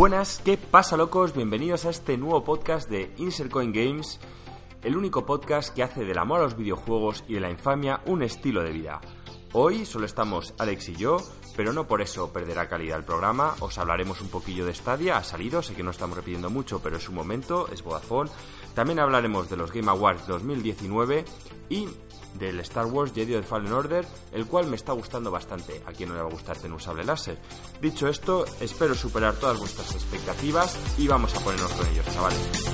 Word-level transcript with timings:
Buenas, 0.00 0.40
¿qué 0.42 0.56
pasa 0.56 0.96
locos? 0.96 1.34
Bienvenidos 1.34 1.84
a 1.84 1.90
este 1.90 2.16
nuevo 2.16 2.42
podcast 2.42 2.88
de 2.88 3.12
Insert 3.18 3.50
Coin 3.50 3.70
Games, 3.70 4.18
el 4.82 4.96
único 4.96 5.26
podcast 5.26 5.74
que 5.74 5.82
hace 5.82 6.06
del 6.06 6.16
amor 6.16 6.40
a 6.40 6.44
los 6.44 6.56
videojuegos 6.56 7.22
y 7.28 7.34
de 7.34 7.40
la 7.40 7.50
infamia 7.50 8.00
un 8.06 8.22
estilo 8.22 8.62
de 8.62 8.72
vida. 8.72 9.02
Hoy 9.52 9.84
solo 9.84 10.06
estamos 10.06 10.54
Alex 10.56 10.88
y 10.88 10.96
yo, 10.96 11.18
pero 11.54 11.74
no 11.74 11.86
por 11.86 12.00
eso 12.00 12.32
perderá 12.32 12.66
calidad 12.66 12.96
el 12.96 13.04
programa. 13.04 13.54
Os 13.60 13.76
hablaremos 13.76 14.22
un 14.22 14.30
poquillo 14.30 14.64
de 14.64 14.72
Stadia, 14.72 15.18
ha 15.18 15.22
salido, 15.22 15.60
sé 15.60 15.74
que 15.74 15.82
no 15.82 15.90
estamos 15.90 16.16
repitiendo 16.16 16.48
mucho, 16.48 16.80
pero 16.82 16.96
es 16.96 17.06
un 17.06 17.16
momento, 17.16 17.68
es 17.70 17.82
Vodafone. 17.82 18.30
También 18.74 19.00
hablaremos 19.00 19.50
de 19.50 19.58
los 19.58 19.70
Game 19.70 19.90
Awards 19.90 20.26
2019 20.26 21.26
y 21.68 21.88
del 22.34 22.60
Star 22.60 22.86
Wars 22.86 23.12
Jedi 23.12 23.32
The 23.32 23.42
Fallen 23.42 23.72
Order, 23.72 24.06
el 24.32 24.46
cual 24.46 24.66
me 24.66 24.76
está 24.76 24.92
gustando 24.92 25.30
bastante. 25.30 25.82
A 25.86 25.92
quien 25.92 26.08
no 26.08 26.14
le 26.14 26.22
va 26.22 26.28
a 26.28 26.32
gustar 26.32 26.56
tener 26.56 26.72
un 26.72 26.80
sable 26.80 27.04
láser. 27.04 27.38
Dicho 27.80 28.08
esto, 28.08 28.44
espero 28.60 28.94
superar 28.94 29.34
todas 29.34 29.58
vuestras 29.58 29.94
expectativas 29.94 30.76
y 30.98 31.06
vamos 31.06 31.34
a 31.34 31.40
ponernos 31.40 31.72
con 31.72 31.86
ellos, 31.88 32.06
chavales. 32.06 32.70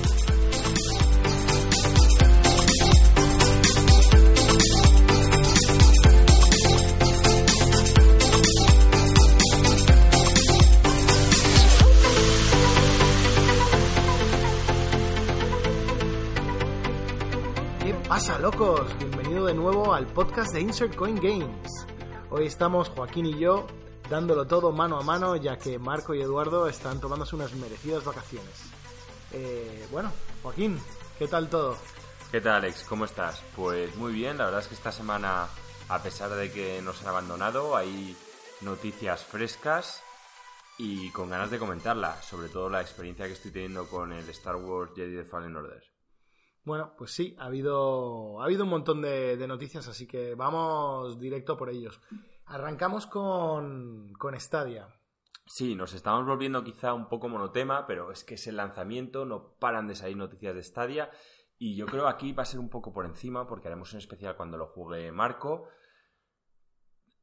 pasa, 18.16 18.38
locos? 18.38 18.80
De 19.36 19.52
nuevo 19.52 19.92
al 19.92 20.06
podcast 20.06 20.54
de 20.54 20.62
Insert 20.62 20.96
Coin 20.96 21.14
Games. 21.16 21.86
Hoy 22.30 22.46
estamos 22.46 22.88
Joaquín 22.88 23.26
y 23.26 23.38
yo 23.38 23.66
dándolo 24.08 24.46
todo 24.46 24.72
mano 24.72 24.98
a 24.98 25.02
mano, 25.02 25.36
ya 25.36 25.58
que 25.58 25.78
Marco 25.78 26.14
y 26.14 26.22
Eduardo 26.22 26.66
están 26.68 27.00
tomándose 27.00 27.36
unas 27.36 27.52
merecidas 27.54 28.02
vacaciones. 28.02 28.64
Eh, 29.32 29.86
bueno, 29.92 30.10
Joaquín, 30.42 30.80
¿qué 31.18 31.28
tal 31.28 31.50
todo? 31.50 31.76
¿Qué 32.32 32.40
tal, 32.40 32.56
Alex? 32.56 32.84
¿Cómo 32.88 33.04
estás? 33.04 33.42
Pues 33.54 33.94
muy 33.96 34.14
bien, 34.14 34.38
la 34.38 34.46
verdad 34.46 34.62
es 34.62 34.68
que 34.68 34.74
esta 34.74 34.90
semana, 34.90 35.46
a 35.90 36.02
pesar 36.02 36.30
de 36.30 36.50
que 36.50 36.80
nos 36.80 37.02
han 37.02 37.08
abandonado, 37.08 37.76
hay 37.76 38.16
noticias 38.62 39.22
frescas 39.22 40.02
y 40.78 41.10
con 41.10 41.28
ganas 41.28 41.50
de 41.50 41.58
comentarlas, 41.58 42.24
sobre 42.24 42.48
todo 42.48 42.70
la 42.70 42.80
experiencia 42.80 43.26
que 43.26 43.34
estoy 43.34 43.50
teniendo 43.50 43.86
con 43.86 44.12
el 44.12 44.26
Star 44.30 44.56
Wars 44.56 44.92
Jedi 44.96 45.14
The 45.14 45.24
Fallen 45.24 45.54
Order. 45.54 45.95
Bueno, 46.66 46.94
pues 46.98 47.12
sí, 47.12 47.36
ha 47.38 47.44
habido, 47.44 48.42
ha 48.42 48.44
habido 48.44 48.64
un 48.64 48.70
montón 48.70 49.00
de, 49.00 49.46
noticias, 49.46 49.86
así 49.86 50.08
que 50.08 50.34
vamos 50.34 51.16
directo 51.20 51.56
por 51.56 51.70
ellos. 51.70 52.00
Arrancamos 52.44 53.06
con, 53.06 54.12
con 54.18 54.38
Stadia. 54.38 54.88
Sí, 55.46 55.76
nos 55.76 55.94
estamos 55.94 56.26
volviendo 56.26 56.64
quizá 56.64 56.92
un 56.92 57.08
poco 57.08 57.28
monotema, 57.28 57.86
pero 57.86 58.10
es 58.10 58.24
que 58.24 58.34
es 58.34 58.48
el 58.48 58.56
lanzamiento, 58.56 59.24
no 59.24 59.54
paran 59.60 59.86
de 59.86 59.94
salir 59.94 60.16
noticias 60.16 60.56
de 60.56 60.62
Stadia. 60.64 61.10
Y 61.56 61.76
yo 61.76 61.86
creo 61.86 62.08
aquí 62.08 62.32
va 62.32 62.42
a 62.42 62.46
ser 62.46 62.58
un 62.58 62.68
poco 62.68 62.92
por 62.92 63.06
encima, 63.06 63.46
porque 63.46 63.68
haremos 63.68 63.92
un 63.92 64.00
especial 64.00 64.36
cuando 64.36 64.58
lo 64.58 64.66
juegue 64.66 65.12
Marco. 65.12 65.68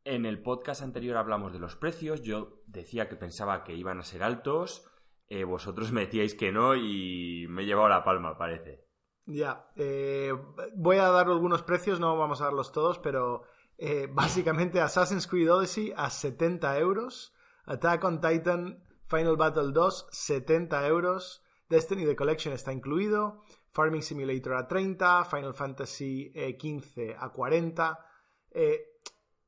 En 0.06 0.26
el 0.26 0.42
podcast 0.42 0.82
anterior 0.84 1.18
hablamos 1.18 1.52
de 1.52 1.60
los 1.60 1.76
precios. 1.76 2.22
Yo 2.22 2.64
decía 2.66 3.10
que 3.10 3.18
pensaba 3.18 3.66
que 3.66 3.76
iban 3.76 4.00
a 4.00 4.04
ser 4.04 4.24
altos. 4.24 4.90
Eh, 5.28 5.44
vosotros 5.44 5.92
me 5.92 6.06
decíais 6.06 6.34
que 6.34 6.54
no 6.54 6.78
y 6.78 7.46
me 7.50 7.64
he 7.64 7.66
llevado 7.66 7.90
la 7.90 8.06
palma, 8.06 8.38
parece. 8.38 8.93
Ya, 9.26 9.72
eh, 9.78 10.34
voy 10.76 10.98
a 10.98 11.09
dar 11.09 11.28
algunos 11.28 11.64
precios, 11.64 12.00
no 12.00 12.18
vamos 12.18 12.42
a 12.42 12.46
darlos 12.46 12.74
todos, 12.74 13.00
pero 13.00 13.44
eh, 13.78 14.08
básicamente 14.12 14.81
Assassin's 14.81 15.28
Creed 15.28 15.52
Odyssey 15.52 15.94
a 15.96 16.09
70 16.09 16.78
euros, 16.80 17.34
Attack 17.66 18.03
on 18.03 18.20
Titan 18.20 18.84
Final 19.08 19.38
Battle 19.38 19.72
2 19.72 20.08
70 20.12 20.88
euros, 20.88 21.42
Destiny 21.70 22.06
The 22.06 22.16
Collection 22.16 22.53
está 22.53 22.74
incluido, 22.74 23.44
Farming 23.72 24.02
Simulator 24.02 24.56
a 24.56 24.68
30, 24.68 25.24
Final 25.26 25.53
Fantasy 25.53 26.31
eh, 26.36 26.58
a 27.18 27.30
40. 27.30 28.00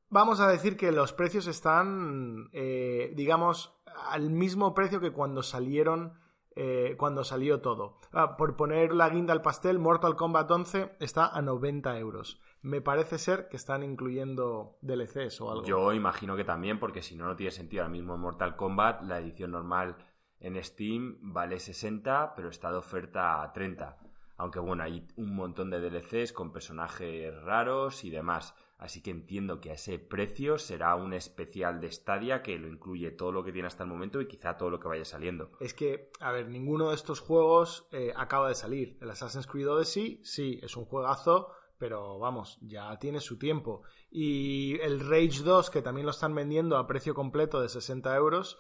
vamos 0.10 0.40
a 0.40 0.48
decir 0.48 0.78
que 0.78 0.92
los 0.94 1.12
precios 1.12 1.48
están, 1.48 2.50
digamos, 2.52 3.76
al 4.10 4.30
mismo 4.30 4.74
precio 4.74 5.02
que 5.02 5.12
cuando 5.12 5.44
salieron 5.44 6.14
eh, 6.56 6.96
cuando 6.98 7.24
salió 7.24 7.62
todo. 7.62 8.00
Ah, 8.14 8.38
por 8.38 8.56
poner 8.56 8.94
la 8.94 9.10
guinda 9.10 9.34
al 9.34 9.42
pastel, 9.42 9.78
Mortal 9.78 10.16
Kombat 10.16 10.50
11 10.50 10.96
está 11.00 11.28
a 11.28 11.42
90 11.42 11.98
euros. 12.00 12.40
Me 12.62 12.82
parece 12.82 13.18
ser 13.18 13.50
que 13.50 13.58
están 13.58 13.84
incluyendo 13.84 14.78
DLCs 14.82 15.42
o 15.42 15.52
algo. 15.52 15.66
Yo 15.66 15.94
imagino 15.94 16.36
que 16.36 16.46
también, 16.46 16.80
porque 16.80 17.02
si 17.02 17.16
no, 17.16 17.26
no 17.26 17.36
tiene 17.36 17.52
sentido. 17.52 17.84
Ahora 17.84 17.92
mismo 17.92 18.18
Mortal 18.18 18.56
Kombat, 18.56 19.04
la 19.04 19.20
edición 19.20 19.52
normal 19.52 19.98
en 20.40 20.64
Steam 20.64 21.18
vale 21.22 21.60
60, 21.60 22.34
pero 22.36 22.50
está 22.50 22.72
de 22.72 22.78
oferta 22.78 23.42
a 23.42 23.52
30. 23.52 23.98
Aunque 24.38 24.60
bueno, 24.60 24.84
hay 24.84 25.08
un 25.16 25.36
montón 25.36 25.70
de 25.70 25.80
DLCs 25.80 26.34
con 26.34 26.52
personajes 26.52 27.34
raros 27.44 28.04
y 28.04 28.10
demás. 28.10 28.56
Así 28.78 29.02
que 29.02 29.12
entiendo 29.12 29.62
que 29.62 29.72
a 29.72 29.76
ese 29.76 30.00
precio 30.00 30.58
será 30.58 30.96
un 30.96 31.14
especial 31.14 31.80
de 31.80 31.92
Stadia 31.92 32.42
que 32.42 32.58
lo 32.58 32.68
incluye 32.68 33.12
todo 33.12 33.32
lo 33.32 33.44
que 33.44 33.54
tiene 33.54 33.68
hasta 33.68 33.84
el 33.84 33.90
momento 33.90 34.20
y 34.20 34.28
quizá 34.28 34.58
todo 34.58 34.70
lo 34.70 34.80
que 34.80 34.90
vaya 34.90 35.06
saliendo. 35.06 35.52
Es 35.62 35.74
que, 35.74 36.12
a 36.20 36.32
ver, 36.32 36.50
ninguno 36.50 36.90
de 36.90 36.96
estos 36.96 37.22
juegos 37.22 37.88
eh, 37.92 38.12
acaba 38.16 38.50
de 38.50 38.56
salir. 38.56 38.98
El 39.02 39.10
Assassin's 39.10 39.48
Creed 39.48 39.70
Odyssey, 39.70 40.20
sí, 40.24 40.60
es 40.62 40.76
un 40.76 40.86
juegazo, 40.86 41.52
pero 41.78 42.20
vamos, 42.20 42.58
ya 42.62 42.98
tiene 43.00 43.22
su 43.22 43.38
tiempo. 43.38 43.84
Y 44.12 44.78
el 44.82 45.00
Rage 45.00 45.44
2, 45.44 45.70
que 45.70 45.82
también 45.82 46.06
lo 46.06 46.12
están 46.12 46.36
vendiendo 46.36 46.78
a 46.78 46.88
precio 46.88 47.16
completo 47.16 47.62
de 47.62 47.70
60 47.70 48.14
euros, 48.16 48.60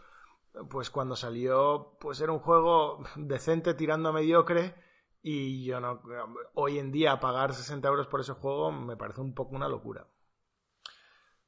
pues 0.69 0.89
cuando 0.89 1.17
salió, 1.17 1.97
pues 1.99 2.21
era 2.21 2.31
un 2.31 2.39
juego 2.39 3.03
decente 3.17 3.73
tirando 3.73 4.09
a 4.09 4.13
mediocre 4.13 4.75
y 5.27 5.65
yo 5.65 5.79
no. 5.79 6.03
Hoy 6.53 6.77
en 6.77 6.91
día 6.91 7.19
pagar 7.19 7.51
60 7.51 7.87
euros 7.87 8.05
por 8.05 8.21
ese 8.21 8.33
juego 8.33 8.71
me 8.71 8.95
parece 8.95 9.21
un 9.21 9.33
poco 9.33 9.55
una 9.55 9.67
locura. 9.67 10.07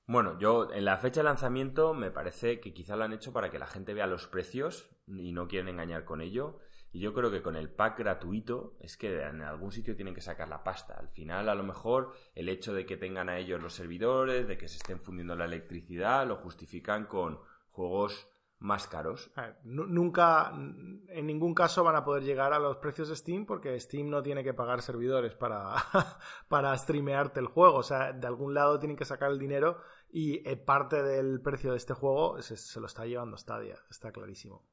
Bueno, 0.08 0.40
yo 0.40 0.74
en 0.74 0.84
la 0.84 0.98
fecha 0.98 1.20
de 1.20 1.26
lanzamiento 1.26 1.94
me 1.94 2.10
parece 2.10 2.60
que 2.60 2.74
quizá 2.74 2.96
lo 2.96 3.04
han 3.04 3.14
hecho 3.14 3.34
para 3.34 3.52
que 3.52 3.60
la 3.60 3.68
gente 3.68 3.94
vea 3.94 4.08
los 4.08 4.26
precios 4.26 4.90
y 5.06 5.32
no 5.32 5.48
quieren 5.48 5.70
engañar 5.70 6.06
con 6.06 6.22
ello. 6.22 6.58
Y 6.92 7.02
yo 7.02 7.14
creo 7.14 7.30
que 7.30 7.44
con 7.44 7.56
el 7.56 7.70
pack 7.70 8.00
gratuito 8.00 8.78
es 8.80 8.98
que 8.98 9.22
en 9.22 9.44
algún 9.44 9.72
sitio 9.72 9.96
tienen 9.96 10.16
que 10.16 10.22
sacar 10.22 10.50
la 10.50 10.64
pasta. 10.64 10.96
Al 10.96 11.10
final, 11.10 11.48
a 11.48 11.54
lo 11.54 11.62
mejor, 11.62 12.14
el 12.34 12.50
hecho 12.50 12.74
de 12.74 12.88
que 12.88 12.98
tengan 12.98 13.30
a 13.30 13.38
ellos 13.38 13.62
los 13.62 13.76
servidores, 13.76 14.48
de 14.48 14.58
que 14.58 14.68
se 14.68 14.78
estén 14.78 15.00
fundiendo 15.00 15.36
la 15.36 15.46
electricidad, 15.46 16.26
lo 16.26 16.38
justifican 16.38 17.06
con 17.06 17.40
juegos 17.70 18.28
más 18.60 18.88
caros. 18.88 19.32
nunca, 19.64 20.52
en 20.52 21.28
ningún 21.28 21.54
caso 21.54 21.84
van 21.84 21.96
a 21.96 22.04
poder 22.04 22.24
llegar 22.24 22.54
a 22.54 22.60
los 22.60 22.78
precios 22.78 23.10
de 23.10 23.16
Steam 23.16 23.46
porque 23.46 23.80
Steam 23.80 24.10
no 24.10 24.24
tiene 24.24 24.44
que 24.44 24.54
pagar 24.54 24.82
servidores 24.82 25.36
para, 25.36 25.76
para 26.48 26.78
streamearte 26.78 27.40
el 27.40 27.48
juego. 27.48 27.78
O 27.78 27.84
sea, 27.84 28.14
de 28.14 28.28
algún 28.28 28.54
lado 28.54 28.80
tienen 28.80 28.98
que 28.98 29.06
sacar 29.06 29.32
el 29.32 29.40
dinero 29.40 29.80
y 30.10 30.48
eh, 30.48 30.58
parte 30.58 31.04
del 31.04 31.42
precio 31.42 31.72
de 31.72 31.78
este 31.78 31.94
juego 31.94 32.42
se, 32.42 32.80
lo 32.80 32.88
está 32.88 33.06
llevando 33.06 33.38
Stadia, 33.38 33.78
está 33.90 34.12
clarísimo. 34.12 34.66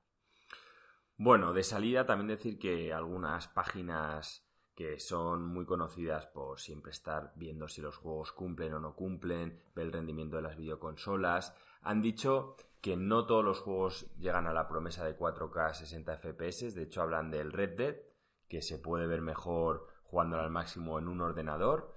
Bueno, 1.17 1.53
de 1.53 1.63
salida 1.63 2.07
también 2.07 2.29
decir 2.29 2.59
que 2.59 2.93
algunas 2.93 3.49
páginas 3.49 4.44
que 4.75 4.99
son 4.99 5.47
muy 5.47 5.65
conocidas 5.65 6.27
por 6.27 6.59
siempre 6.59 6.91
estar 6.91 7.33
viendo 7.37 7.69
si 7.69 7.81
los 7.81 7.97
juegos 7.97 8.33
cumplen 8.33 8.75
o 8.75 8.81
no 8.81 8.95
cumplen, 8.95 9.63
ver 9.75 9.87
el 9.87 9.93
rendimiento 9.93 10.37
de 10.37 10.43
las 10.43 10.57
videoconsolas, 10.57 11.55
han 11.83 12.03
dicho 12.03 12.57
que 12.81 12.97
no 12.97 13.27
todos 13.27 13.45
los 13.45 13.61
juegos 13.61 14.07
llegan 14.19 14.47
a 14.47 14.53
la 14.53 14.69
promesa 14.69 15.05
de 15.05 15.17
4K 15.17 15.75
60 15.75 16.19
FPS, 16.19 16.75
de 16.75 16.83
hecho 16.83 17.03
hablan 17.03 17.31
del 17.31 17.53
Red 17.53 17.77
Dead, 17.77 17.97
que 18.49 18.63
se 18.63 18.79
puede 18.79 19.07
ver 19.07 19.23
mejor 19.23 19.87
jugándolo 20.03 20.43
al 20.43 20.51
máximo 20.51 20.99
en 20.99 21.09
un 21.09 21.21
ordenador, 21.21 21.95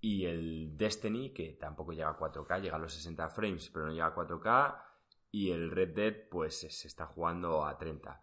y 0.00 0.26
el 0.26 0.76
Destiny, 0.76 1.32
que 1.32 1.52
tampoco 1.54 1.92
llega 1.92 2.10
a 2.10 2.18
4K, 2.18 2.60
llega 2.60 2.76
a 2.76 2.80
los 2.80 2.94
60 2.94 3.28
frames, 3.30 3.70
pero 3.72 3.86
no 3.86 3.92
llega 3.92 4.06
a 4.06 4.14
4K, 4.14 4.82
y 5.30 5.50
el 5.50 5.70
Red 5.70 5.94
Dead 5.94 6.28
pues 6.30 6.60
se 6.60 6.88
está 6.88 7.06
jugando 7.06 7.64
a 7.66 7.76
30. 7.76 8.22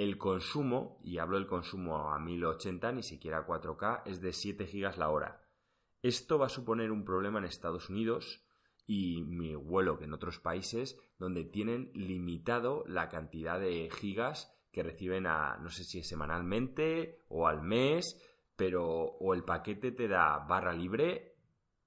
El 0.00 0.16
consumo, 0.16 0.98
y 1.04 1.18
hablo 1.18 1.36
del 1.36 1.46
consumo 1.46 2.08
a 2.08 2.18
1080, 2.18 2.90
ni 2.92 3.02
siquiera 3.02 3.40
a 3.40 3.46
4K, 3.46 4.00
es 4.06 4.22
de 4.22 4.32
7 4.32 4.64
GB 4.64 4.96
la 4.96 5.10
hora. 5.10 5.42
Esto 6.00 6.38
va 6.38 6.46
a 6.46 6.48
suponer 6.48 6.90
un 6.90 7.04
problema 7.04 7.38
en 7.38 7.44
Estados 7.44 7.90
Unidos, 7.90 8.42
y 8.86 9.20
mi 9.24 9.54
vuelo 9.54 9.98
que 9.98 10.06
en 10.06 10.14
otros 10.14 10.38
países 10.38 10.98
donde 11.18 11.44
tienen 11.44 11.90
limitado 11.92 12.82
la 12.86 13.10
cantidad 13.10 13.60
de 13.60 13.90
gigas 13.90 14.50
que 14.72 14.82
reciben 14.82 15.26
a 15.26 15.58
no 15.58 15.68
sé 15.68 15.84
si 15.84 15.98
es 15.98 16.08
semanalmente 16.08 17.18
o 17.28 17.46
al 17.46 17.60
mes, 17.60 18.18
pero 18.56 18.88
o 18.88 19.34
el 19.34 19.44
paquete 19.44 19.92
te 19.92 20.08
da 20.08 20.38
barra 20.38 20.72
libre 20.72 21.36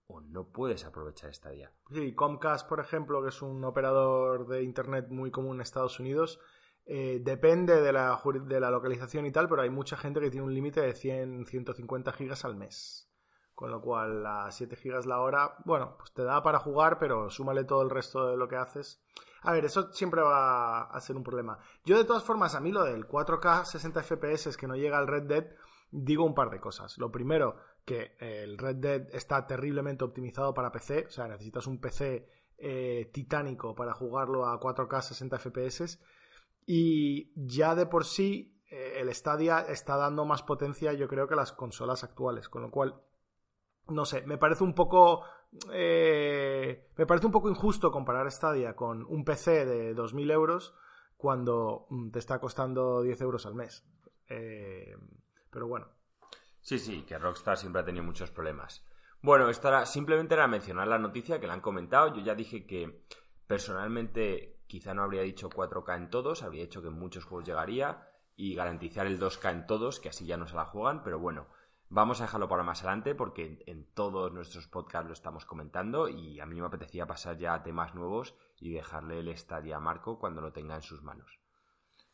o 0.06 0.21
no 0.21 0.50
puedes 0.50 0.86
aprovechar 0.86 1.31
esta 1.31 1.50
día. 1.50 1.71
Sí, 1.89 2.13
Comcast, 2.13 2.69
por 2.69 2.80
ejemplo, 2.80 3.24
que 3.24 3.30
es 3.30 3.42
un 3.42 3.63
operador 3.63 4.48
de 4.48 4.62
internet 4.62 5.07
muy 5.09 5.31
común 5.31 5.56
en 5.56 5.62
Estados 5.62 6.00
Unidos, 6.00 6.39
eh, 6.85 7.19
depende 7.21 7.81
de 7.81 7.94
la, 7.94 8.21
de 8.45 8.59
la 8.59 8.71
localización 8.71 9.25
y 9.25 9.31
tal, 9.31 9.47
pero 9.50 9.62
hay 9.62 9.69
mucha 9.69 9.97
gente 9.97 10.19
que 10.19 10.30
tiene 10.30 10.45
un 10.45 10.53
límite 10.53 10.81
de 10.81 10.94
100, 10.94 11.45
150 11.45 12.12
gigas 12.13 12.45
al 12.45 12.56
mes 12.56 13.09
con 13.56 13.69
lo 13.69 13.81
cual 13.81 14.25
a 14.25 14.51
7 14.51 14.75
gigas 14.75 15.06
la 15.06 15.19
hora, 15.19 15.56
bueno, 15.65 15.95
pues 15.97 16.12
te 16.12 16.24
da 16.24 16.41
para 16.41 16.59
jugar, 16.59 16.97
pero 16.97 17.30
súmale 17.30 17.63
todo 17.63 17.83
el 17.83 17.89
resto 17.89 18.27
de 18.27 18.38
lo 18.38 18.47
que 18.47 18.56
haces. 18.56 19.01
A 19.41 19.51
ver, 19.51 19.65
eso 19.65 19.91
siempre 19.91 20.21
va 20.21 20.83
a 20.83 21.00
ser 21.01 21.15
un 21.15 21.24
problema. 21.24 21.59
Yo 21.85 21.97
de 21.97 22.06
todas 22.06 22.24
formas, 22.24 22.56
a 22.56 22.59
mí 22.59 22.71
lo 22.71 22.83
del 22.83 23.07
4K 23.07 23.65
60 23.65 24.01
FPS 24.03 24.57
que 24.57 24.68
no 24.68 24.75
llega 24.75 24.97
al 24.97 25.07
Red 25.07 25.24
Dead, 25.24 25.45
digo 25.91 26.24
un 26.24 26.33
par 26.33 26.50
de 26.50 26.59
cosas. 26.59 26.97
Lo 26.97 27.12
primero, 27.12 27.57
que 27.85 28.15
el 28.19 28.57
Red 28.57 28.77
Dead 28.77 29.07
está 29.12 29.45
terriblemente 29.45 30.03
optimizado 30.03 30.53
para 30.53 30.71
PC, 30.71 31.06
o 31.07 31.12
sea, 31.12 31.27
necesitas 31.27 31.68
un 31.68 31.80
PC 31.80 32.27
eh, 32.57 33.09
titánico 33.13 33.75
para 33.75 33.94
jugarlo 33.94 34.45
a 34.45 34.59
4K 34.59 35.01
60 35.01 35.38
FPS. 35.38 36.00
Y 36.65 37.31
ya 37.36 37.75
de 37.75 37.86
por 37.86 38.06
sí, 38.06 38.62
eh, 38.69 39.00
el 39.00 39.13
Stadia 39.13 39.60
está 39.62 39.98
dando 39.98 40.25
más 40.25 40.44
potencia, 40.44 40.94
yo 40.94 41.07
creo, 41.07 41.27
que 41.27 41.36
las 41.36 41.51
consolas 41.51 42.04
actuales. 42.04 42.50
Con 42.50 42.62
lo 42.62 42.71
cual, 42.71 43.01
no 43.88 44.06
sé, 44.06 44.25
me 44.25 44.38
parece 44.38 44.63
un 44.63 44.74
poco. 44.74 45.24
Eh, 45.71 46.89
me 46.98 47.06
parece 47.06 47.27
un 47.27 47.31
poco 47.31 47.50
injusto 47.50 47.92
comparar 47.92 48.31
Stadia 48.31 48.75
con 48.75 49.06
un 49.07 49.24
PC 49.24 49.65
de 49.65 49.95
2.000 49.95 50.31
euros 50.31 50.74
cuando 51.15 51.86
mm, 51.89 52.10
te 52.10 52.19
está 52.19 52.39
costando 52.39 53.01
10 53.01 53.21
euros 53.21 53.45
al 53.45 53.56
mes. 53.56 53.86
pero 54.27 55.68
bueno. 55.68 55.88
Sí, 56.62 56.80
sí, 56.80 57.04
que 57.04 57.19
Rockstar 57.19 57.57
siempre 57.57 57.81
ha 57.81 57.86
tenido 57.86 58.06
muchos 58.06 58.31
problemas. 58.31 58.86
Bueno, 59.21 59.50
esto 59.50 59.68
era, 59.68 59.86
simplemente 59.86 60.33
era 60.33 60.48
mencionar 60.48 60.88
la 60.88 60.98
noticia 60.98 61.39
que 61.39 61.48
le 61.48 61.54
han 61.54 61.62
comentado. 61.62 62.16
Yo 62.16 62.21
ya 62.21 62.36
dije 62.36 62.66
que 62.66 63.04
personalmente 63.48 64.53
quizá 64.74 64.96
no 64.96 65.04
habría 65.04 65.22
dicho 65.22 65.52
4K 65.52 65.98
en 65.98 66.10
todos, 66.10 66.42
habría 66.42 66.64
dicho 66.64 66.81
que 66.81 66.88
en 66.88 66.98
muchos 66.98 67.25
juegos 67.25 67.46
llegaría 67.46 68.10
y 68.36 68.56
garantizar 68.56 69.06
el 69.06 69.20
2K 69.20 69.52
en 69.52 69.68
todos, 69.68 70.00
que 70.00 70.10
así 70.10 70.25
ya 70.25 70.36
no 70.36 70.48
se 70.48 70.56
la 70.56 70.66
juegan, 70.66 71.04
pero 71.04 71.20
bueno, 71.20 71.46
vamos 71.90 72.20
a 72.20 72.24
dejarlo 72.24 72.50
para 72.50 72.64
más 72.64 72.81
adelante 72.81 73.14
porque 73.14 73.64
en, 73.68 73.86
todos 73.94 74.34
nuestros 74.34 74.68
podcasts 74.68 75.06
lo 75.06 75.14
estamos 75.14 75.46
comentando 75.46 76.10
y 76.10 76.40
a 76.40 76.48
mí 76.48 76.60
me 76.60 76.66
apetecía 76.66 77.06
pasar 77.06 77.38
ya 77.38 77.54
a 77.54 77.62
temas 77.62 77.94
nuevos 77.94 78.34
y 78.60 78.72
dejarle 78.72 79.20
el 79.20 79.28
estadio 79.28 79.75
a 79.75 79.80
Marco 79.80 80.18
cuando 80.18 80.42
lo 80.42 80.52
tenga 80.52 80.74
en 80.74 80.81
sus 80.81 81.04
manos. 81.04 81.38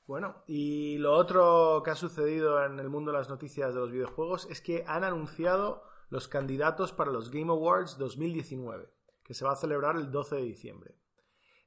Bueno, 0.05 0.43
y 0.45 0.97
lo 0.97 1.13
otro 1.13 1.81
que 1.85 1.91
ha 1.91 1.95
sucedido 1.95 2.61
en 2.65 2.77
el 2.81 2.89
mundo 2.89 3.13
de 3.13 3.19
las 3.19 3.29
noticias 3.29 3.73
de 3.73 3.79
los 3.79 3.91
videojuegos 3.91 4.49
es 4.49 4.59
que 4.59 4.83
han 4.85 5.05
anunciado 5.05 5.81
los 6.09 6.27
candidatos 6.27 6.91
para 6.91 7.11
los 7.11 7.31
Game 7.31 7.53
Awards 7.53 7.97
2019, 7.97 8.89
que 9.23 9.33
se 9.33 9.45
va 9.45 9.53
a 9.53 9.55
celebrar 9.55 9.95
el 9.95 10.11
12 10.11 10.35
de 10.35 10.41
diciembre. 10.41 10.99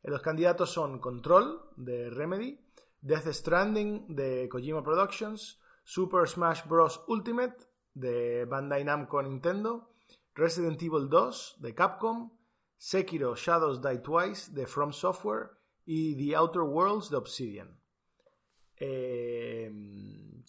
Los 0.02 0.20
candidatos 0.20 0.70
son 0.70 0.99
Control, 0.99 1.70
de 1.76 2.10
Remedy, 2.10 2.58
Death 3.00 3.28
Stranding, 3.28 4.14
de 4.14 4.49
Kojima 4.49 4.82
Productions, 4.82 5.60
Super 5.84 6.28
Smash 6.28 6.66
Bros. 6.66 7.04
Ultimate, 7.08 7.56
de 7.94 8.44
Bandai 8.44 8.84
Namco 8.84 9.22
Nintendo, 9.22 9.94
Resident 10.34 10.82
Evil 10.82 11.08
2, 11.08 11.56
de 11.60 11.75
Capcom, 11.75 12.31
Sekiro 12.76 13.37
Shadows 13.37 13.81
Die 13.81 13.99
Twice, 13.99 14.52
de 14.52 14.66
From 14.66 14.93
Software, 14.93 15.50
y 15.84 16.16
The 16.16 16.37
Outer 16.37 16.62
Worlds, 16.62 17.10
de 17.10 17.16
Obsidian. 17.16 17.81
Eh, 18.76 19.70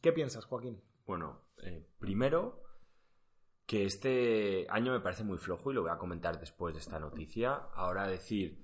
¿Qué 0.01 0.11
piensas, 0.13 0.45
Joaquín? 0.45 0.81
Bueno, 1.05 1.41
eh, 1.63 1.87
primero, 1.99 2.63
que 3.65 3.85
este 3.85 4.65
año 4.69 4.91
me 4.91 4.99
parece 4.99 5.23
muy 5.23 5.37
flojo 5.37 5.71
y 5.71 5.75
lo 5.75 5.83
voy 5.83 5.91
a 5.91 5.97
comentar 5.97 6.39
después 6.39 6.73
de 6.73 6.79
esta 6.79 6.99
noticia. 6.99 7.53
Ahora 7.73 8.07
decir 8.07 8.62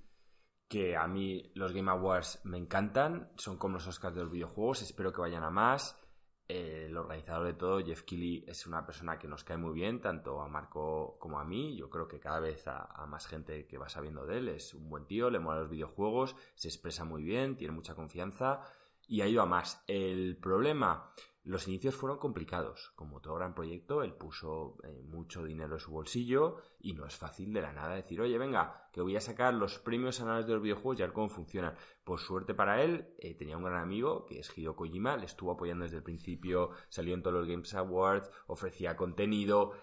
que 0.70 0.96
a 0.96 1.08
mí 1.08 1.52
los 1.56 1.74
Game 1.74 1.90
Awards 1.90 2.42
me 2.44 2.60
encantan, 2.60 3.32
son 3.36 3.58
como 3.58 3.74
los 3.74 3.88
Oscars 3.88 4.16
de 4.16 4.22
los 4.22 4.32
videojuegos, 4.32 4.84
espero 4.84 5.12
que 5.12 5.22
vayan 5.22 5.44
a 5.44 5.50
más. 5.50 6.00
el 6.48 6.96
organizador 6.98 7.46
de 7.46 7.54
todo, 7.54 7.84
Jeff 7.84 8.04
Keighley, 8.04 8.44
es 8.48 8.66
una 8.66 8.86
persona 8.86 9.20
que 9.20 9.28
nos 9.28 9.44
cae 9.44 9.58
muy 9.58 9.74
bien, 9.74 10.00
tanto 10.02 10.42
a 10.42 10.48
Marco 10.48 11.18
como 11.20 11.40
a 11.40 11.44
mí. 11.44 11.76
Yo 11.78 11.90
creo 11.90 12.08
que 12.08 12.20
cada 12.20 12.40
vez 12.40 12.68
a, 12.68 12.86
a 12.86 13.06
más 13.06 13.28
gente 13.28 13.68
que 13.68 13.78
va 13.78 13.90
sabiendo 13.90 14.26
de 14.26 14.38
él 14.38 14.50
es 14.50 14.74
un 14.74 14.90
buen 14.90 15.06
tío, 15.06 15.30
le 15.30 15.40
mola 15.40 15.62
los 15.62 15.70
videojuegos, 15.70 16.36
se 16.56 16.68
expresa 16.68 17.04
muy 17.04 17.24
bien, 17.24 17.56
tiene 17.56 17.74
mucha 17.74 17.94
confianza 17.94 18.62
y 19.08 19.22
ha 19.22 19.28
ido 19.28 19.42
a 19.42 19.46
más. 19.46 19.84
El 19.88 20.38
problema 20.38 21.12
los 21.44 21.68
inicios 21.68 21.96
fueron 21.96 22.20
complicados. 22.20 22.92
Como 22.96 23.22
todo 23.22 23.36
gran 23.36 23.56
proyecto, 23.56 24.04
él 24.04 24.14
puso 24.14 24.78
eh, 24.84 25.02
mucho 25.04 25.44
dinero 25.44 25.74
en 25.74 25.80
su 25.80 25.92
bolsillo 25.92 26.58
y 26.80 26.94
no 26.94 27.06
es 27.06 27.16
fácil 27.16 27.54
de 27.54 27.62
la 27.62 27.74
nada 27.74 27.96
decir, 27.96 28.20
oye, 28.22 28.38
venga, 28.38 28.90
que 28.92 29.02
voy 29.02 29.16
a 29.16 29.22
sacar 29.22 29.54
los 29.54 29.80
premios 29.80 30.20
anuales 30.22 30.48
de 30.48 30.54
los 30.54 30.62
videojuegos 30.62 31.00
y 31.00 31.04
a 31.04 31.06
ver 31.06 31.14
cómo 31.14 31.30
funcionan. 31.30 31.76
Por 32.04 32.20
suerte 32.20 32.54
para 32.54 32.84
él, 32.84 33.16
eh, 33.20 33.36
tenía 33.36 33.58
un 33.58 33.64
gran 33.64 33.82
amigo 33.82 34.26
que 34.26 34.40
es 34.40 34.56
Hideo 34.56 34.76
Kojima, 34.76 35.18
le 35.18 35.26
estuvo 35.26 35.52
apoyando 35.52 35.84
desde 35.84 35.98
el 35.98 36.04
principio, 36.04 36.72
salió 36.90 37.14
en 37.14 37.24
todos 37.24 37.38
los 37.38 37.48
Games 37.48 37.74
Awards, 37.74 38.30
ofrecía 38.48 38.96
contenido. 38.96 39.74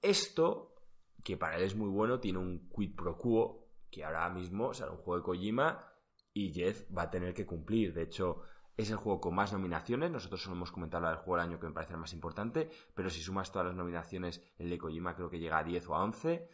Esto, 0.00 0.74
que 1.22 1.36
para 1.36 1.56
él 1.56 1.62
es 1.62 1.76
muy 1.76 1.88
bueno, 1.88 2.20
tiene 2.20 2.38
un 2.38 2.68
quid 2.70 2.94
pro 2.96 3.16
quo, 3.16 3.68
que 3.90 4.04
ahora 4.04 4.28
mismo 4.30 4.74
sale 4.74 4.92
un 4.92 4.98
juego 4.98 5.18
de 5.18 5.24
Kojima 5.24 5.92
y 6.32 6.52
Jeff 6.52 6.84
va 6.92 7.02
a 7.02 7.10
tener 7.10 7.32
que 7.32 7.46
cumplir. 7.46 7.94
De 7.94 8.02
hecho, 8.02 8.42
es 8.76 8.90
el 8.90 8.96
juego 8.96 9.20
con 9.20 9.34
más 9.34 9.52
nominaciones. 9.52 10.10
Nosotros 10.10 10.42
solo 10.42 10.56
hemos 10.56 10.72
comentado 10.72 11.08
el 11.08 11.16
juego 11.16 11.36
del 11.36 11.50
año 11.50 11.60
que 11.60 11.66
me 11.66 11.72
parece 11.72 11.94
el 11.94 12.00
más 12.00 12.12
importante, 12.12 12.70
pero 12.94 13.10
si 13.10 13.20
sumas 13.20 13.52
todas 13.52 13.68
las 13.68 13.76
nominaciones, 13.76 14.42
el 14.58 14.70
de 14.70 14.78
Kojima 14.78 15.14
creo 15.14 15.30
que 15.30 15.38
llega 15.38 15.58
a 15.58 15.64
10 15.64 15.88
o 15.88 15.94
a 15.94 16.04
11. 16.04 16.48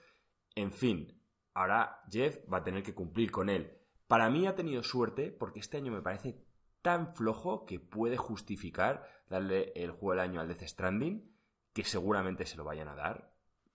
En 0.55 0.73
fin, 0.73 1.21
ahora 1.55 2.03
Jeff 2.11 2.39
va 2.53 2.59
a 2.59 2.65
tener 2.65 2.83
que 2.83 2.95
cumplir 2.95 3.31
con 3.31 3.49
él. 3.49 3.79
Para 4.07 4.29
mí 4.29 4.47
ha 4.47 4.55
tenido 4.55 4.83
suerte 4.83 5.31
porque 5.31 5.61
este 5.61 5.77
año 5.77 5.93
me 5.93 6.03
parece 6.03 6.45
tan 6.83 7.15
flojo 7.15 7.65
que 7.65 7.79
puede 7.79 8.17
justificar 8.17 9.07
darle 9.29 9.73
el 9.77 9.93
juego 9.93 10.13
del 10.13 10.21
año 10.21 10.41
al 10.41 10.49
Death 10.49 10.67
Stranding, 10.67 11.31
que 11.73 11.85
seguramente 11.85 12.47
se 12.47 12.57
lo 12.57 12.65
vayan 12.65 12.89
a 12.89 12.97
dar. 12.97 13.33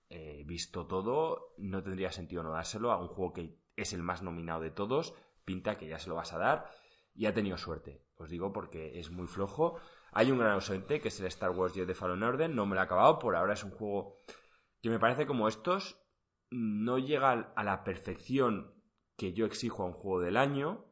Eh, 0.09 0.43
visto 0.45 0.85
todo, 0.85 1.53
no 1.57 1.81
tendría 1.81 2.11
sentido 2.11 2.43
no 2.43 2.51
dárselo 2.51 2.91
a 2.91 3.01
un 3.01 3.07
juego 3.07 3.33
que 3.33 3.57
es 3.75 3.93
el 3.93 4.03
más 4.03 4.21
nominado 4.21 4.61
de 4.61 4.71
todos. 4.71 5.13
Pinta 5.45 5.77
que 5.77 5.87
ya 5.87 5.99
se 5.99 6.09
lo 6.09 6.15
vas 6.15 6.33
a 6.33 6.37
dar 6.37 6.69
y 7.15 7.25
ha 7.25 7.33
tenido 7.33 7.57
suerte. 7.57 8.03
Os 8.17 8.29
digo 8.29 8.51
porque 8.51 8.99
es 8.99 9.09
muy 9.09 9.27
flojo. 9.27 9.79
Hay 10.11 10.31
un 10.31 10.37
gran 10.37 10.51
ausente 10.51 10.99
que 10.99 11.07
es 11.07 11.19
el 11.19 11.27
Star 11.27 11.51
Wars 11.51 11.73
Jedi 11.73 11.93
Fallen 11.93 12.23
Order. 12.23 12.49
No 12.49 12.65
me 12.65 12.75
lo 12.75 12.81
he 12.81 12.83
acabado. 12.83 13.19
Por 13.19 13.35
ahora 13.35 13.53
es 13.53 13.63
un 13.63 13.71
juego 13.71 14.21
que 14.81 14.89
me 14.89 14.99
parece 14.99 15.25
como 15.25 15.47
estos. 15.47 16.01
No 16.51 16.99
llega 16.99 17.31
a 17.55 17.63
la 17.63 17.83
perfección 17.83 18.73
que 19.17 19.33
yo 19.33 19.45
exijo 19.45 19.83
a 19.83 19.87
un 19.87 19.93
juego 19.93 20.19
del 20.21 20.37
año. 20.37 20.85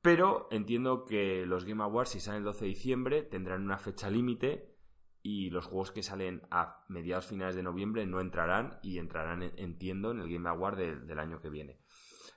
Pero 0.00 0.48
entiendo 0.50 1.04
que 1.04 1.44
los 1.44 1.64
Game 1.64 1.82
Awards, 1.82 2.10
si 2.10 2.20
salen 2.20 2.38
el 2.38 2.44
12 2.44 2.64
de 2.64 2.68
diciembre, 2.68 3.22
tendrán 3.22 3.62
una 3.62 3.78
fecha 3.78 4.10
límite. 4.10 4.76
Y 5.22 5.50
los 5.50 5.66
juegos 5.66 5.90
que 5.90 6.02
salen 6.02 6.42
a 6.50 6.84
mediados 6.88 7.26
finales 7.26 7.56
de 7.56 7.62
noviembre 7.62 8.06
no 8.06 8.20
entrarán. 8.20 8.78
Y 8.82 8.98
entrarán, 8.98 9.42
entiendo, 9.56 10.12
en 10.12 10.20
el 10.20 10.32
Game 10.32 10.48
Award 10.48 10.76
del 10.76 11.18
año 11.18 11.40
que 11.40 11.50
viene. 11.50 11.80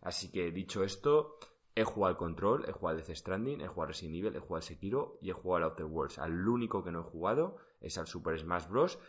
Así 0.02 0.32
que 0.32 0.52
dicho 0.52 0.84
esto, 0.84 1.38
He 1.74 1.84
jugado 1.84 2.12
al 2.12 2.18
Control, 2.18 2.66
he 2.68 2.72
jugado 2.72 2.98
al 2.98 3.06
Death 3.06 3.16
Stranding, 3.16 3.62
he 3.62 3.68
jugado 3.68 3.84
al 3.84 3.88
Resident 3.90 4.16
Evil, 4.16 4.36
he 4.36 4.40
jugado 4.40 4.56
al 4.58 4.64
Sekiro 4.64 5.18
y 5.22 5.30
he 5.30 5.34
jugado 5.34 5.58
al 5.66 5.72
Outer 5.72 5.86
Worlds. 5.86 6.20
Al 6.20 6.48
único 6.48 6.84
que 6.84 6.92
no 6.92 7.00
he 7.00 7.04
jugado 7.04 7.58
es 7.80 7.98
al 7.98 8.08
Super 8.08 8.38
Smash 8.40 8.68
Bros. 8.68 9.00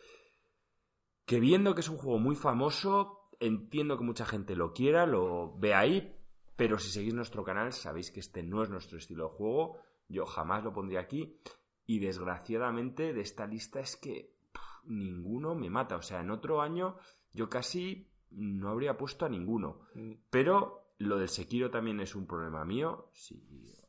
Que 1.24 1.40
viendo 1.40 1.74
que 1.74 1.80
es 1.80 1.88
un 1.88 1.98
juego 1.98 2.18
muy 2.18 2.36
famoso, 2.36 3.28
entiendo 3.40 3.98
que 3.98 4.04
mucha 4.04 4.24
gente 4.24 4.54
lo 4.54 4.72
quiera, 4.72 5.06
lo 5.06 5.56
ve 5.58 5.74
ahí, 5.74 6.16
pero 6.56 6.78
si 6.78 6.90
seguís 6.90 7.14
nuestro 7.14 7.42
canal 7.44 7.72
sabéis 7.72 8.10
que 8.10 8.20
este 8.20 8.42
no 8.42 8.62
es 8.62 8.70
nuestro 8.70 8.98
estilo 8.98 9.24
de 9.24 9.30
juego. 9.30 9.78
Yo 10.08 10.26
jamás 10.26 10.62
lo 10.62 10.72
pondría 10.72 11.00
aquí. 11.00 11.40
Y 11.86 11.98
desgraciadamente 11.98 13.12
de 13.12 13.20
esta 13.20 13.46
lista 13.46 13.80
es 13.80 13.96
que 13.96 14.36
ninguno 14.84 15.54
me 15.54 15.70
mata. 15.70 15.96
O 15.96 16.02
sea, 16.02 16.20
en 16.20 16.30
otro 16.30 16.60
año 16.60 16.96
yo 17.32 17.48
casi 17.48 18.08
no 18.30 18.70
habría 18.70 18.96
puesto 18.96 19.26
a 19.26 19.28
ninguno. 19.28 19.80
Mm. 19.94 20.12
Pero 20.30 20.81
lo 21.02 21.18
del 21.18 21.28
Sekiro 21.28 21.70
también 21.70 22.00
es 22.00 22.14
un 22.14 22.26
problema 22.26 22.64
mío. 22.64 23.08
Si 23.12 23.42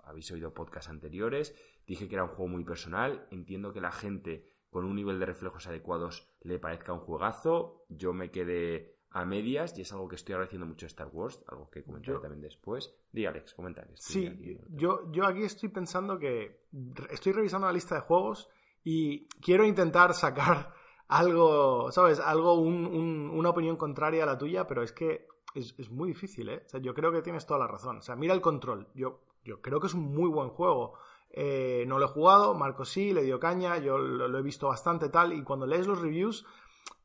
habéis 0.03 0.31
oído 0.31 0.53
podcasts 0.53 0.89
anteriores, 0.89 1.55
dije 1.87 2.07
que 2.07 2.15
era 2.15 2.23
un 2.23 2.29
juego 2.29 2.47
muy 2.47 2.63
personal. 2.63 3.27
Entiendo 3.31 3.73
que 3.73 3.81
la 3.81 3.91
gente 3.91 4.49
con 4.69 4.85
un 4.85 4.95
nivel 4.95 5.19
de 5.19 5.27
reflejos 5.27 5.67
adecuados 5.67 6.27
le 6.41 6.59
parezca 6.59 6.93
un 6.93 6.99
juegazo. 6.99 7.85
Yo 7.89 8.13
me 8.13 8.31
quedé 8.31 8.97
a 9.11 9.25
medias 9.25 9.77
y 9.77 9.81
es 9.81 9.93
algo 9.93 10.07
que 10.07 10.15
estoy 10.15 10.33
agradeciendo 10.33 10.65
mucho 10.65 10.87
a 10.87 10.87
Star 10.87 11.07
Wars, 11.13 11.43
algo 11.47 11.69
que 11.69 11.83
comentaré 11.83 12.17
también 12.19 12.41
después. 12.41 12.95
Di 13.11 13.25
Alex, 13.27 13.53
comenta. 13.53 13.85
Sí, 13.93 14.57
yo, 14.69 15.11
yo 15.11 15.25
aquí 15.25 15.43
estoy 15.43 15.69
pensando 15.69 16.17
que 16.17 16.65
estoy 17.11 17.33
revisando 17.33 17.67
la 17.67 17.73
lista 17.73 17.95
de 17.95 18.01
juegos 18.01 18.49
y 18.83 19.27
quiero 19.39 19.65
intentar 19.65 20.15
sacar 20.15 20.73
algo, 21.07 21.91
¿sabes? 21.91 22.19
Algo, 22.19 22.55
una 22.55 23.49
opinión 23.49 23.77
contraria 23.77 24.23
a 24.23 24.25
la 24.25 24.37
tuya, 24.37 24.65
pero 24.65 24.81
es 24.81 24.91
que 24.91 25.27
es, 25.53 25.89
muy 25.89 26.09
difícil, 26.09 26.49
¿eh? 26.49 26.63
O 26.65 26.69
sea, 26.69 26.79
yo 26.79 26.93
creo 26.93 27.11
que 27.11 27.21
tienes 27.21 27.45
toda 27.45 27.59
la 27.59 27.67
razón. 27.67 27.97
O 27.97 28.01
sea, 28.01 28.15
mira 28.15 28.33
el 28.33 28.41
control. 28.41 28.87
Yo, 28.93 29.19
yo 29.43 29.61
creo 29.61 29.79
que 29.79 29.87
es 29.87 29.93
un 29.93 30.13
muy 30.13 30.29
buen 30.29 30.49
juego. 30.49 30.93
Eh, 31.35 31.83
no 31.87 31.97
lo 31.97 32.05
he 32.05 32.09
jugado, 32.09 32.53
Marco 32.53 32.85
sí, 32.85 33.11
le 33.11 33.23
dio 33.23 33.39
caña, 33.39 33.79
yo 33.79 33.97
lo, 33.97 34.37
he 34.37 34.41
visto 34.43 34.67
bastante 34.67 35.09
tal, 35.09 35.33
y 35.33 35.41
cuando 35.41 35.65
lees 35.65 35.87
los 35.87 35.99
reviews, 35.99 36.45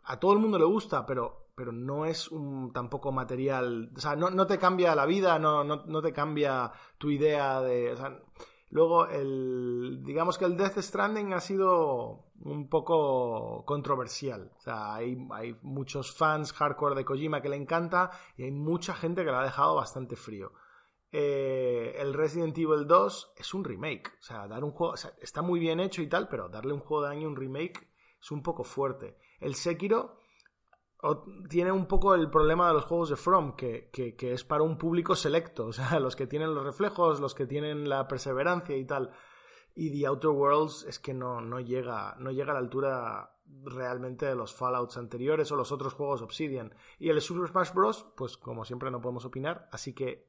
a 0.04 0.20
todo 0.20 0.34
el 0.34 0.38
mundo 0.38 0.58
le 0.58 0.66
gusta, 0.66 1.06
pero, 1.06 1.46
pero 1.54 1.72
no 1.72 2.04
es 2.04 2.28
un 2.28 2.70
tampoco 2.74 3.10
material, 3.10 3.90
o 3.96 4.00
sea, 4.00 4.16
no, 4.16 4.46
te 4.46 4.58
cambia 4.58 4.94
la 4.94 5.06
vida, 5.06 5.38
no, 5.38 5.64
no, 5.64 6.02
te 6.02 6.12
cambia 6.12 6.70
tu 6.98 7.10
idea 7.10 7.62
de... 7.62 7.96
Luego, 8.70 9.06
el, 9.06 10.02
digamos 10.04 10.36
que 10.36 10.44
el 10.44 10.56
Death 10.56 10.78
Stranding 10.78 11.32
ha 11.32 11.40
sido 11.40 12.32
un 12.40 12.68
poco 12.68 13.64
controversial. 13.64 14.52
O 14.56 14.60
sea, 14.60 14.94
hay, 14.94 15.16
hay 15.30 15.56
muchos 15.62 16.14
fans 16.14 16.52
hardcore 16.52 16.94
de 16.94 17.04
Kojima 17.04 17.40
que 17.40 17.48
le 17.48 17.56
encanta 17.56 18.10
y 18.36 18.44
hay 18.44 18.50
mucha 18.50 18.94
gente 18.94 19.24
que 19.24 19.30
lo 19.30 19.38
ha 19.38 19.44
dejado 19.44 19.74
bastante 19.74 20.16
frío. 20.16 20.52
Eh, 21.10 21.94
el 21.98 22.12
Resident 22.12 22.56
Evil 22.58 22.86
2 22.86 23.32
es 23.36 23.54
un 23.54 23.64
remake. 23.64 24.12
O 24.20 24.22
sea, 24.22 24.46
dar 24.46 24.62
un 24.64 24.72
juego. 24.72 24.94
está 24.94 25.42
muy 25.42 25.58
bien 25.58 25.80
hecho 25.80 26.02
y 26.02 26.08
tal, 26.08 26.28
pero 26.28 26.48
darle 26.48 26.74
un 26.74 26.80
juego 26.80 27.04
de 27.04 27.10
año 27.10 27.28
un 27.28 27.36
remake 27.36 27.88
es 28.20 28.30
un 28.30 28.42
poco 28.42 28.64
fuerte. 28.64 29.16
El 29.40 29.54
Sekiro 29.54 30.17
tiene 31.48 31.70
un 31.70 31.86
poco 31.86 32.14
el 32.14 32.28
problema 32.28 32.68
de 32.68 32.74
los 32.74 32.84
juegos 32.84 33.10
de 33.10 33.16
From, 33.16 33.54
que, 33.54 33.90
que, 33.90 34.32
es 34.32 34.44
para 34.44 34.62
un 34.62 34.76
público 34.76 35.14
selecto. 35.14 35.66
O 35.68 35.72
sea, 35.72 36.00
los 36.00 36.16
que 36.16 36.26
tienen 36.26 36.54
los 36.54 36.64
reflejos, 36.64 37.20
los 37.20 37.34
que 37.34 37.46
tienen 37.46 37.88
la 37.88 38.08
perseverancia 38.08 38.76
y 38.76 38.84
tal. 38.84 39.10
Y 39.74 39.90
The 39.90 40.06
Outer 40.08 40.30
Worlds 40.30 40.84
es 40.88 40.98
que 40.98 41.14
no, 41.14 41.40
no, 41.40 41.60
llega, 41.60 42.16
no 42.18 42.32
llega 42.32 42.50
a 42.50 42.54
la 42.54 42.60
altura 42.60 43.38
realmente 43.64 44.26
de 44.26 44.34
los 44.34 44.52
Fallouts 44.52 44.96
anteriores 44.96 45.50
o 45.52 45.56
los 45.56 45.70
otros 45.70 45.94
juegos 45.94 46.22
Obsidian. 46.22 46.74
Y 46.98 47.10
el 47.10 47.20
Super 47.20 47.48
Smash 47.48 47.72
Bros., 47.72 48.06
pues 48.16 48.36
como 48.36 48.64
siempre 48.64 48.90
no 48.90 49.00
podemos 49.00 49.24
opinar, 49.24 49.68
así 49.70 49.94
que 49.94 50.28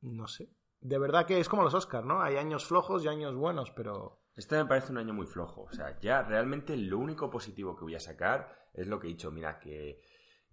no 0.00 0.26
sé. 0.26 0.50
De 0.80 0.98
verdad 0.98 1.26
que 1.26 1.40
es 1.40 1.48
como 1.48 1.62
los 1.62 1.74
Oscars, 1.74 2.06
¿no? 2.06 2.22
Hay 2.22 2.36
años 2.36 2.66
flojos 2.66 3.04
y 3.04 3.08
años 3.08 3.34
buenos, 3.34 3.70
pero... 3.70 4.20
Este 4.36 4.56
me 4.56 4.66
parece 4.66 4.92
un 4.92 4.98
año 4.98 5.14
muy 5.14 5.26
flojo. 5.26 5.62
O 5.62 5.72
sea, 5.72 5.98
ya 6.00 6.22
realmente 6.22 6.76
lo 6.76 6.98
único 6.98 7.30
positivo 7.30 7.76
que 7.76 7.84
voy 7.84 7.94
a 7.94 8.00
sacar 8.00 8.68
es 8.72 8.86
lo 8.86 8.98
que 8.98 9.06
he 9.06 9.10
dicho. 9.10 9.30
Mira, 9.30 9.58
que 9.60 10.00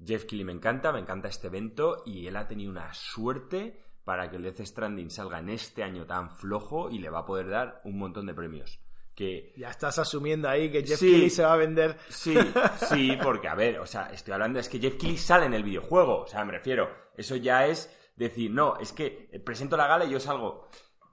Jeff 0.03 0.25
Kelly 0.25 0.43
me 0.43 0.53
encanta, 0.53 0.91
me 0.91 0.99
encanta 0.99 1.27
este 1.27 1.47
evento 1.47 2.03
y 2.05 2.27
él 2.27 2.35
ha 2.35 2.47
tenido 2.47 2.71
una 2.71 2.93
suerte 2.93 3.81
para 4.03 4.29
que 4.29 4.37
el 4.37 4.43
Death 4.43 4.61
Stranding 4.61 5.09
salga 5.09 5.39
en 5.39 5.49
este 5.49 5.83
año 5.83 6.05
tan 6.05 6.31
flojo 6.31 6.89
y 6.89 6.99
le 6.99 7.09
va 7.09 7.19
a 7.19 7.25
poder 7.25 7.49
dar 7.49 7.81
un 7.83 7.97
montón 7.97 8.25
de 8.25 8.33
premios. 8.33 8.79
Que... 9.15 9.53
Ya 9.57 9.69
estás 9.69 9.99
asumiendo 9.99 10.49
ahí 10.49 10.71
que 10.71 10.83
Jeff 10.83 10.99
Kelly 10.99 11.29
se 11.29 11.43
va 11.43 11.53
a 11.53 11.57
vender. 11.57 11.97
Sí, 12.09 12.35
sí, 12.89 13.17
porque 13.21 13.47
a 13.47 13.55
ver, 13.55 13.79
o 13.79 13.85
sea, 13.85 14.11
estoy 14.11 14.33
hablando, 14.33 14.59
es 14.59 14.69
que 14.69 14.79
Jeff 14.79 14.97
Kelly 14.97 15.17
sale 15.17 15.45
en 15.45 15.53
el 15.53 15.63
videojuego. 15.63 16.21
O 16.21 16.27
sea, 16.27 16.45
me 16.45 16.53
refiero, 16.53 16.89
eso 17.15 17.35
ya 17.35 17.67
es 17.67 17.95
decir, 18.15 18.51
no, 18.51 18.77
es 18.77 18.91
que 18.93 19.41
presento 19.45 19.77
la 19.77 19.87
gala 19.87 20.05
y 20.05 20.11
yo 20.11 20.19
salgo. 20.19 20.69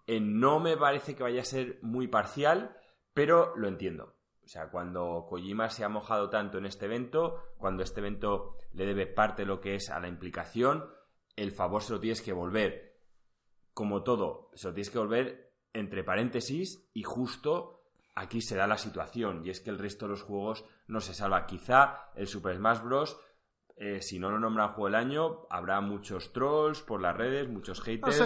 No 0.09 0.59
me 0.59 0.77
parece 0.77 1.15
que 1.15 1.23
vaya 1.23 1.43
a 1.43 1.45
ser 1.45 1.79
muy 1.83 2.09
parcial, 2.09 2.77
pero 3.13 3.55
lo 3.57 3.69
entiendo. 3.69 4.17
O 4.43 4.49
sea, 4.49 4.71
cuando 4.71 5.27
Kojima 5.29 5.69
se 5.69 5.85
ha 5.85 5.91
mojado 5.91 6.31
tanto 6.31 6.57
en 6.57 6.65
este 6.65 6.87
evento, 6.87 7.53
cuando 7.59 7.83
este 7.83 8.01
evento 8.01 8.57
le 8.73 8.87
debe 8.87 9.07
parte 9.07 9.43
de 9.43 9.47
lo 9.47 9.61
que 9.61 9.75
es 9.75 9.91
a 9.91 10.01
la 10.01 10.09
implicación, 10.09 10.89
el 11.37 11.53
favor 11.53 11.83
se 11.83 11.93
lo 11.93 12.01
tienes 12.01 12.23
que 12.23 12.33
volver. 12.33 12.99
Como 13.75 14.03
todo, 14.03 14.51
se 14.55 14.69
lo 14.69 14.75
tienes 14.75 14.89
que 14.89 14.99
volver 14.99 15.53
entre 15.75 16.03
paréntesis 16.03 16.89
y 16.95 17.03
justo 17.03 17.83
aquí 18.15 18.41
se 18.41 18.57
da 18.57 18.67
la 18.67 18.79
situación. 18.79 19.45
Y 19.45 19.51
es 19.51 19.61
que 19.61 19.69
el 19.69 19.79
resto 19.79 20.07
de 20.07 20.13
los 20.13 20.23
juegos 20.23 20.65
no 20.87 21.03
se 21.03 21.13
salva. 21.13 21.45
Quizá 21.45 22.11
el 22.15 22.27
Super 22.27 22.57
Smash 22.57 22.81
Bros 22.81 23.21
eh, 23.81 24.03
si 24.03 24.19
no 24.19 24.29
lo 24.29 24.41
nombran 24.41 24.73
juego 24.73 24.87
del 24.87 24.97
año, 24.97 25.47
habrá 25.51 25.81
muchos 25.81 26.33
trolls 26.33 26.83
por 26.83 27.01
las 27.01 27.17
redes, 27.17 27.49
muchos 27.49 27.81
haters 27.81 28.21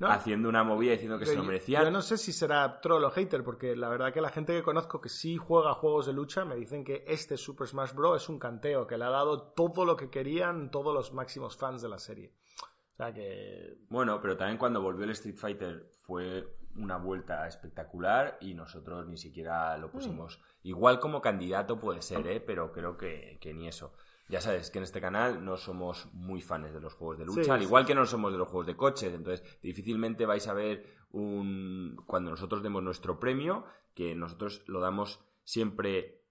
haciendo 0.00 0.48
una 0.48 0.62
movida 0.62 0.92
diciendo 0.92 1.18
que 1.18 1.26
se 1.26 1.34
lo 1.34 1.42
merecían. 1.42 1.82
Yo 1.82 1.90
no 1.90 2.02
sé 2.02 2.16
si 2.16 2.32
será 2.32 2.80
troll 2.80 3.02
o 3.02 3.10
hater, 3.10 3.42
porque 3.42 3.74
la 3.74 3.88
verdad 3.88 4.12
que 4.12 4.20
la 4.20 4.30
gente 4.30 4.52
que 4.52 4.62
conozco 4.62 5.00
que 5.00 5.08
sí 5.08 5.36
juega 5.36 5.74
juegos 5.74 6.06
de 6.06 6.12
lucha 6.12 6.44
me 6.44 6.54
dicen 6.54 6.84
que 6.84 7.04
este 7.08 7.36
Super 7.36 7.66
Smash 7.66 7.94
Bros. 7.94 8.22
es 8.22 8.28
un 8.28 8.38
canteo, 8.38 8.86
que 8.86 8.96
le 8.96 9.04
ha 9.04 9.10
dado 9.10 9.42
todo 9.42 9.84
lo 9.84 9.96
que 9.96 10.08
querían 10.08 10.70
todos 10.70 10.94
los 10.94 11.12
máximos 11.12 11.56
fans 11.56 11.82
de 11.82 11.88
la 11.88 11.98
serie. 11.98 12.34
O 12.92 12.96
sea 12.96 13.12
que. 13.12 13.78
Bueno, 13.88 14.20
pero 14.20 14.36
también 14.36 14.58
cuando 14.58 14.80
volvió 14.80 15.02
el 15.04 15.10
Street 15.10 15.36
Fighter 15.36 15.90
fue 15.94 16.46
una 16.76 16.96
vuelta 16.96 17.48
espectacular 17.48 18.38
y 18.40 18.54
nosotros 18.54 19.08
ni 19.08 19.16
siquiera 19.16 19.76
lo 19.78 19.90
pusimos. 19.90 20.38
Mm. 20.38 20.68
Igual 20.68 21.00
como 21.00 21.20
candidato 21.20 21.80
puede 21.80 22.02
ser, 22.02 22.24
¿eh? 22.28 22.40
pero 22.40 22.70
creo 22.70 22.96
que 22.96 23.52
ni 23.52 23.66
eso. 23.66 23.92
Ya 24.32 24.40
sabes 24.40 24.70
que 24.70 24.78
en 24.78 24.84
este 24.84 25.02
canal 25.02 25.44
no 25.44 25.58
somos 25.58 26.08
muy 26.14 26.40
fans 26.40 26.72
de 26.72 26.80
los 26.80 26.94
juegos 26.94 27.18
de 27.18 27.26
lucha, 27.26 27.52
al 27.52 27.60
igual 27.60 27.84
que 27.84 27.94
no 27.94 28.06
somos 28.06 28.32
de 28.32 28.38
los 28.38 28.48
juegos 28.48 28.66
de 28.66 28.74
coches. 28.74 29.12
Entonces, 29.12 29.60
difícilmente 29.60 30.24
vais 30.24 30.48
a 30.48 30.54
ver 30.54 30.86
un. 31.10 32.02
Cuando 32.06 32.30
nosotros 32.30 32.62
demos 32.62 32.82
nuestro 32.82 33.20
premio, 33.20 33.66
que 33.92 34.14
nosotros 34.14 34.64
lo 34.68 34.80
damos 34.80 35.20
siempre 35.44 36.24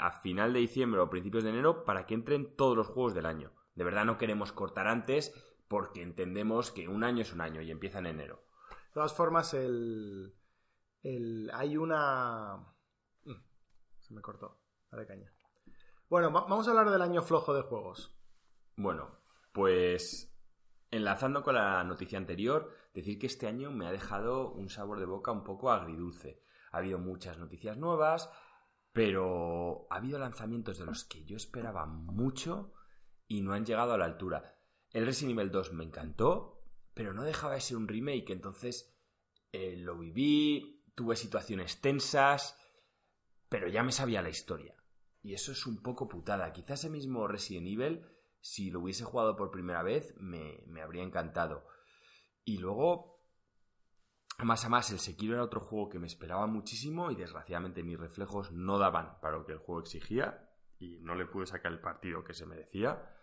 a 0.00 0.12
final 0.12 0.54
de 0.54 0.60
diciembre 0.60 0.98
o 0.98 1.10
principios 1.10 1.44
de 1.44 1.50
enero 1.50 1.84
para 1.84 2.06
que 2.06 2.14
entren 2.14 2.56
todos 2.56 2.74
los 2.74 2.86
juegos 2.86 3.12
del 3.12 3.26
año. 3.26 3.52
De 3.74 3.84
verdad 3.84 4.06
no 4.06 4.16
queremos 4.16 4.52
cortar 4.52 4.88
antes 4.88 5.34
porque 5.68 6.00
entendemos 6.00 6.70
que 6.70 6.88
un 6.88 7.04
año 7.04 7.20
es 7.20 7.34
un 7.34 7.42
año 7.42 7.60
y 7.60 7.70
empieza 7.70 7.98
en 7.98 8.06
enero. 8.06 8.46
De 8.70 8.94
todas 8.94 9.12
formas, 9.12 9.52
el, 9.52 10.34
el 11.02 11.50
hay 11.52 11.76
una... 11.76 12.56
Mm, 13.24 13.42
se 13.98 14.14
me 14.14 14.22
cortó. 14.22 14.58
Dale 14.90 15.06
caña. 15.06 15.30
Bueno, 16.10 16.32
vamos 16.32 16.66
a 16.66 16.70
hablar 16.70 16.90
del 16.90 17.02
año 17.02 17.22
flojo 17.22 17.54
de 17.54 17.62
juegos. 17.62 18.20
Bueno, 18.74 19.20
pues 19.52 20.36
enlazando 20.90 21.44
con 21.44 21.54
la 21.54 21.84
noticia 21.84 22.18
anterior, 22.18 22.68
decir 22.92 23.16
que 23.16 23.28
este 23.28 23.46
año 23.46 23.70
me 23.70 23.86
ha 23.86 23.92
dejado 23.92 24.50
un 24.50 24.70
sabor 24.70 24.98
de 24.98 25.06
boca 25.06 25.30
un 25.30 25.44
poco 25.44 25.70
agridulce. 25.70 26.42
Ha 26.72 26.78
habido 26.78 26.98
muchas 26.98 27.38
noticias 27.38 27.76
nuevas, 27.76 28.28
pero 28.92 29.86
ha 29.88 29.98
habido 29.98 30.18
lanzamientos 30.18 30.80
de 30.80 30.86
los 30.86 31.04
que 31.04 31.24
yo 31.24 31.36
esperaba 31.36 31.86
mucho 31.86 32.72
y 33.28 33.42
no 33.42 33.52
han 33.52 33.64
llegado 33.64 33.92
a 33.92 33.98
la 33.98 34.06
altura. 34.06 34.58
El 34.90 35.06
Resident 35.06 35.38
Evil 35.38 35.52
2 35.52 35.74
me 35.74 35.84
encantó, 35.84 36.64
pero 36.92 37.14
no 37.14 37.22
dejaba 37.22 37.54
de 37.54 37.60
ser 37.60 37.76
un 37.76 37.86
remake, 37.86 38.30
entonces 38.30 38.98
eh, 39.52 39.76
lo 39.76 39.96
viví, 39.96 40.82
tuve 40.96 41.14
situaciones 41.14 41.80
tensas, 41.80 42.58
pero 43.48 43.68
ya 43.68 43.84
me 43.84 43.92
sabía 43.92 44.22
la 44.22 44.30
historia. 44.30 44.74
Y 45.22 45.34
eso 45.34 45.52
es 45.52 45.66
un 45.66 45.82
poco 45.82 46.08
putada. 46.08 46.52
Quizás 46.52 46.80
ese 46.80 46.90
mismo 46.90 47.26
Resident 47.26 47.66
Evil, 47.66 48.06
si 48.40 48.70
lo 48.70 48.80
hubiese 48.80 49.04
jugado 49.04 49.36
por 49.36 49.50
primera 49.50 49.82
vez, 49.82 50.14
me, 50.16 50.64
habría 50.82 51.02
encantado. 51.02 51.66
Y 52.44 52.58
luego, 52.58 53.22
más 54.38 54.64
a 54.64 54.70
más, 54.70 54.90
el 54.90 54.98
Sekiro 54.98 55.34
era 55.34 55.44
otro 55.44 55.60
juego 55.60 55.90
que 55.90 55.98
me 55.98 56.06
esperaba 56.06 56.46
muchísimo 56.46 57.10
y 57.10 57.16
desgraciadamente 57.16 57.82
mis 57.82 57.98
reflejos 57.98 58.50
no 58.52 58.78
daban 58.78 59.20
para 59.20 59.36
lo 59.36 59.44
que 59.44 59.52
el 59.52 59.58
juego 59.58 59.82
exigía 59.82 60.48
y 60.78 61.00
no 61.00 61.14
le 61.14 61.26
pude 61.26 61.46
sacar 61.46 61.72
el 61.72 61.80
partido 61.80 62.24
que 62.24 62.32
se 62.32 62.46
merecía. 62.46 63.14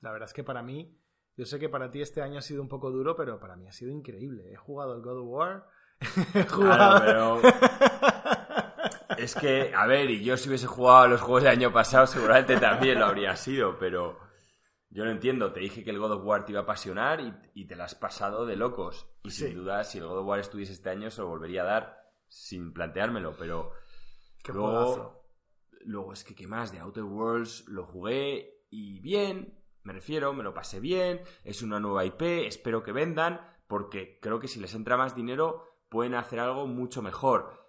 La 0.00 0.12
verdad 0.12 0.28
es 0.28 0.34
que 0.34 0.44
para 0.44 0.62
mí, 0.62 1.02
yo 1.36 1.46
sé 1.46 1.58
que 1.58 1.68
para 1.68 1.90
ti 1.90 2.00
este 2.00 2.22
año 2.22 2.38
ha 2.38 2.42
sido 2.42 2.62
un 2.62 2.68
poco 2.68 2.92
duro, 2.92 3.16
pero 3.16 3.40
para 3.40 3.56
mí 3.56 3.66
ha 3.66 3.72
sido 3.72 3.90
increíble. 3.90 4.52
He 4.52 4.56
jugado 4.56 4.94
el 4.94 5.02
God 5.02 5.18
of 5.18 5.26
War. 5.26 5.68
He 6.34 6.44
jugado... 6.44 7.40
Es 9.26 9.34
que, 9.34 9.74
a 9.74 9.88
ver, 9.88 10.08
y 10.08 10.22
yo 10.22 10.36
si 10.36 10.48
hubiese 10.48 10.68
jugado 10.68 10.98
a 10.98 11.08
los 11.08 11.20
juegos 11.20 11.42
del 11.42 11.50
año 11.50 11.72
pasado, 11.72 12.06
seguramente 12.06 12.60
también 12.60 13.00
lo 13.00 13.06
habría 13.06 13.34
sido, 13.34 13.76
pero 13.76 14.20
yo 14.88 15.04
no 15.04 15.10
entiendo. 15.10 15.52
Te 15.52 15.58
dije 15.58 15.82
que 15.82 15.90
el 15.90 15.98
God 15.98 16.12
of 16.12 16.24
War 16.24 16.44
te 16.44 16.52
iba 16.52 16.60
a 16.60 16.62
apasionar 16.62 17.20
y, 17.52 17.64
te 17.64 17.74
lo 17.74 17.82
has 17.82 17.96
pasado 17.96 18.46
de 18.46 18.54
locos. 18.54 19.08
Y 19.24 19.32
sin 19.32 19.52
duda, 19.52 19.82
si 19.82 19.98
el 19.98 20.06
God 20.06 20.18
of 20.18 20.26
War 20.28 20.38
estuviese 20.38 20.74
este 20.74 20.90
año, 20.90 21.10
se 21.10 21.22
lo 21.22 21.26
volvería 21.26 21.62
a 21.62 21.64
dar 21.64 22.12
sin 22.28 22.72
planteármelo, 22.72 23.36
pero. 23.36 23.72
Qué 24.44 24.52
luego, 24.52 25.24
luego 25.80 26.12
es 26.12 26.22
que, 26.22 26.36
¿qué 26.36 26.46
más? 26.46 26.70
De 26.70 26.78
Outer 26.78 27.02
Worlds 27.02 27.66
lo 27.66 27.84
jugué 27.84 28.62
y 28.70 29.00
bien, 29.00 29.58
me 29.82 29.92
refiero, 29.92 30.32
me 30.34 30.44
lo 30.44 30.54
pasé 30.54 30.78
bien. 30.78 31.22
Es 31.42 31.62
una 31.62 31.80
nueva 31.80 32.04
IP, 32.04 32.22
espero 32.46 32.84
que 32.84 32.92
vendan, 32.92 33.40
porque 33.66 34.20
creo 34.22 34.38
que 34.38 34.46
si 34.46 34.60
les 34.60 34.72
entra 34.76 34.96
más 34.96 35.16
dinero, 35.16 35.64
pueden 35.88 36.14
hacer 36.14 36.38
algo 36.38 36.68
mucho 36.68 37.02
mejor 37.02 37.65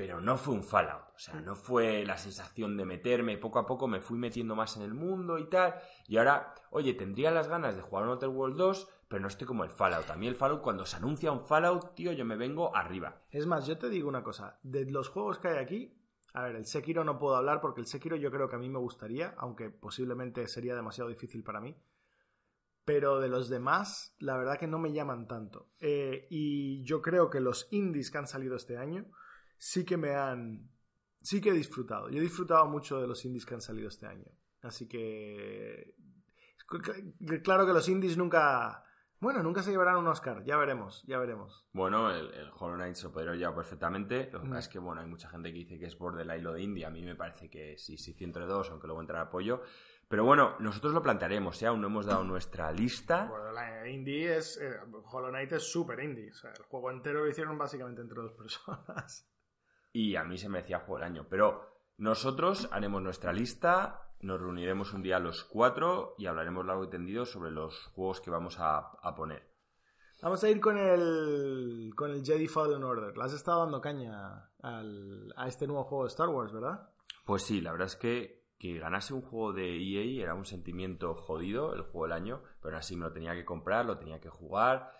pero 0.00 0.18
no 0.18 0.38
fue 0.38 0.54
un 0.54 0.62
Fallout. 0.62 1.10
O 1.14 1.18
sea, 1.18 1.42
no 1.42 1.54
fue 1.54 2.06
la 2.06 2.16
sensación 2.16 2.74
de 2.74 2.86
meterme. 2.86 3.36
Poco 3.36 3.58
a 3.58 3.66
poco 3.66 3.86
me 3.86 4.00
fui 4.00 4.16
metiendo 4.16 4.56
más 4.56 4.78
en 4.78 4.82
el 4.82 4.94
mundo 4.94 5.38
y 5.38 5.44
tal. 5.50 5.74
Y 6.08 6.16
ahora, 6.16 6.54
oye, 6.70 6.94
tendría 6.94 7.30
las 7.30 7.48
ganas 7.48 7.76
de 7.76 7.82
jugar 7.82 8.04
un 8.04 8.12
Outer 8.12 8.30
World 8.30 8.56
2, 8.56 8.88
pero 9.08 9.20
no 9.20 9.28
estoy 9.28 9.46
como 9.46 9.62
el 9.62 9.68
Fallout. 9.68 10.08
A 10.08 10.16
mí 10.16 10.26
el 10.26 10.36
Fallout, 10.36 10.62
cuando 10.62 10.86
se 10.86 10.96
anuncia 10.96 11.30
un 11.30 11.44
Fallout, 11.44 11.94
tío, 11.94 12.12
yo 12.12 12.24
me 12.24 12.36
vengo 12.36 12.74
arriba. 12.74 13.20
Es 13.28 13.44
más, 13.44 13.66
yo 13.66 13.76
te 13.76 13.90
digo 13.90 14.08
una 14.08 14.22
cosa. 14.22 14.58
De 14.62 14.90
los 14.90 15.10
juegos 15.10 15.38
que 15.38 15.48
hay 15.48 15.58
aquí, 15.58 16.02
a 16.32 16.44
ver, 16.44 16.56
el 16.56 16.64
Sekiro 16.64 17.04
no 17.04 17.18
puedo 17.18 17.36
hablar 17.36 17.60
porque 17.60 17.82
el 17.82 17.86
Sekiro 17.86 18.16
yo 18.16 18.30
creo 18.30 18.48
que 18.48 18.56
a 18.56 18.60
mí 18.60 18.70
me 18.70 18.78
gustaría, 18.78 19.34
aunque 19.36 19.68
posiblemente 19.68 20.48
sería 20.48 20.74
demasiado 20.74 21.10
difícil 21.10 21.44
para 21.44 21.60
mí. 21.60 21.76
Pero 22.86 23.20
de 23.20 23.28
los 23.28 23.50
demás, 23.50 24.16
la 24.18 24.38
verdad 24.38 24.58
que 24.58 24.66
no 24.66 24.78
me 24.78 24.94
llaman 24.94 25.28
tanto. 25.28 25.68
Eh, 25.78 26.26
y 26.30 26.82
yo 26.84 27.02
creo 27.02 27.28
que 27.28 27.40
los 27.40 27.68
indies 27.70 28.10
que 28.10 28.16
han 28.16 28.26
salido 28.26 28.56
este 28.56 28.78
año 28.78 29.04
sí 29.60 29.84
que 29.84 29.96
me 29.96 30.14
han... 30.14 30.70
Sí 31.20 31.40
que 31.40 31.50
he 31.50 31.52
disfrutado. 31.52 32.08
Yo 32.08 32.18
he 32.18 32.22
disfrutado 32.22 32.66
mucho 32.66 32.98
de 33.00 33.06
los 33.06 33.24
indies 33.26 33.44
que 33.44 33.54
han 33.54 33.60
salido 33.60 33.88
este 33.88 34.06
año. 34.06 34.26
Así 34.62 34.88
que... 34.88 35.94
Claro 37.44 37.66
que 37.66 37.72
los 37.72 37.88
indies 37.88 38.16
nunca... 38.16 38.84
Bueno, 39.20 39.42
nunca 39.42 39.62
se 39.62 39.70
llevarán 39.70 39.98
un 39.98 40.06
Oscar, 40.06 40.42
ya 40.44 40.56
veremos, 40.56 41.04
ya 41.06 41.18
veremos. 41.18 41.68
Bueno, 41.74 42.10
el, 42.10 42.32
el 42.32 42.48
Hollow 42.58 42.76
Knight 42.76 42.94
se 42.94 43.10
podría 43.10 43.34
llevar 43.34 43.54
perfectamente. 43.54 44.30
Lo 44.32 44.40
que 44.40 44.48
pasa 44.48 44.60
es 44.60 44.68
que, 44.68 44.78
bueno, 44.78 45.02
hay 45.02 45.06
mucha 45.06 45.28
gente 45.28 45.52
que 45.52 45.58
dice 45.58 45.78
que 45.78 45.84
es 45.84 45.98
Borderline 45.98 46.42
lo 46.42 46.54
de 46.54 46.62
India. 46.62 46.86
A 46.88 46.90
mí 46.90 47.02
me 47.02 47.14
parece 47.14 47.50
que 47.50 47.76
sí, 47.76 47.98
sí, 47.98 48.16
entre 48.20 48.46
dos, 48.46 48.70
aunque 48.70 48.86
luego 48.86 49.02
entrará 49.02 49.24
apoyo. 49.24 49.60
Pero 50.08 50.24
bueno, 50.24 50.56
nosotros 50.58 50.94
lo 50.94 51.02
plantearemos, 51.02 51.60
¿eh? 51.62 51.66
aún 51.66 51.82
no 51.82 51.88
hemos 51.88 52.06
dado 52.06 52.24
nuestra 52.24 52.72
lista. 52.72 53.26
Bueno, 53.26 53.52
la 53.52 53.86
indie 53.86 54.38
es. 54.38 54.56
eh, 54.56 54.78
Hollow 55.04 55.28
Knight 55.28 55.52
es 55.52 55.70
súper 55.70 56.00
indie. 56.00 56.30
O 56.30 56.34
sea, 56.34 56.52
el 56.52 56.62
juego 56.62 56.90
entero 56.90 57.20
lo 57.22 57.28
hicieron 57.28 57.58
básicamente 57.58 58.00
entre 58.00 58.22
dos 58.22 58.32
personas. 58.32 59.29
Y 59.92 60.16
a 60.16 60.24
mí 60.24 60.38
se 60.38 60.48
me 60.48 60.58
decía 60.58 60.80
juego 60.80 60.96
del 60.96 61.04
año. 61.12 61.26
Pero 61.28 61.66
nosotros 61.96 62.68
haremos 62.72 63.02
nuestra 63.02 63.32
lista, 63.32 64.02
nos 64.20 64.40
reuniremos 64.40 64.92
un 64.92 65.02
día 65.02 65.18
los 65.18 65.44
cuatro 65.44 66.14
y 66.18 66.26
hablaremos 66.26 66.64
largo 66.66 66.84
y 66.84 66.90
tendido 66.90 67.24
sobre 67.26 67.50
los 67.50 67.86
juegos 67.94 68.20
que 68.20 68.30
vamos 68.30 68.58
a, 68.58 68.78
a 68.78 69.14
poner. 69.14 69.48
Vamos 70.22 70.44
a 70.44 70.50
ir 70.50 70.60
con 70.60 70.76
el. 70.76 71.92
con 71.96 72.10
el 72.10 72.22
Jedi 72.24 72.46
Fallen 72.46 72.84
Order. 72.84 73.16
Le 73.16 73.24
has 73.24 73.32
estado 73.32 73.60
dando 73.60 73.80
caña 73.80 74.50
al- 74.62 75.32
a 75.36 75.48
este 75.48 75.66
nuevo 75.66 75.84
juego 75.84 76.04
de 76.04 76.08
Star 76.08 76.28
Wars, 76.28 76.52
¿verdad? 76.52 76.90
Pues 77.24 77.42
sí, 77.42 77.60
la 77.60 77.72
verdad 77.72 77.86
es 77.86 77.96
que 77.96 78.40
que 78.58 78.78
ganase 78.78 79.14
un 79.14 79.22
juego 79.22 79.54
de 79.54 79.74
EA 79.78 80.22
era 80.22 80.34
un 80.34 80.44
sentimiento 80.44 81.14
jodido, 81.14 81.72
el 81.72 81.80
juego 81.80 82.02
del 82.02 82.12
año, 82.12 82.42
pero 82.60 82.74
aún 82.74 82.80
así 82.80 82.94
me 82.94 83.06
lo 83.06 83.12
tenía 83.14 83.32
que 83.32 83.46
comprar, 83.46 83.86
lo 83.86 83.96
tenía 83.96 84.20
que 84.20 84.28
jugar. 84.28 84.92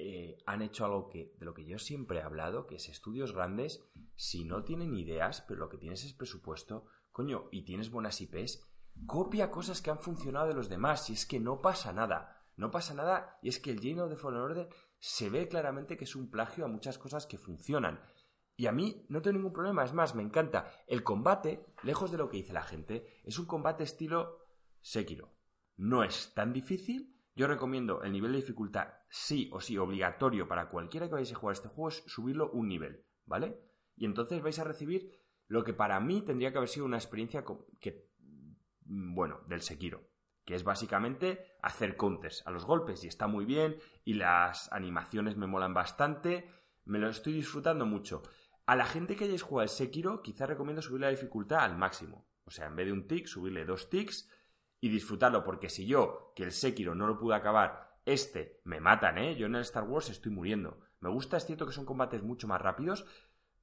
Eh, 0.00 0.38
han 0.46 0.62
hecho 0.62 0.84
algo 0.84 1.08
que 1.08 1.34
de 1.38 1.44
lo 1.44 1.54
que 1.54 1.64
yo 1.64 1.78
siempre 1.78 2.18
he 2.18 2.22
hablado, 2.22 2.66
que 2.66 2.76
es 2.76 2.88
estudios 2.88 3.32
grandes, 3.32 3.84
si 4.14 4.44
no 4.44 4.62
tienen 4.62 4.94
ideas, 4.94 5.40
pero 5.42 5.58
lo 5.58 5.68
que 5.68 5.78
tienes 5.78 6.04
es 6.04 6.12
presupuesto, 6.12 6.86
coño, 7.10 7.48
y 7.50 7.62
tienes 7.62 7.90
buenas 7.90 8.20
IPs, 8.20 8.64
copia 9.06 9.50
cosas 9.50 9.82
que 9.82 9.90
han 9.90 9.98
funcionado 9.98 10.46
de 10.46 10.54
los 10.54 10.68
demás, 10.68 11.10
y 11.10 11.14
es 11.14 11.26
que 11.26 11.40
no 11.40 11.60
pasa 11.60 11.92
nada. 11.92 12.46
No 12.56 12.70
pasa 12.70 12.94
nada, 12.94 13.38
y 13.42 13.48
es 13.48 13.58
que 13.58 13.70
el 13.70 13.80
lleno 13.80 14.08
de 14.08 14.16
Fallen 14.16 14.40
Order 14.40 14.68
se 14.98 15.30
ve 15.30 15.48
claramente 15.48 15.96
que 15.96 16.04
es 16.04 16.16
un 16.16 16.30
plagio 16.30 16.64
a 16.64 16.68
muchas 16.68 16.98
cosas 16.98 17.26
que 17.26 17.38
funcionan. 17.38 18.00
Y 18.56 18.66
a 18.66 18.72
mí 18.72 19.04
no 19.08 19.20
tengo 19.22 19.38
ningún 19.38 19.52
problema, 19.52 19.84
es 19.84 19.92
más, 19.92 20.14
me 20.14 20.22
encanta. 20.22 20.72
El 20.86 21.02
combate, 21.04 21.66
lejos 21.82 22.10
de 22.10 22.18
lo 22.18 22.28
que 22.28 22.38
dice 22.38 22.52
la 22.52 22.62
gente, 22.62 23.20
es 23.24 23.38
un 23.38 23.46
combate 23.46 23.84
estilo 23.84 24.46
Sekiro. 24.80 25.32
No 25.76 26.02
es 26.02 26.34
tan 26.34 26.52
difícil. 26.52 27.16
Yo 27.36 27.46
recomiendo 27.46 28.02
el 28.02 28.12
nivel 28.12 28.32
de 28.32 28.38
dificultad 28.38 28.97
sí 29.08 29.48
o 29.52 29.60
sí 29.60 29.78
obligatorio 29.78 30.46
para 30.46 30.68
cualquiera 30.68 31.06
que 31.06 31.14
vayáis 31.14 31.32
a 31.32 31.36
jugar 31.36 31.54
este 31.54 31.68
juego 31.68 31.88
es 31.88 32.04
subirlo 32.06 32.50
un 32.50 32.68
nivel, 32.68 33.04
¿vale? 33.24 33.58
Y 33.96 34.04
entonces 34.04 34.42
vais 34.42 34.58
a 34.58 34.64
recibir 34.64 35.10
lo 35.46 35.64
que 35.64 35.72
para 35.72 35.98
mí 35.98 36.22
tendría 36.22 36.52
que 36.52 36.58
haber 36.58 36.68
sido 36.68 36.86
una 36.86 36.98
experiencia 36.98 37.44
que, 37.80 38.10
mm, 38.84 39.14
bueno, 39.14 39.40
del 39.46 39.62
Sekiro, 39.62 40.08
que 40.44 40.54
es 40.54 40.62
básicamente 40.62 41.56
hacer 41.62 41.96
counters 41.96 42.46
a 42.46 42.50
los 42.50 42.64
golpes 42.64 43.02
y 43.04 43.08
está 43.08 43.26
muy 43.26 43.44
bien 43.44 43.78
y 44.04 44.14
las 44.14 44.70
animaciones 44.72 45.36
me 45.36 45.46
molan 45.46 45.74
bastante, 45.74 46.50
me 46.84 46.98
lo 46.98 47.08
estoy 47.08 47.32
disfrutando 47.32 47.86
mucho. 47.86 48.22
A 48.66 48.76
la 48.76 48.84
gente 48.84 49.16
que 49.16 49.24
hayáis 49.24 49.42
jugado 49.42 49.62
al 49.62 49.68
Sekiro, 49.70 50.22
quizá 50.22 50.46
recomiendo 50.46 50.82
subir 50.82 51.00
la 51.00 51.08
dificultad 51.08 51.60
al 51.60 51.76
máximo. 51.76 52.28
O 52.44 52.50
sea, 52.50 52.66
en 52.66 52.76
vez 52.76 52.86
de 52.86 52.92
un 52.92 53.06
tick, 53.06 53.26
subirle 53.26 53.64
dos 53.64 53.88
ticks 53.88 54.30
y 54.80 54.90
disfrutarlo, 54.90 55.42
porque 55.42 55.70
si 55.70 55.86
yo, 55.86 56.32
que 56.36 56.44
el 56.44 56.52
Sekiro 56.52 56.94
no 56.94 57.06
lo 57.06 57.18
pude 57.18 57.34
acabar, 57.34 57.87
este, 58.08 58.60
me 58.64 58.80
matan, 58.80 59.18
¿eh? 59.18 59.36
Yo 59.36 59.46
en 59.46 59.54
el 59.54 59.60
Star 59.60 59.84
Wars 59.84 60.08
estoy 60.08 60.32
muriendo. 60.32 60.80
Me 61.00 61.10
gusta, 61.10 61.36
es 61.36 61.44
cierto 61.44 61.66
que 61.66 61.72
son 61.72 61.84
combates 61.84 62.22
mucho 62.22 62.48
más 62.48 62.60
rápidos, 62.60 63.04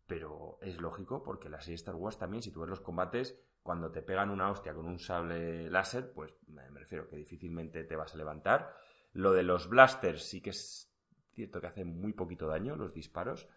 pero 0.05 0.59
es 0.61 0.79
lógico, 0.79 1.23
porque 1.23 1.49
la 1.49 1.61
serie 1.61 1.75
Star 1.75 1.95
Wars 1.95 2.19
también, 2.19 2.43
si 2.43 2.51
tú 2.51 2.61
ves 2.61 2.69
los 2.69 2.79
combates, 2.79 3.39
cuando 3.63 3.91
te 3.91 4.03
pegan 4.03 4.29
una 4.29 4.51
hostia 4.51 4.75
con 4.75 4.85
un 4.85 4.99
sable 4.99 5.67
láser, 5.71 6.13
pues 6.13 6.31
me 6.47 6.69
refiero 6.69 7.09
que 7.09 7.15
difícilmente 7.15 7.83
te 7.85 7.95
vas 7.95 8.13
a 8.13 8.17
levantar. 8.17 8.75
Lo 9.13 9.33
de 9.33 9.41
los 9.41 9.67
blasters 9.67 10.23
sí 10.23 10.41
que 10.41 10.51
es 10.51 10.93
cierto 11.33 11.59
que 11.59 11.67
hace 11.67 11.83
muy 11.83 12.13
poquito 12.13 12.45
daño 12.45 12.75
los 12.75 12.93
disparos, 12.93 13.47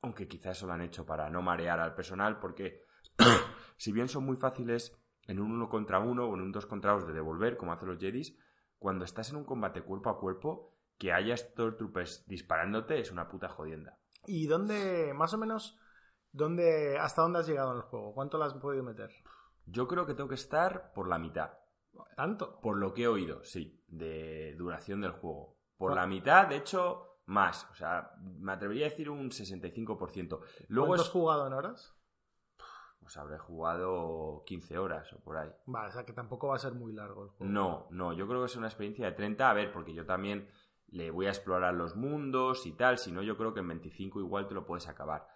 aunque 0.00 0.26
quizás 0.26 0.56
eso 0.56 0.66
lo 0.66 0.72
han 0.72 0.80
hecho 0.80 1.04
para 1.04 1.28
no 1.28 1.42
marear 1.42 1.80
al 1.80 1.94
personal, 1.94 2.38
porque 2.38 2.86
si 3.76 3.92
bien 3.92 4.08
son 4.08 4.24
muy 4.24 4.38
fáciles 4.38 4.98
en 5.26 5.38
un 5.38 5.52
uno 5.52 5.68
contra 5.68 6.00
uno 6.00 6.24
o 6.24 6.34
en 6.34 6.40
un 6.40 6.50
dos 6.50 6.64
contra 6.64 6.92
dos 6.92 7.06
de 7.06 7.12
devolver, 7.12 7.58
como 7.58 7.74
hacen 7.74 7.88
los 7.88 7.98
Jedis, 7.98 8.34
cuando 8.82 9.04
estás 9.04 9.30
en 9.30 9.36
un 9.36 9.44
combate 9.44 9.82
cuerpo 9.82 10.10
a 10.10 10.18
cuerpo, 10.18 10.74
que 10.98 11.12
haya 11.12 11.36
Stormtroopers 11.36 12.26
disparándote 12.26 13.00
es 13.00 13.10
una 13.10 13.28
puta 13.28 13.48
jodienda. 13.48 13.98
¿Y 14.26 14.46
dónde, 14.46 15.12
más 15.14 15.32
o 15.32 15.38
menos, 15.38 15.78
dónde, 16.32 16.98
hasta 16.98 17.22
dónde 17.22 17.38
has 17.38 17.46
llegado 17.46 17.70
en 17.70 17.78
el 17.78 17.82
juego? 17.84 18.12
¿Cuánto 18.12 18.38
le 18.38 18.44
has 18.44 18.54
podido 18.54 18.82
meter? 18.82 19.10
Yo 19.66 19.88
creo 19.88 20.04
que 20.04 20.14
tengo 20.14 20.28
que 20.28 20.34
estar 20.34 20.92
por 20.92 21.08
la 21.08 21.18
mitad. 21.18 21.52
¿Tanto? 22.16 22.60
Por 22.60 22.76
lo 22.76 22.92
que 22.92 23.04
he 23.04 23.08
oído, 23.08 23.44
sí, 23.44 23.82
de 23.88 24.54
duración 24.56 25.00
del 25.00 25.12
juego. 25.12 25.56
Por 25.76 25.94
la 25.94 26.06
mitad, 26.06 26.48
de 26.48 26.56
hecho, 26.56 27.18
más. 27.26 27.68
O 27.70 27.74
sea, 27.74 28.12
me 28.20 28.52
atrevería 28.52 28.86
a 28.86 28.90
decir 28.90 29.10
un 29.10 29.30
65%. 29.30 30.40
Luego 30.68 30.88
¿Cuánto 30.88 31.02
es, 31.02 31.08
has 31.08 31.12
jugado 31.12 31.46
en 31.46 31.52
horas? 31.52 31.94
Pues 33.02 33.16
habré 33.16 33.36
jugado 33.36 34.44
15 34.46 34.78
horas 34.78 35.12
o 35.12 35.18
por 35.18 35.36
ahí. 35.36 35.50
Vale, 35.66 35.88
o 35.88 35.92
sea 35.92 36.04
que 36.04 36.12
tampoco 36.12 36.48
va 36.48 36.56
a 36.56 36.60
ser 36.60 36.72
muy 36.72 36.92
largo 36.92 37.24
el 37.24 37.30
juego. 37.30 37.52
No, 37.52 37.86
no, 37.90 38.12
yo 38.12 38.28
creo 38.28 38.40
que 38.40 38.46
es 38.46 38.56
una 38.56 38.68
experiencia 38.68 39.06
de 39.06 39.12
30. 39.12 39.50
A 39.50 39.52
ver, 39.52 39.72
porque 39.72 39.92
yo 39.92 40.06
también 40.06 40.48
le 40.86 41.10
voy 41.10 41.26
a 41.26 41.30
explorar 41.30 41.74
los 41.74 41.96
mundos 41.96 42.64
y 42.66 42.72
tal. 42.72 42.98
Si 42.98 43.10
no, 43.10 43.22
yo 43.22 43.36
creo 43.36 43.52
que 43.52 43.60
en 43.60 43.68
25 43.68 44.20
igual 44.20 44.46
te 44.46 44.54
lo 44.54 44.64
puedes 44.64 44.88
acabar. 44.88 45.26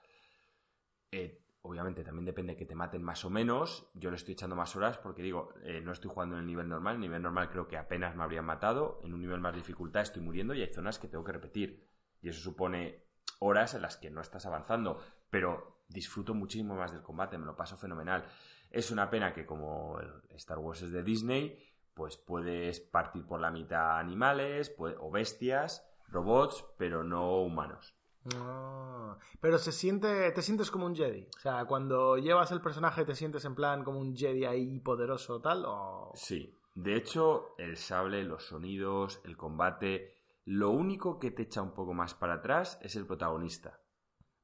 Eh, 1.11 1.42
obviamente 1.62 2.05
también 2.05 2.24
depende 2.24 2.57
que 2.57 2.66
te 2.66 2.74
maten 2.74 3.02
más 3.02 3.24
o 3.24 3.31
menos. 3.31 3.90
Yo 3.94 4.11
le 4.11 4.16
estoy 4.16 4.35
echando 4.35 4.55
más 4.55 4.76
horas 4.76 4.98
porque 4.98 5.22
digo, 5.22 5.52
eh, 5.64 5.81
no 5.81 5.92
estoy 5.92 6.11
jugando 6.11 6.37
en 6.37 6.42
el 6.42 6.46
nivel 6.46 6.68
normal. 6.68 6.94
En 6.94 7.02
el 7.02 7.09
nivel 7.09 7.22
normal 7.22 7.50
creo 7.50 7.66
que 7.66 7.76
apenas 7.76 8.14
me 8.14 8.22
habrían 8.22 8.44
matado. 8.44 9.00
En 9.02 9.12
un 9.12 9.20
nivel 9.20 9.40
más 9.40 9.55
dificultad 9.55 10.02
estoy 10.02 10.22
muriendo 10.22 10.55
y 10.55 10.62
hay 10.62 10.72
zonas 10.72 10.98
que 10.98 11.09
tengo 11.09 11.24
que 11.24 11.33
repetir. 11.33 11.85
Y 12.22 12.29
eso 12.29 12.40
supone 12.40 13.05
horas 13.40 13.74
en 13.74 13.83
las 13.83 13.96
que 13.96 14.11
no 14.11 14.20
estás 14.20 14.46
avanzando. 14.46 15.00
Pero 15.31 15.76
disfruto 15.88 16.35
muchísimo 16.35 16.75
más 16.77 16.92
del 16.92 17.03
combate, 17.03 17.38
me 17.38 17.46
lo 17.46 17.57
paso 17.57 17.77
fenomenal. 17.77 18.25
Es 18.70 18.90
una 18.90 19.09
pena 19.09 19.33
que 19.33 19.46
como 19.46 19.99
Star 20.31 20.59
Wars 20.59 20.83
es 20.83 20.92
de 20.92 21.03
Disney, 21.03 21.59
pues 21.94 22.16
puedes 22.16 22.81
partir 22.81 23.25
por 23.27 23.40
la 23.40 23.51
mitad 23.51 23.99
animales 23.99 24.70
pues- 24.70 24.96
o 25.01 25.11
bestias, 25.11 25.87
robots, 26.09 26.64
pero 26.77 27.03
no 27.03 27.40
humanos. 27.40 27.94
Ah, 28.35 29.16
pero 29.40 29.57
se 29.59 29.70
siente, 29.70 30.31
te 30.33 30.42
sientes 30.42 30.70
como 30.70 30.87
un 30.87 30.96
Jedi. 30.96 31.29
O 31.37 31.38
sea, 31.38 31.64
cuando 31.64 32.18
llevas 32.18 32.51
el 32.51 32.61
personaje 32.61 33.05
te 33.05 33.14
sientes 33.14 33.44
en 33.44 33.55
plan 33.55 33.85
como 33.85 34.01
un 34.01 34.16
Jedi 34.16 34.44
ahí 34.44 34.81
poderoso 34.81 35.40
tal 35.40 35.64
o... 35.64 36.11
Sí, 36.14 36.59
de 36.75 36.96
hecho, 36.96 37.55
el 37.57 37.77
sable, 37.77 38.25
los 38.25 38.44
sonidos, 38.44 39.20
el 39.25 39.37
combate, 39.37 40.16
lo 40.44 40.70
único 40.70 41.18
que 41.18 41.31
te 41.31 41.42
echa 41.42 41.62
un 41.62 41.72
poco 41.72 41.94
más 41.94 42.14
para 42.14 42.35
atrás 42.35 42.79
es 42.83 42.96
el 42.96 43.07
protagonista. 43.07 43.81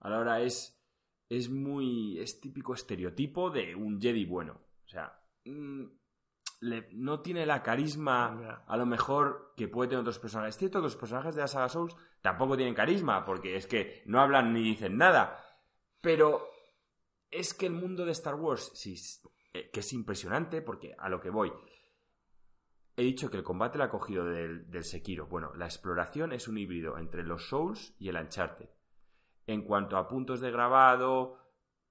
Ahora 0.01 0.41
es 0.41 0.82
es 1.37 1.49
muy 1.51 2.19
es 2.19 2.41
típico 2.41 2.75
estereotipo 2.75 3.51
de 3.51 3.75
un 3.75 4.01
Jedi 4.01 4.25
bueno, 4.27 4.61
o 4.85 4.89
sea, 4.89 5.19
mm, 5.45 5.85
le- 6.61 6.89
no 6.93 7.21
tiene 7.21 7.47
la 7.47 7.63
carisma 7.63 8.63
a 8.67 8.77
lo 8.77 8.87
mejor 8.87 9.55
que 9.57 9.69
puede 9.69 9.89
tener 9.89 10.03
otros 10.03 10.19
personajes. 10.19 10.55
Es 10.55 10.59
cierto 10.59 10.79
que 10.79 10.85
los 10.85 10.97
personajes 10.97 11.35
de 11.35 11.41
la 11.41 11.49
saga 11.49 11.69
Souls 11.69 11.97
tampoco 12.21 12.57
tienen 12.57 12.75
carisma, 12.75 13.25
porque 13.25 13.57
es 13.57 13.67
que 13.67 14.03
no 14.07 14.21
hablan 14.21 14.53
ni 14.53 14.63
dicen 14.63 14.97
nada. 14.97 15.39
Pero 16.01 16.49
es 17.31 17.55
que 17.55 17.67
el 17.67 17.73
mundo 17.73 18.05
de 18.05 18.13
Star 18.13 18.35
Wars, 18.35 18.71
sí, 18.75 18.95
eh, 19.55 19.71
que 19.73 19.81
es 19.81 19.93
impresionante, 19.93 20.61
porque 20.63 20.95
a 20.99 21.09
lo 21.09 21.21
que 21.21 21.31
voy. 21.31 21.53
He 22.95 23.03
dicho 23.05 23.31
que 23.31 23.39
el 23.39 23.43
combate 23.43 23.79
lo 23.79 23.85
ha 23.85 23.89
cogido 23.91 24.25
del, 24.27 24.71
del 24.71 24.85
Sekiro. 24.85 25.27
Bueno, 25.27 25.55
la 25.55 25.65
exploración 25.65 26.33
es 26.33 26.47
un 26.47 26.59
híbrido 26.59 26.99
entre 26.99 27.23
los 27.25 27.49
Souls 27.49 27.95
y 27.99 28.09
el 28.11 28.17
Uncharted. 28.17 28.69
En 29.53 29.61
cuanto 29.61 29.99
a 29.99 30.09
puntos 30.09 30.41
de 30.41 30.51
grabado, 30.51 31.37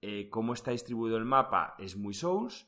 eh, 0.02 0.30
cómo 0.30 0.54
está 0.54 0.71
distribuido 0.71 1.17
el 1.17 1.26
mapa, 1.26 1.76
es 1.78 1.95
muy 1.95 2.15
Souls, 2.15 2.67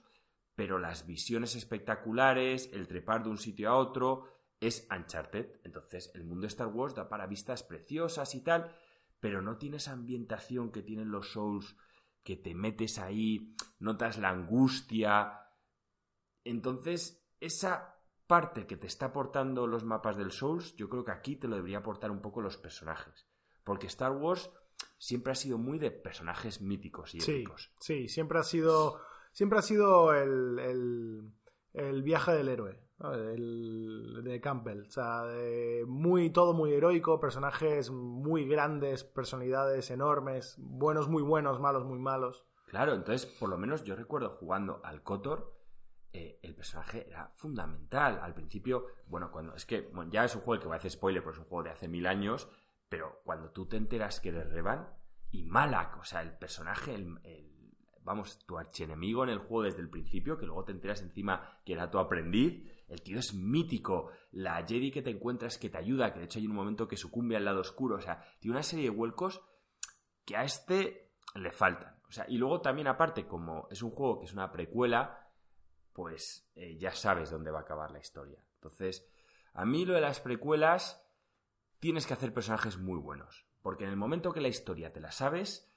pero 0.53 0.77
las 0.77 1.07
visiones 1.07 1.55
espectaculares, 1.55 2.69
el 2.73 2.87
trepar 2.87 3.23
de 3.23 3.31
un 3.31 3.39
sitio 3.39 3.71
a 3.71 3.75
otro, 3.75 4.27
es 4.59 4.87
Uncharted. 4.95 5.61
Entonces, 5.63 6.11
el 6.13 6.25
mundo 6.25 6.41
de 6.41 6.49
Star 6.49 6.67
Wars 6.67 6.93
da 6.93 7.09
para 7.09 7.25
vistas 7.25 7.63
preciosas 7.63 8.35
y 8.35 8.41
tal, 8.41 8.71
pero 9.19 9.41
no 9.41 9.57
tiene 9.57 9.77
esa 9.77 9.93
ambientación 9.93 10.71
que 10.71 10.83
tienen 10.83 11.09
los 11.09 11.31
Souls, 11.31 11.75
que 12.21 12.37
te 12.37 12.53
metes 12.53 12.99
ahí, 12.99 13.55
notas 13.79 14.19
la 14.19 14.29
angustia. 14.29 15.39
Entonces, 16.43 17.27
esa 17.39 17.97
parte 18.27 18.67
que 18.67 18.77
te 18.77 18.85
está 18.85 19.07
aportando 19.07 19.65
los 19.65 19.85
mapas 19.85 20.17
del 20.17 20.31
Souls, 20.31 20.75
yo 20.75 20.87
creo 20.87 21.03
que 21.03 21.13
aquí 21.13 21.35
te 21.35 21.47
lo 21.47 21.55
debería 21.55 21.79
aportar 21.79 22.11
un 22.11 22.21
poco 22.21 22.41
los 22.41 22.57
personajes. 22.57 23.27
Porque 23.63 23.87
Star 23.87 24.11
Wars 24.11 24.51
siempre 25.03 25.33
ha 25.33 25.35
sido 25.35 25.57
muy 25.57 25.79
de 25.79 25.91
personajes 25.91 26.61
míticos 26.61 27.13
y 27.13 27.19
Sí, 27.19 27.31
épicos. 27.31 27.71
sí, 27.79 28.07
siempre 28.07 28.39
ha 28.39 28.43
sido, 28.43 29.01
siempre 29.33 29.59
ha 29.59 29.61
sido 29.61 30.13
el, 30.13 30.59
el, 30.59 31.31
el 31.73 32.03
viaje 32.03 32.31
del 32.31 32.47
héroe, 32.47 32.79
¿no? 32.99 33.13
el, 33.13 34.21
de 34.23 34.39
Campbell. 34.39 34.83
O 34.87 34.89
sea, 34.91 35.23
de 35.25 35.83
muy, 35.87 36.29
todo 36.29 36.53
muy 36.53 36.71
heroico, 36.73 37.19
personajes 37.19 37.91
muy 37.91 38.47
grandes, 38.47 39.03
personalidades 39.03 39.91
enormes, 39.91 40.55
buenos 40.57 41.09
muy 41.09 41.21
buenos, 41.21 41.59
malos 41.59 41.83
muy 41.83 41.99
malos. 41.99 42.45
Claro, 42.67 42.93
entonces, 42.93 43.25
por 43.25 43.49
lo 43.49 43.57
menos 43.57 43.83
yo 43.83 43.95
recuerdo 43.97 44.29
jugando 44.39 44.79
al 44.85 45.03
Kotor, 45.03 45.53
eh, 46.13 46.39
el 46.43 46.55
personaje 46.55 47.07
era 47.09 47.31
fundamental. 47.35 48.19
Al 48.21 48.33
principio, 48.33 48.85
bueno, 49.07 49.31
cuando 49.31 49.53
es 49.53 49.65
que 49.65 49.81
bueno, 49.93 50.11
ya 50.11 50.23
es 50.23 50.33
un 50.35 50.41
juego 50.41 50.61
que 50.63 50.69
va 50.69 50.75
a 50.75 50.77
hacer 50.77 50.91
spoiler, 50.91 51.21
porque 51.21 51.39
es 51.39 51.43
un 51.43 51.49
juego 51.49 51.63
de 51.65 51.71
hace 51.71 51.87
mil 51.87 52.07
años, 52.07 52.47
pero 52.93 53.21
cuando 53.23 53.49
tú 53.49 53.65
te 53.65 53.75
enteras 53.75 54.19
que 54.19 54.29
eres 54.29 54.51
Revan 54.51 54.87
y 55.31 55.45
Malak, 55.45 55.97
o 55.97 56.03
sea, 56.03 56.21
el 56.21 56.37
personaje, 56.37 56.93
el, 56.93 57.17
vamos, 58.03 58.45
tu 58.45 58.55
archienemigo 58.55 59.23
en 59.23 59.31
el 59.31 59.39
juego 59.39 59.63
desde 59.63 59.81
el 59.81 59.89
principio, 59.89 60.37
que 60.37 60.45
luego 60.45 60.63
te 60.63 60.73
enteras 60.73 61.01
encima 61.01 61.59
que 61.65 61.73
era 61.73 61.89
tu 61.89 61.97
aprendiz. 61.97 62.63
El 62.87 63.01
tío 63.01 63.17
es 63.17 63.33
mítico. 63.33 64.11
La 64.29 64.63
Jedi 64.63 64.91
que 64.91 65.01
te 65.01 65.09
encuentras 65.09 65.57
que 65.57 65.71
te 65.71 65.79
ayuda, 65.79 66.13
que 66.13 66.19
de 66.19 66.25
hecho 66.25 66.37
hay 66.37 66.45
un 66.45 66.53
momento 66.53 66.87
que 66.87 66.95
sucumbe 66.95 67.35
al 67.35 67.45
lado 67.45 67.61
oscuro. 67.61 67.95
O 67.95 67.99
sea, 67.99 68.23
tiene 68.39 68.57
una 68.57 68.63
serie 68.63 68.85
de 68.85 68.95
vuelcos 68.95 69.41
que 70.23 70.37
a 70.37 70.43
este 70.43 71.15
le 71.33 71.51
faltan. 71.51 71.99
O 72.07 72.11
sea, 72.11 72.27
y 72.29 72.37
luego 72.37 72.61
también 72.61 72.87
aparte, 72.87 73.25
como 73.25 73.67
es 73.71 73.81
un 73.81 73.89
juego 73.89 74.19
que 74.19 74.25
es 74.25 74.33
una 74.33 74.51
precuela, 74.51 75.31
pues 75.93 76.47
eh, 76.53 76.77
ya 76.77 76.91
sabes 76.91 77.31
dónde 77.31 77.49
va 77.49 77.57
a 77.57 77.63
acabar 77.63 77.89
la 77.89 77.97
historia. 77.97 78.45
Entonces, 78.53 79.09
a 79.55 79.65
mí 79.65 79.83
lo 79.83 79.95
de 79.95 80.01
las 80.01 80.19
precuelas, 80.19 81.02
tienes 81.83 82.07
que 82.07 82.13
hacer 82.13 82.33
personajes 82.33 82.77
muy 82.77 82.97
buenos. 82.97 83.45
Porque 83.61 83.83
en 83.83 83.89
el 83.89 83.97
momento 83.97 84.31
que 84.31 84.39
la 84.39 84.47
historia 84.47 84.93
te 84.93 85.01
la 85.01 85.11
sabes, 85.11 85.69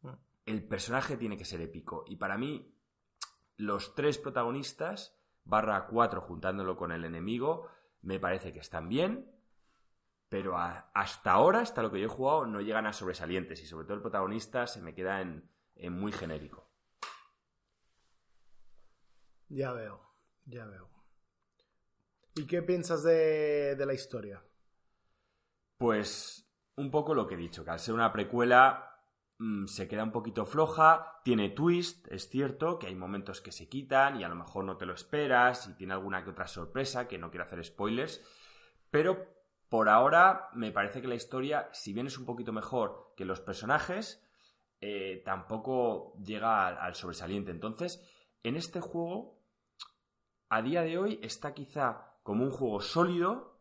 mm. 0.00 0.14
el 0.46 0.66
personaje 0.66 1.18
tiene 1.18 1.36
que 1.36 1.44
ser 1.44 1.60
épico. 1.60 2.02
Y 2.08 2.16
para 2.16 2.38
mí, 2.38 2.74
los 3.58 3.94
tres 3.94 4.16
protagonistas, 4.16 5.20
barra 5.44 5.86
cuatro 5.86 6.22
juntándolo 6.22 6.78
con 6.78 6.92
el 6.92 7.04
enemigo, 7.04 7.68
me 8.00 8.18
parece 8.18 8.54
que 8.54 8.60
están 8.60 8.88
bien. 8.88 9.30
Pero 10.30 10.56
hasta 10.56 11.32
ahora, 11.32 11.60
hasta 11.60 11.82
lo 11.82 11.92
que 11.92 12.00
yo 12.00 12.06
he 12.06 12.08
jugado, 12.08 12.46
no 12.46 12.62
llegan 12.62 12.86
a 12.86 12.94
sobresalientes. 12.94 13.62
Y 13.62 13.66
sobre 13.66 13.84
todo 13.84 13.96
el 13.96 14.02
protagonista 14.02 14.66
se 14.66 14.80
me 14.80 14.94
queda 14.94 15.20
en, 15.20 15.46
muy 15.92 16.12
genérico. 16.12 16.70
Ya 19.50 19.74
veo, 19.74 20.00
ya 20.46 20.64
veo. 20.64 20.88
¿Y 22.34 22.46
qué 22.46 22.62
piensas 22.62 23.02
de, 23.02 23.76
de 23.76 23.84
la 23.84 23.92
historia? 23.92 24.42
Pues 25.76 26.50
un 26.76 26.90
poco 26.90 27.14
lo 27.14 27.26
que 27.26 27.34
he 27.34 27.38
dicho, 27.38 27.64
que 27.64 27.70
al 27.70 27.80
ser 27.80 27.94
una 27.94 28.12
precuela 28.12 29.00
mm, 29.38 29.66
se 29.66 29.88
queda 29.88 30.04
un 30.04 30.12
poquito 30.12 30.46
floja, 30.46 31.20
tiene 31.24 31.50
twist, 31.50 32.06
es 32.08 32.28
cierto, 32.28 32.78
que 32.78 32.86
hay 32.86 32.94
momentos 32.94 33.40
que 33.40 33.52
se 33.52 33.68
quitan 33.68 34.20
y 34.20 34.24
a 34.24 34.28
lo 34.28 34.34
mejor 34.34 34.64
no 34.64 34.76
te 34.76 34.86
lo 34.86 34.94
esperas 34.94 35.66
y 35.68 35.74
tiene 35.74 35.94
alguna 35.94 36.24
que 36.24 36.30
otra 36.30 36.46
sorpresa, 36.46 37.08
que 37.08 37.18
no 37.18 37.30
quiero 37.30 37.44
hacer 37.44 37.64
spoilers, 37.64 38.22
pero 38.90 39.34
por 39.68 39.88
ahora 39.88 40.48
me 40.52 40.70
parece 40.70 41.00
que 41.00 41.08
la 41.08 41.14
historia, 41.16 41.68
si 41.72 41.92
bien 41.92 42.06
es 42.06 42.18
un 42.18 42.26
poquito 42.26 42.52
mejor 42.52 43.12
que 43.16 43.24
los 43.24 43.40
personajes, 43.40 44.24
eh, 44.80 45.22
tampoco 45.24 46.14
llega 46.22 46.68
al 46.68 46.94
sobresaliente. 46.94 47.50
Entonces, 47.50 48.04
en 48.42 48.56
este 48.56 48.80
juego, 48.80 49.42
a 50.48 50.62
día 50.62 50.82
de 50.82 50.98
hoy 50.98 51.18
está 51.22 51.54
quizá 51.54 52.18
como 52.22 52.44
un 52.44 52.50
juego 52.50 52.80
sólido, 52.80 53.53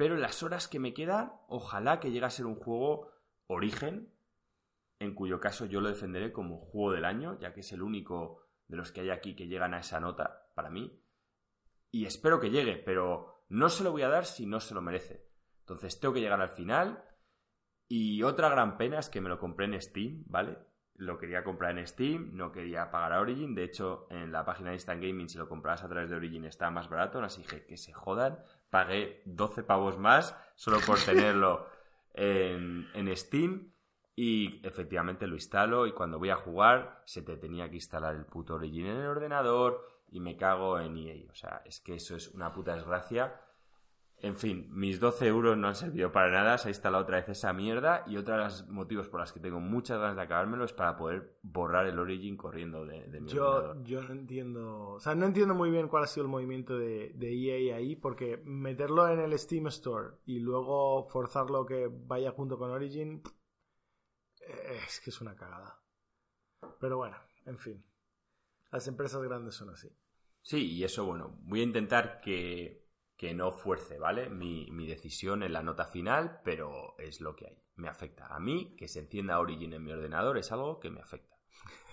pero 0.00 0.16
las 0.16 0.42
horas 0.42 0.66
que 0.66 0.78
me 0.78 0.94
quedan, 0.94 1.30
ojalá 1.46 2.00
que 2.00 2.10
llegue 2.10 2.24
a 2.24 2.30
ser 2.30 2.46
un 2.46 2.54
juego 2.54 3.12
origen, 3.48 4.10
en 4.98 5.14
cuyo 5.14 5.40
caso 5.40 5.66
yo 5.66 5.82
lo 5.82 5.90
defenderé 5.90 6.32
como 6.32 6.56
juego 6.56 6.92
del 6.92 7.04
año, 7.04 7.38
ya 7.38 7.52
que 7.52 7.60
es 7.60 7.70
el 7.72 7.82
único 7.82 8.46
de 8.66 8.78
los 8.78 8.92
que 8.92 9.02
hay 9.02 9.10
aquí 9.10 9.36
que 9.36 9.46
llegan 9.46 9.74
a 9.74 9.80
esa 9.80 10.00
nota 10.00 10.50
para 10.54 10.70
mí. 10.70 10.98
Y 11.90 12.06
espero 12.06 12.40
que 12.40 12.48
llegue, 12.48 12.76
pero 12.76 13.44
no 13.50 13.68
se 13.68 13.84
lo 13.84 13.92
voy 13.92 14.00
a 14.00 14.08
dar 14.08 14.24
si 14.24 14.46
no 14.46 14.58
se 14.58 14.72
lo 14.72 14.80
merece. 14.80 15.28
Entonces 15.58 16.00
tengo 16.00 16.14
que 16.14 16.20
llegar 16.22 16.40
al 16.40 16.48
final. 16.48 17.04
Y 17.86 18.22
otra 18.22 18.48
gran 18.48 18.78
pena 18.78 19.00
es 19.00 19.10
que 19.10 19.20
me 19.20 19.28
lo 19.28 19.38
compré 19.38 19.66
en 19.66 19.82
Steam, 19.82 20.24
¿vale? 20.28 20.56
Lo 20.94 21.18
quería 21.18 21.44
comprar 21.44 21.76
en 21.76 21.86
Steam, 21.86 22.30
no 22.32 22.52
quería 22.52 22.90
pagar 22.90 23.12
a 23.12 23.20
Origin. 23.20 23.54
De 23.54 23.64
hecho, 23.64 24.06
en 24.08 24.32
la 24.32 24.46
página 24.46 24.70
de 24.70 24.76
Instant 24.76 25.02
Gaming, 25.02 25.28
si 25.28 25.36
lo 25.36 25.46
compras 25.46 25.84
a 25.84 25.90
través 25.90 26.08
de 26.08 26.16
Origin, 26.16 26.46
está 26.46 26.70
más 26.70 26.88
barato. 26.88 27.22
Así 27.22 27.42
que 27.42 27.66
que 27.66 27.76
se 27.76 27.92
jodan 27.92 28.38
pagué 28.70 29.22
12 29.26 29.62
pavos 29.64 29.98
más 29.98 30.36
solo 30.54 30.78
por 30.80 30.98
tenerlo 31.04 31.66
en, 32.14 33.16
Steam. 33.16 33.72
Y 34.16 34.66
efectivamente 34.66 35.26
lo 35.26 35.34
instalo 35.34 35.86
y 35.86 35.92
cuando 35.92 36.18
voy 36.18 36.30
a 36.30 36.36
jugar 36.36 37.02
se 37.06 37.22
te 37.22 37.36
tenía 37.36 37.70
que 37.70 37.76
instalar 37.76 38.14
el 38.14 38.26
puto 38.26 38.54
Origin 38.54 38.86
en 38.86 38.96
el 38.98 39.06
ordenador 39.06 39.86
y 40.08 40.20
me 40.20 40.36
cago 40.36 40.78
en 40.78 40.96
EA. 40.98 41.30
O 41.30 41.34
sea, 41.34 41.62
es 41.64 41.80
que 41.80 41.94
eso 41.94 42.16
es 42.16 42.28
una 42.28 42.52
puta 42.52 42.74
desgracia. 42.74 43.40
En 44.22 44.36
fin, 44.36 44.68
mis 44.70 45.00
12 45.00 45.26
euros 45.28 45.56
no 45.56 45.68
han 45.68 45.74
servido 45.74 46.12
para 46.12 46.30
nada, 46.30 46.58
se 46.58 46.68
ha 46.68 46.70
instalado 46.70 47.04
otra 47.04 47.16
vez 47.16 47.30
esa 47.30 47.54
mierda 47.54 48.04
y 48.06 48.18
otro 48.18 48.34
de 48.36 48.44
los 48.44 48.68
motivos 48.68 49.08
por 49.08 49.20
los 49.20 49.32
que 49.32 49.40
tengo 49.40 49.60
muchas 49.60 49.98
ganas 49.98 50.16
de 50.16 50.22
acabármelo 50.22 50.64
es 50.64 50.74
para 50.74 50.94
poder 50.94 51.38
borrar 51.42 51.86
el 51.86 51.98
Origin 51.98 52.36
corriendo 52.36 52.84
de, 52.84 53.06
de 53.06 53.20
mi 53.20 53.30
yo, 53.30 53.82
Yo 53.82 54.02
no 54.02 54.12
entiendo, 54.12 54.88
o 54.90 55.00
sea, 55.00 55.14
no 55.14 55.24
entiendo 55.24 55.54
muy 55.54 55.70
bien 55.70 55.88
cuál 55.88 56.04
ha 56.04 56.06
sido 56.06 56.26
el 56.26 56.30
movimiento 56.30 56.76
de, 56.76 57.12
de 57.14 57.32
EA 57.32 57.76
ahí, 57.76 57.96
porque 57.96 58.36
meterlo 58.44 59.08
en 59.08 59.20
el 59.20 59.38
Steam 59.38 59.68
Store 59.68 60.16
y 60.26 60.38
luego 60.38 61.08
forzarlo 61.08 61.64
que 61.64 61.88
vaya 61.90 62.30
junto 62.32 62.58
con 62.58 62.70
Origin, 62.70 63.22
es 64.40 65.00
que 65.00 65.08
es 65.08 65.20
una 65.22 65.34
cagada. 65.34 65.80
Pero 66.78 66.98
bueno, 66.98 67.16
en 67.46 67.58
fin, 67.58 67.82
las 68.70 68.86
empresas 68.86 69.22
grandes 69.22 69.54
son 69.54 69.70
así. 69.70 69.88
Sí, 70.42 70.72
y 70.72 70.84
eso, 70.84 71.04
bueno, 71.04 71.38
voy 71.42 71.60
a 71.60 71.64
intentar 71.64 72.20
que 72.20 72.79
que 73.20 73.34
no 73.34 73.52
fuerce, 73.52 73.98
¿vale? 73.98 74.30
Mi, 74.30 74.86
decisión 74.86 75.42
en 75.42 75.52
la 75.52 75.62
nota 75.62 75.84
final, 75.84 76.40
pero 76.42 76.94
es 76.96 77.20
lo 77.20 77.36
que 77.36 77.48
hay. 77.48 77.62
Me 77.76 77.86
afecta. 77.86 78.34
A 78.34 78.40
mí, 78.40 78.74
que 78.78 78.88
se 78.88 79.00
encienda 79.00 79.38
Origin 79.38 79.74
en 79.74 79.84
mi 79.84 79.92
ordenador 79.92 80.38
es 80.38 80.50
algo 80.52 80.80
que 80.80 80.88
me 80.88 81.02
afecta. 81.02 81.36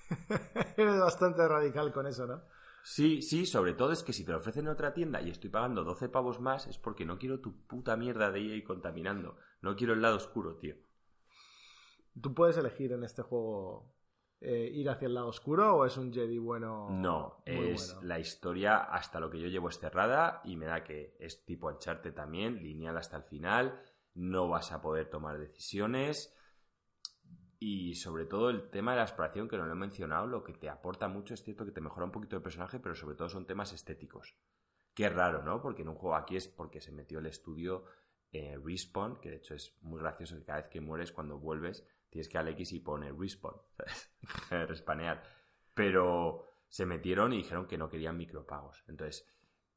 Eres 0.78 0.98
bastante 0.98 1.46
radical 1.46 1.92
con 1.92 2.08
eso, 2.08 2.28
¿no? 2.28 2.44
Sí, 2.82 3.22
sí, 3.22 3.46
sobre 3.46 3.74
todo 3.74 3.92
es 3.92 4.04
que 4.04 4.14
si 4.14 4.24
te 4.24 4.32
lo 4.32 4.38
ofrecen 4.38 4.68
en 4.68 4.72
otra 4.72 4.94
tienda 4.94 5.22
y 5.22 5.30
estoy 5.30 5.50
pagando 5.50 5.84
12 5.84 6.08
pavos 6.08 6.40
más, 6.40 6.66
es 6.66 6.78
porque 6.78 7.04
no 7.04 7.18
quiero 7.18 7.42
tu 7.42 7.68
puta 7.68 7.98
mierda 7.98 8.32
de 8.32 8.60
EA 8.60 8.64
contaminando. 8.64 9.36
No 9.62 9.76
quiero 9.76 9.96
el 9.96 10.02
lado 10.02 10.16
oscuro, 10.16 10.56
tío. 10.56 10.78
Tú 12.22 12.34
puedes 12.34 12.56
elegir 12.56 12.94
en 12.94 13.04
este 13.04 13.22
juego 13.22 13.97
eh, 14.40 14.70
ir 14.72 14.90
hacia 14.90 15.08
el 15.08 15.16
lado 15.16 15.28
oscuro 15.28 15.76
o 15.76 15.86
es 15.86 15.98
un 15.98 16.14
Jedi 16.14 16.38
bueno? 16.38 16.90
No, 16.90 17.42
es 17.46 17.98
la 18.04 18.20
historia 18.20 18.78
hasta 18.78 19.20
lo 19.20 19.30
que 19.30 19.40
yo 19.40 19.48
llevo 19.48 19.70
es 19.70 19.80
cerrada 19.80 20.42
y 20.44 20.56
me 20.56 20.66
da 20.66 20.84
que 20.84 21.16
es 21.20 21.44
tipo 21.46 21.70
ancharte 21.70 22.12
también, 22.12 22.62
lineal 22.62 22.98
hasta 22.98 23.18
el 23.18 23.24
final, 23.24 23.82
no 24.14 24.48
vas 24.48 24.72
a 24.72 24.82
poder 24.82 25.10
tomar 25.10 25.40
decisiones 25.40 26.36
y 27.60 27.96
sobre 27.96 28.26
todo 28.26 28.50
el 28.50 28.70
tema 28.70 28.92
de 28.92 28.98
la 28.98 29.04
exploración 29.04 29.48
que 29.48 29.58
no 29.58 29.66
lo 29.66 29.74
he 29.74 29.76
mencionado, 29.76 30.28
lo 30.28 30.44
que 30.44 30.54
te 30.54 30.70
aporta 30.70 31.08
mucho 31.08 31.34
es 31.34 31.44
cierto 31.44 31.66
que 31.66 31.72
te 31.72 31.82
mejora 31.82 32.06
un 32.06 32.12
poquito 32.12 32.36
el 32.36 32.44
personaje, 32.44 32.80
pero 32.80 32.94
sobre 32.94 33.16
todo 33.16 33.30
son 33.30 33.48
temas 33.48 33.74
estéticos. 33.74 34.36
Qué 34.94 35.10
raro, 35.10 35.42
¿no? 35.44 35.62
Porque 35.62 35.82
en 35.82 35.90
un 35.90 35.96
juego 35.96 36.16
aquí 36.16 36.36
es 36.36 36.48
porque 36.48 36.82
se 36.82 36.92
metió 36.92 37.20
el 37.20 37.26
estudio 37.26 37.86
eh, 38.32 38.60
Respawn, 38.64 39.20
que 39.20 39.30
de 39.30 39.38
hecho 39.38 39.56
es 39.56 39.76
muy 39.82 40.00
gracioso 40.00 40.38
que 40.38 40.44
cada 40.44 40.62
vez 40.62 40.70
que 40.70 40.82
mueres 40.82 41.12
cuando 41.12 41.40
vuelves 41.40 41.88
tienes 42.10 42.30
que 42.30 42.38
al 42.38 42.48
X 42.50 42.74
y 42.74 42.80
pone 42.80 43.12
respawn, 43.12 43.56
respanear. 44.50 45.24
Pero 45.74 46.48
se 46.70 46.86
metieron 46.86 47.34
y 47.34 47.38
dijeron 47.38 47.68
que 47.68 47.78
no 47.78 47.90
querían 47.90 48.18
micropagos. 48.18 48.84
Entonces, 48.88 49.28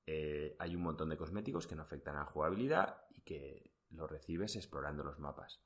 eh, 0.07 0.57
hay 0.59 0.75
un 0.75 0.83
montón 0.83 1.09
de 1.09 1.17
cosméticos 1.17 1.67
que 1.67 1.77
no 1.77 1.83
afectan 1.83 2.17
a 2.17 2.21
la 2.21 2.27
jugabilidad 2.27 3.05
y 3.17 3.23
que 3.23 3.73
los 3.91 4.11
recibes 4.11 4.57
explorando 4.57 5.05
los 5.05 5.19
mapas. 5.19 5.61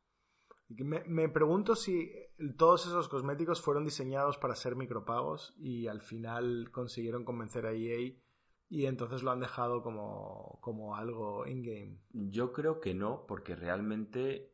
Me, 0.68 1.04
me, 1.04 1.28
pregunto 1.28 1.76
si 1.76 2.10
todos 2.56 2.86
esos 2.86 3.08
cosméticos 3.08 3.60
fueron 3.60 3.84
diseñados 3.84 4.38
para 4.38 4.56
ser 4.56 4.76
micropagos 4.76 5.54
y 5.58 5.88
al 5.88 6.00
final 6.00 6.70
consiguieron 6.72 7.24
convencer 7.24 7.66
a 7.66 7.72
EA 7.72 8.14
y 8.70 8.86
entonces 8.86 9.22
lo 9.22 9.30
han 9.30 9.40
dejado 9.40 9.82
como, 9.82 10.58
como 10.60 10.96
algo 10.96 11.46
in-game. 11.46 12.00
Yo 12.10 12.52
creo 12.52 12.80
que 12.80 12.94
no, 12.94 13.26
porque 13.26 13.54
realmente 13.54 14.53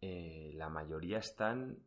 eh, 0.00 0.52
la 0.54 0.68
mayoría 0.68 1.18
están 1.18 1.78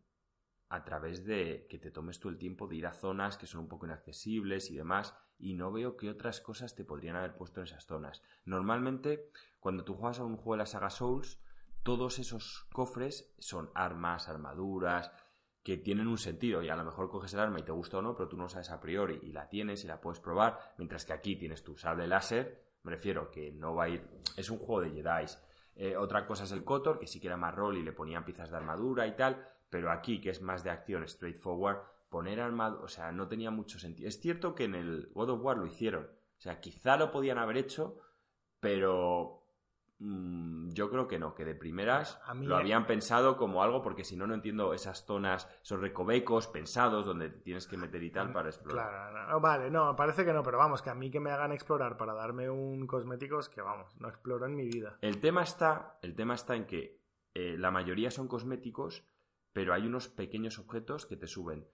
a 0.69 0.83
través 0.83 1.23
de 1.25 1.67
que 1.69 1.77
te 1.77 1.91
tomes 1.91 2.19
tú 2.19 2.29
el 2.29 2.37
tiempo 2.37 2.67
de 2.67 2.75
ir 2.75 2.87
a 2.87 2.93
zonas 2.93 3.37
que 3.37 3.45
son 3.45 3.61
un 3.61 3.67
poco 3.67 3.85
inaccesibles 3.85 4.71
y 4.71 4.75
demás, 4.75 5.15
y 5.37 5.53
no 5.53 5.71
veo 5.71 5.97
qué 5.97 6.09
otras 6.09 6.41
cosas 6.41 6.73
te 6.75 6.83
podrían 6.83 7.15
haber 7.15 7.35
puesto 7.35 7.59
en 7.59 7.65
esas 7.65 7.85
zonas. 7.85 8.23
Normalmente, 8.45 9.29
cuando 9.59 9.83
tú 9.83 9.93
juegas 9.93 10.19
a 10.19 10.23
un 10.23 10.37
juego 10.37 10.53
de 10.53 10.57
la 10.59 10.65
saga 10.65 10.89
Souls, 10.89 11.39
todos 11.83 12.17
esos 12.17 12.65
cofres 12.71 13.33
son 13.39 13.69
armas, 13.75 14.29
armaduras, 14.29 15.11
que 15.63 15.77
tienen 15.77 16.07
un 16.07 16.17
sentido, 16.17 16.61
y 16.61 16.69
a 16.69 16.75
lo 16.75 16.83
mejor 16.83 17.09
coges 17.09 17.33
el 17.33 17.39
arma 17.39 17.59
y 17.59 17.63
te 17.63 17.71
gusta 17.71 17.97
o 17.97 18.01
no, 18.01 18.15
pero 18.15 18.27
tú 18.27 18.37
no 18.37 18.49
sabes 18.49 18.69
a 18.69 18.81
priori, 18.81 19.19
y 19.21 19.31
la 19.31 19.49
tienes 19.49 19.83
y 19.83 19.87
la 19.87 20.01
puedes 20.01 20.19
probar, 20.19 20.59
mientras 20.77 21.05
que 21.05 21.13
aquí 21.13 21.35
tienes 21.35 21.63
tu 21.63 21.77
sable 21.77 22.07
láser, 22.07 22.63
me 22.83 22.91
refiero 22.91 23.31
que 23.31 23.51
no 23.51 23.75
va 23.75 23.85
a 23.85 23.89
ir... 23.89 24.05
Es 24.35 24.49
un 24.49 24.57
juego 24.57 24.81
de 24.81 24.89
Jedi 24.89 25.25
eh, 25.75 25.97
otra 25.97 26.25
cosa 26.25 26.43
es 26.43 26.51
el 26.51 26.63
Kotor, 26.63 26.99
que 26.99 27.07
sí 27.07 27.19
que 27.19 27.27
era 27.27 27.37
más 27.37 27.55
rol 27.55 27.77
y 27.77 27.83
le 27.83 27.93
ponían 27.93 28.25
piezas 28.25 28.51
de 28.51 28.57
armadura 28.57 29.07
y 29.07 29.15
tal, 29.15 29.47
pero 29.69 29.91
aquí, 29.91 30.21
que 30.21 30.29
es 30.29 30.41
más 30.41 30.63
de 30.63 30.69
acción 30.69 31.07
straightforward, 31.07 31.81
poner 32.09 32.39
armadura, 32.39 32.83
o 32.83 32.87
sea, 32.87 33.11
no 33.11 33.27
tenía 33.27 33.49
mucho 33.49 33.79
sentido. 33.79 34.07
Es 34.07 34.19
cierto 34.19 34.53
que 34.53 34.65
en 34.65 34.75
el 34.75 35.09
God 35.13 35.31
of 35.31 35.43
War 35.43 35.57
lo 35.57 35.65
hicieron, 35.65 36.03
o 36.03 36.41
sea, 36.41 36.59
quizá 36.59 36.97
lo 36.97 37.11
podían 37.11 37.37
haber 37.39 37.57
hecho, 37.57 37.97
pero 38.59 39.42
yo 40.73 40.89
creo 40.89 41.07
que 41.07 41.19
no, 41.19 41.33
que 41.33 41.45
de 41.45 41.55
primeras 41.55 42.19
lo 42.35 42.57
habían 42.57 42.85
pensado 42.85 43.37
como 43.37 43.63
algo, 43.63 43.81
porque 43.81 44.03
si 44.03 44.15
no, 44.15 44.27
no 44.27 44.33
entiendo 44.33 44.73
esas 44.73 45.05
zonas, 45.05 45.47
esos 45.61 45.79
recovecos 45.79 46.47
pensados 46.47 47.05
donde 47.05 47.29
tienes 47.29 47.67
que 47.67 47.77
meter 47.77 48.03
y 48.03 48.11
tal 48.11 48.33
para 48.33 48.49
explorar. 48.49 48.89
Claro, 48.89 49.27
no, 49.29 49.39
vale, 49.39 49.71
no, 49.71 49.95
parece 49.95 50.25
que 50.25 50.33
no, 50.33 50.43
pero 50.43 50.57
vamos, 50.57 50.81
que 50.81 50.89
a 50.89 50.95
mí 50.95 51.09
que 51.09 51.19
me 51.19 51.31
hagan 51.31 51.51
explorar 51.51 51.95
para 51.95 52.13
darme 52.13 52.49
un 52.49 52.85
cosmético 52.85 53.39
es 53.39 53.49
que 53.49 53.61
vamos, 53.61 53.95
no 53.99 54.09
exploro 54.09 54.45
en 54.45 54.55
mi 54.55 54.67
vida. 54.67 54.97
El 55.01 55.19
tema 55.19 55.43
está, 55.43 55.99
el 56.01 56.15
tema 56.15 56.33
está 56.33 56.55
en 56.55 56.65
que 56.65 57.01
eh, 57.33 57.55
la 57.57 57.71
mayoría 57.71 58.11
son 58.11 58.27
cosméticos, 58.27 59.07
pero 59.53 59.73
hay 59.73 59.85
unos 59.85 60.09
pequeños 60.09 60.59
objetos 60.59 61.05
que 61.05 61.15
te 61.15 61.27
suben 61.27 61.67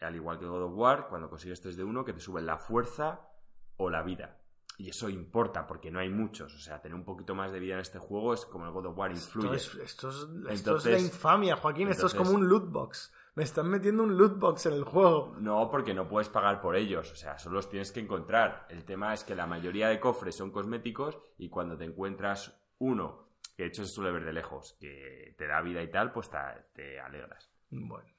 al 0.00 0.14
igual 0.14 0.38
que 0.38 0.46
God 0.46 0.64
of 0.64 0.72
War, 0.74 1.08
cuando 1.08 1.30
consigues 1.30 1.60
3 1.60 1.76
de 1.76 1.84
1, 1.84 2.04
que 2.04 2.12
te 2.12 2.20
suben 2.20 2.46
la 2.46 2.58
fuerza 2.58 3.30
o 3.76 3.90
la 3.90 4.02
vida. 4.02 4.40
Y 4.78 4.90
eso 4.90 5.08
importa, 5.08 5.66
porque 5.66 5.90
no 5.90 5.98
hay 5.98 6.08
muchos. 6.08 6.54
O 6.54 6.58
sea, 6.58 6.80
tener 6.80 6.94
un 6.94 7.04
poquito 7.04 7.34
más 7.34 7.52
de 7.52 7.60
vida 7.60 7.74
en 7.74 7.80
este 7.80 7.98
juego 7.98 8.34
es 8.34 8.44
como 8.44 8.66
el 8.66 8.72
God 8.72 8.86
of 8.86 8.98
War 8.98 9.10
influye. 9.10 9.56
Esto 9.56 9.80
es, 9.80 9.90
esto 9.90 10.08
es, 10.10 10.28
esto 10.50 10.76
es 10.76 10.84
la 10.86 10.98
infamia, 10.98 11.56
Joaquín. 11.56 11.88
esto 11.88 12.06
es 12.06 12.14
como 12.14 12.32
un 12.32 12.48
loot 12.48 12.70
box. 12.70 13.12
Me 13.34 13.44
están 13.44 13.68
metiendo 13.68 14.02
un 14.02 14.16
loot 14.16 14.38
box 14.38 14.66
en 14.66 14.72
el 14.72 14.84
juego. 14.84 15.36
No, 15.38 15.70
porque 15.70 15.92
no 15.92 16.08
puedes 16.08 16.28
pagar 16.28 16.60
por 16.60 16.74
ellos. 16.74 17.12
O 17.12 17.16
sea, 17.16 17.38
solo 17.38 17.56
los 17.56 17.68
tienes 17.68 17.92
que 17.92 18.00
encontrar. 18.00 18.66
El 18.70 18.84
tema 18.84 19.12
es 19.12 19.24
que 19.24 19.34
la 19.34 19.46
mayoría 19.46 19.88
de 19.88 20.00
cofres 20.00 20.36
son 20.36 20.50
cosméticos 20.50 21.18
y 21.36 21.50
cuando 21.50 21.76
te 21.76 21.84
encuentras 21.84 22.58
uno, 22.78 23.28
que 23.56 23.64
de 23.64 23.68
hecho 23.68 23.84
se 23.84 23.92
suele 23.92 24.10
ver 24.10 24.24
de 24.24 24.32
lejos, 24.32 24.76
que 24.80 25.34
te 25.36 25.46
da 25.46 25.60
vida 25.60 25.82
y 25.82 25.90
tal, 25.90 26.12
pues 26.12 26.30
te, 26.30 26.38
te 26.74 27.00
alegras. 27.00 27.50
Bueno. 27.70 28.15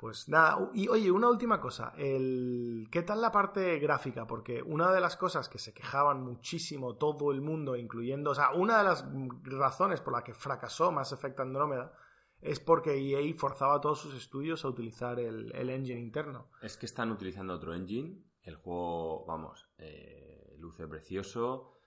Pues 0.00 0.30
nada, 0.30 0.70
y 0.72 0.88
oye, 0.88 1.10
una 1.10 1.28
última 1.28 1.60
cosa. 1.60 1.92
El... 1.94 2.88
¿Qué 2.90 3.02
tal 3.02 3.20
la 3.20 3.30
parte 3.30 3.78
gráfica? 3.78 4.26
Porque 4.26 4.62
una 4.62 4.90
de 4.90 4.98
las 4.98 5.18
cosas 5.18 5.50
que 5.50 5.58
se 5.58 5.74
quejaban 5.74 6.22
muchísimo 6.22 6.96
todo 6.96 7.30
el 7.32 7.42
mundo, 7.42 7.76
incluyendo. 7.76 8.30
O 8.30 8.34
sea, 8.34 8.52
una 8.52 8.78
de 8.78 8.84
las 8.84 9.04
razones 9.42 10.00
por 10.00 10.14
la 10.14 10.24
que 10.24 10.32
fracasó 10.32 10.90
Mass 10.90 11.12
Effect 11.12 11.40
Andrómeda 11.40 11.92
es 12.40 12.60
porque 12.60 12.96
EA 12.96 13.34
forzaba 13.36 13.74
a 13.74 13.80
todos 13.82 14.00
sus 14.00 14.14
estudios 14.14 14.64
a 14.64 14.68
utilizar 14.68 15.20
el, 15.20 15.52
engine 15.68 16.00
interno. 16.00 16.48
Es 16.62 16.78
que 16.78 16.86
están 16.86 17.10
utilizando 17.10 17.52
otro 17.52 17.74
engine. 17.74 18.24
El 18.40 18.56
juego, 18.56 19.26
vamos, 19.26 19.68
eh, 19.76 20.56
luce 20.56 20.88
precioso. 20.88 21.79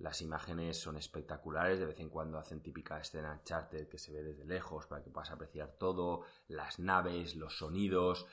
Las 0.00 0.22
imágenes 0.22 0.80
son 0.80 0.96
espectaculares, 0.96 1.78
de 1.78 1.84
vez 1.84 2.00
en 2.00 2.08
cuando 2.08 2.38
hacen 2.38 2.62
típica 2.62 2.98
escena 2.98 3.42
charter 3.44 3.86
que 3.86 3.98
se 3.98 4.12
ve 4.12 4.22
desde 4.22 4.46
lejos 4.46 4.86
para 4.86 5.02
que 5.02 5.10
puedas 5.10 5.30
apreciar 5.30 5.76
todo, 5.78 6.24
las 6.48 6.78
naves, 6.78 7.36
los 7.36 7.58
sonidos. 7.58 8.26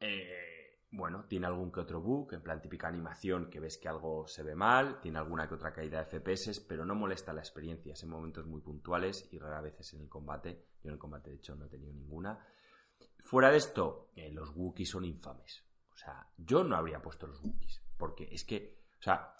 Eh, 0.00 0.80
bueno, 0.90 1.26
tiene 1.26 1.46
algún 1.46 1.70
que 1.70 1.80
otro 1.80 2.00
bug, 2.00 2.32
en 2.32 2.42
plan 2.42 2.62
típica 2.62 2.88
animación 2.88 3.50
que 3.50 3.60
ves 3.60 3.76
que 3.76 3.88
algo 3.88 4.26
se 4.26 4.42
ve 4.42 4.54
mal, 4.54 4.98
tiene 5.02 5.18
alguna 5.18 5.46
que 5.46 5.54
otra 5.54 5.74
caída 5.74 6.02
de 6.02 6.06
FPS, 6.06 6.60
pero 6.60 6.86
no 6.86 6.94
molesta 6.94 7.34
la 7.34 7.42
experiencia, 7.42 7.92
es 7.92 8.02
en 8.02 8.08
momentos 8.08 8.46
muy 8.46 8.62
puntuales 8.62 9.28
y 9.30 9.38
rara 9.38 9.60
veces 9.60 9.92
en 9.92 10.00
el 10.00 10.08
combate. 10.08 10.68
Yo 10.82 10.88
en 10.88 10.94
el 10.94 10.98
combate, 10.98 11.30
de 11.30 11.36
hecho, 11.36 11.54
no 11.54 11.66
he 11.66 11.68
tenido 11.68 11.92
ninguna. 11.92 12.46
Fuera 13.18 13.50
de 13.50 13.58
esto, 13.58 14.10
eh, 14.16 14.30
los 14.32 14.56
Wookiees 14.56 14.88
son 14.88 15.04
infames. 15.04 15.64
O 15.92 15.96
sea, 15.96 16.26
yo 16.38 16.64
no 16.64 16.76
habría 16.76 17.02
puesto 17.02 17.26
los 17.26 17.42
Wookiees, 17.42 17.82
porque 17.98 18.24
es 18.32 18.44
que, 18.44 18.86
o 18.98 19.02
sea, 19.02 19.34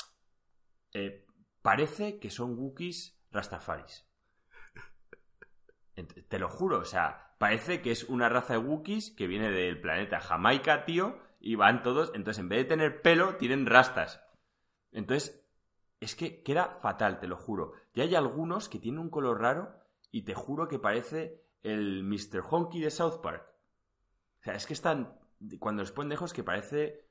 eh, 0.93 1.27
parece 1.63 2.19
que 2.19 2.31
son 2.31 2.59
Wookiees 2.59 3.19
Rastafaris. 3.31 4.07
Te 6.29 6.39
lo 6.39 6.49
juro, 6.49 6.79
o 6.79 6.85
sea, 6.85 7.35
parece 7.39 7.83
que 7.83 7.91
es 7.91 8.05
una 8.05 8.29
raza 8.29 8.55
de 8.55 8.59
Wookiees 8.59 9.11
que 9.11 9.27
viene 9.27 9.51
del 9.51 9.81
planeta 9.81 10.21
Jamaica, 10.21 10.85
tío, 10.85 11.19
y 11.39 11.55
van 11.55 11.83
todos, 11.83 12.13
entonces 12.15 12.41
en 12.41 12.49
vez 12.49 12.61
de 12.61 12.65
tener 12.65 13.03
pelo, 13.03 13.37
tienen 13.37 13.67
rastas. 13.67 14.23
Entonces, 14.93 15.45
es 16.01 16.17
que 16.17 16.43
queda 16.43 16.79
fatal, 16.81 17.21
te 17.21 17.27
lo 17.27 17.37
juro. 17.37 17.73
Y 17.95 18.01
hay 18.01 18.15
algunos 18.15 18.69
que 18.69 18.79
tienen 18.79 19.01
un 19.01 19.11
color 19.11 19.41
raro 19.41 19.75
y 20.11 20.23
te 20.23 20.35
juro 20.35 20.69
que 20.69 20.79
parece 20.79 21.45
el 21.63 22.03
Mr. 22.05 22.43
Honky 22.49 22.81
de 22.81 22.91
South 22.91 23.21
Park. 23.23 23.47
O 24.41 24.43
sea, 24.43 24.55
es 24.55 24.67
que 24.67 24.73
están, 24.73 25.19
cuando 25.61 25.83
los 25.83 25.93
ponen 25.93 26.11
lejos, 26.11 26.33
que 26.33 26.43
parece, 26.43 27.07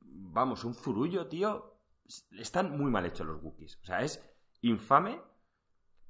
vamos, 0.00 0.64
un 0.64 0.74
zurullo, 0.74 1.26
tío, 1.26 1.71
están 2.38 2.76
muy 2.76 2.90
mal 2.90 3.06
hechos 3.06 3.26
los 3.26 3.42
Wookiees. 3.42 3.78
O 3.82 3.84
sea, 3.84 4.00
es 4.00 4.22
infame, 4.60 5.20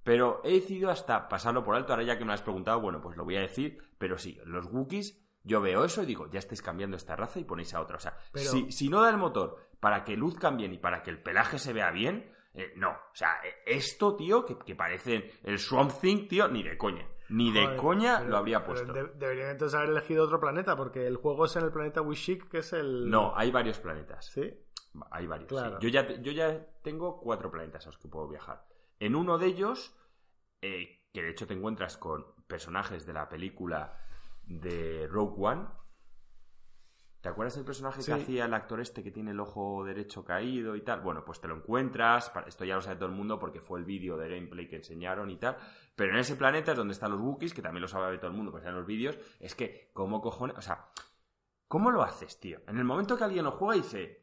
pero 0.03 0.41
he 0.45 0.53
decidido 0.53 0.91
hasta 0.91 1.29
pasarlo 1.29 1.63
por 1.63 1.77
alto. 1.77 1.93
Ahora 1.93 2.05
ya 2.05 2.19
que 2.19 2.25
me 2.25 2.33
has 2.33 2.43
preguntado, 2.43 2.81
bueno, 2.81 3.01
pues 3.01 3.17
lo 3.17 3.25
voy 3.25 3.37
a 3.37 3.41
decir. 3.43 3.79
Pero 3.99 4.19
sí, 4.19 4.39
los 4.45 4.67
Wookiees, 4.67 5.21
yo 5.45 5.61
veo 5.61 5.85
eso 5.85 6.03
y 6.03 6.07
digo, 6.07 6.31
ya 6.31 6.39
estáis 6.39 6.63
cambiando 6.63 6.97
esta 6.97 7.17
raza 7.17 7.39
y 7.39 7.45
ponéis 7.45 7.75
a 7.75 7.81
otra. 7.81 7.97
O 7.97 8.01
sea, 8.01 8.17
si, 8.35 8.89
no 8.89 9.03
da 9.03 9.11
el 9.11 9.17
motor 9.17 9.71
para 9.81 10.05
que 10.05 10.17
luzcan 10.17 10.57
bien 10.57 10.73
y 10.73 10.79
para 10.79 11.03
que 11.03 11.11
el 11.11 11.23
pelaje 11.23 11.59
se 11.59 11.73
vea 11.73 11.91
bien, 11.91 12.33
eh, 12.55 12.73
no. 12.77 12.91
O 12.91 13.15
sea, 13.15 13.41
esto, 13.65 14.17
tío, 14.17 14.45
que, 14.45 14.59
que 14.59 14.75
parece 14.75 15.33
el 15.45 15.59
Swamp 15.59 15.93
Thing, 16.01 16.29
tío, 16.29 16.49
ni 16.49 16.63
de 16.63 16.77
coña. 16.77 17.07
Ni 17.33 17.51
de 17.51 17.77
coña 17.77 18.21
lo 18.21 18.37
habría 18.37 18.63
puesto. 18.63 18.93
deberían 18.93 19.51
entonces 19.51 19.75
haber 19.75 19.91
elegido 19.91 20.25
otro 20.25 20.39
planeta, 20.39 20.77
porque 20.77 21.07
el 21.07 21.17
juego 21.17 21.47
es 21.47 21.57
en 21.57 21.65
el 21.65 21.73
planeta 21.73 22.03
Wishik, 22.03 22.49
que 22.49 22.59
es 22.59 22.73
el. 22.75 23.09
No, 23.09 23.33
hay 23.35 23.51
varios 23.51 23.81
planetas. 23.81 24.27
¿Sí? 24.27 24.53
Hay 25.11 25.27
varios. 25.27 25.51
Yo, 25.81 25.89
ya, 25.89 26.07
yo 26.21 26.33
ya 26.33 26.67
tengo 26.83 27.21
cuatro 27.21 27.51
planetas 27.51 27.87
a 27.87 27.91
los 27.91 27.99
que 27.99 28.09
puedo 28.09 28.29
viajar. 28.29 28.67
En 28.99 29.15
uno 29.15 29.39
de 29.39 29.47
ellos, 29.47 29.97
eh, 30.61 31.03
que 31.13 31.23
de 31.23 31.31
hecho 31.31 31.47
te 31.47 31.55
encuentras 31.55 31.97
con 31.97 32.27
personajes 32.47 33.07
de 33.07 33.13
la 33.13 33.29
película 33.29 33.99
de 34.45 35.07
Rogue 35.09 35.35
One. 35.39 35.67
¿Te 37.21 37.29
acuerdas 37.29 37.55
del 37.55 37.65
personaje 37.65 38.05
que 38.05 38.13
hacía 38.13 38.47
el 38.47 38.55
actor 38.55 38.81
este 38.81 39.05
que 39.05 39.13
tiene 39.13 39.31
el 39.31 39.39
ojo 39.39 39.85
derecho 39.85 40.25
caído 40.25 40.75
y 40.75 40.81
tal? 40.81 41.03
Bueno, 41.03 41.25
pues 41.25 41.41
te 41.41 41.47
lo 41.47 41.55
encuentras. 41.55 42.33
Esto 42.49 42.65
ya 42.65 42.75
lo 42.75 42.81
sabe 42.81 42.97
todo 42.97 43.09
el 43.09 43.15
mundo 43.15 43.39
porque 43.39 43.61
fue 43.61 43.79
el 43.79 43.85
vídeo 43.85 44.17
de 44.17 44.29
gameplay 44.29 44.67
que 44.67 44.77
enseñaron 44.77 45.31
y 45.31 45.37
tal. 45.37 45.57
Pero 45.95 46.15
en 46.15 46.19
ese 46.19 46.35
planeta 46.35 46.73
es 46.73 46.77
donde 46.77 46.93
están 46.93 47.13
los 47.13 47.21
Wookiees, 47.21 47.55
que 47.55 47.63
también 47.63 47.83
lo 47.83 47.87
sabe 47.87 48.19
todo 48.19 48.29
el 48.29 48.37
mundo 48.37 48.51
porque 48.51 48.67
en 48.67 48.75
los 48.75 48.87
vídeos. 48.87 49.17
Es 49.39 49.55
que, 49.55 49.91
¿cómo 49.93 50.21
cojones? 50.21 50.57
O 50.59 50.63
sea, 50.63 50.89
¿cómo 51.69 51.93
lo 51.93 52.03
haces, 52.03 52.41
tío? 52.41 52.61
En 52.67 52.79
el 52.79 52.85
momento 52.85 53.17
que 53.17 53.23
alguien 53.23 53.45
lo 53.45 53.53
juega 53.53 53.75
dice, 53.75 54.22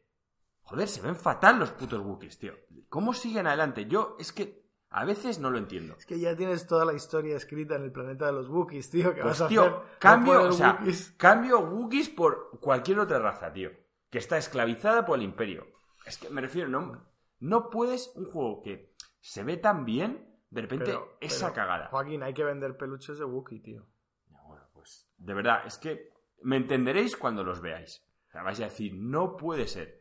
Joder, 0.70 0.86
se 0.86 1.02
ven 1.02 1.16
fatal 1.16 1.58
los 1.58 1.72
putos 1.72 2.00
Wookiees, 2.00 2.38
tío. 2.38 2.54
¿Cómo 2.88 3.12
siguen 3.12 3.48
adelante? 3.48 3.86
Yo 3.86 4.14
es 4.20 4.32
que 4.32 4.70
a 4.90 5.04
veces 5.04 5.40
no 5.40 5.50
lo 5.50 5.58
entiendo. 5.58 5.96
Es 5.98 6.06
que 6.06 6.20
ya 6.20 6.36
tienes 6.36 6.68
toda 6.68 6.84
la 6.84 6.92
historia 6.92 7.36
escrita 7.36 7.74
en 7.74 7.82
el 7.82 7.90
planeta 7.90 8.26
de 8.26 8.32
los 8.32 8.48
Wookiees, 8.48 8.88
tío. 8.88 9.12
¿Qué 9.12 9.20
pues, 9.20 9.40
vas 9.40 9.48
tío, 9.48 9.62
a 9.62 9.66
hacer? 9.66 9.98
Cambio, 9.98 10.42
o 10.44 10.52
sea, 10.52 10.78
cambio 11.16 11.58
Wookiees 11.58 12.08
por 12.10 12.60
cualquier 12.60 13.00
otra 13.00 13.18
raza, 13.18 13.52
tío. 13.52 13.70
Que 14.10 14.18
está 14.18 14.38
esclavizada 14.38 15.04
por 15.04 15.18
el 15.18 15.24
imperio. 15.24 15.66
Es 16.06 16.18
que 16.18 16.30
me 16.30 16.40
refiero, 16.40 16.68
no, 16.68 17.04
no 17.40 17.68
puedes 17.68 18.12
un 18.14 18.26
juego 18.26 18.62
que 18.62 18.94
se 19.18 19.42
ve 19.42 19.56
tan 19.56 19.84
bien, 19.84 20.40
de 20.50 20.60
repente 20.60 20.96
esa 21.20 21.52
cagada. 21.52 21.88
Joaquín, 21.88 22.22
hay 22.22 22.32
que 22.32 22.44
vender 22.44 22.76
peluches 22.76 23.18
de 23.18 23.24
Wookiee, 23.24 23.60
tío. 23.60 23.88
Bueno, 24.28 24.68
pues 24.72 25.10
de 25.16 25.34
verdad, 25.34 25.66
es 25.66 25.78
que 25.78 26.12
me 26.42 26.56
entenderéis 26.56 27.16
cuando 27.16 27.42
los 27.42 27.60
veáis. 27.60 28.06
O 28.28 28.30
sea, 28.30 28.44
vais 28.44 28.60
a 28.60 28.64
decir, 28.64 28.94
no 28.94 29.36
puede 29.36 29.66
ser. 29.66 29.99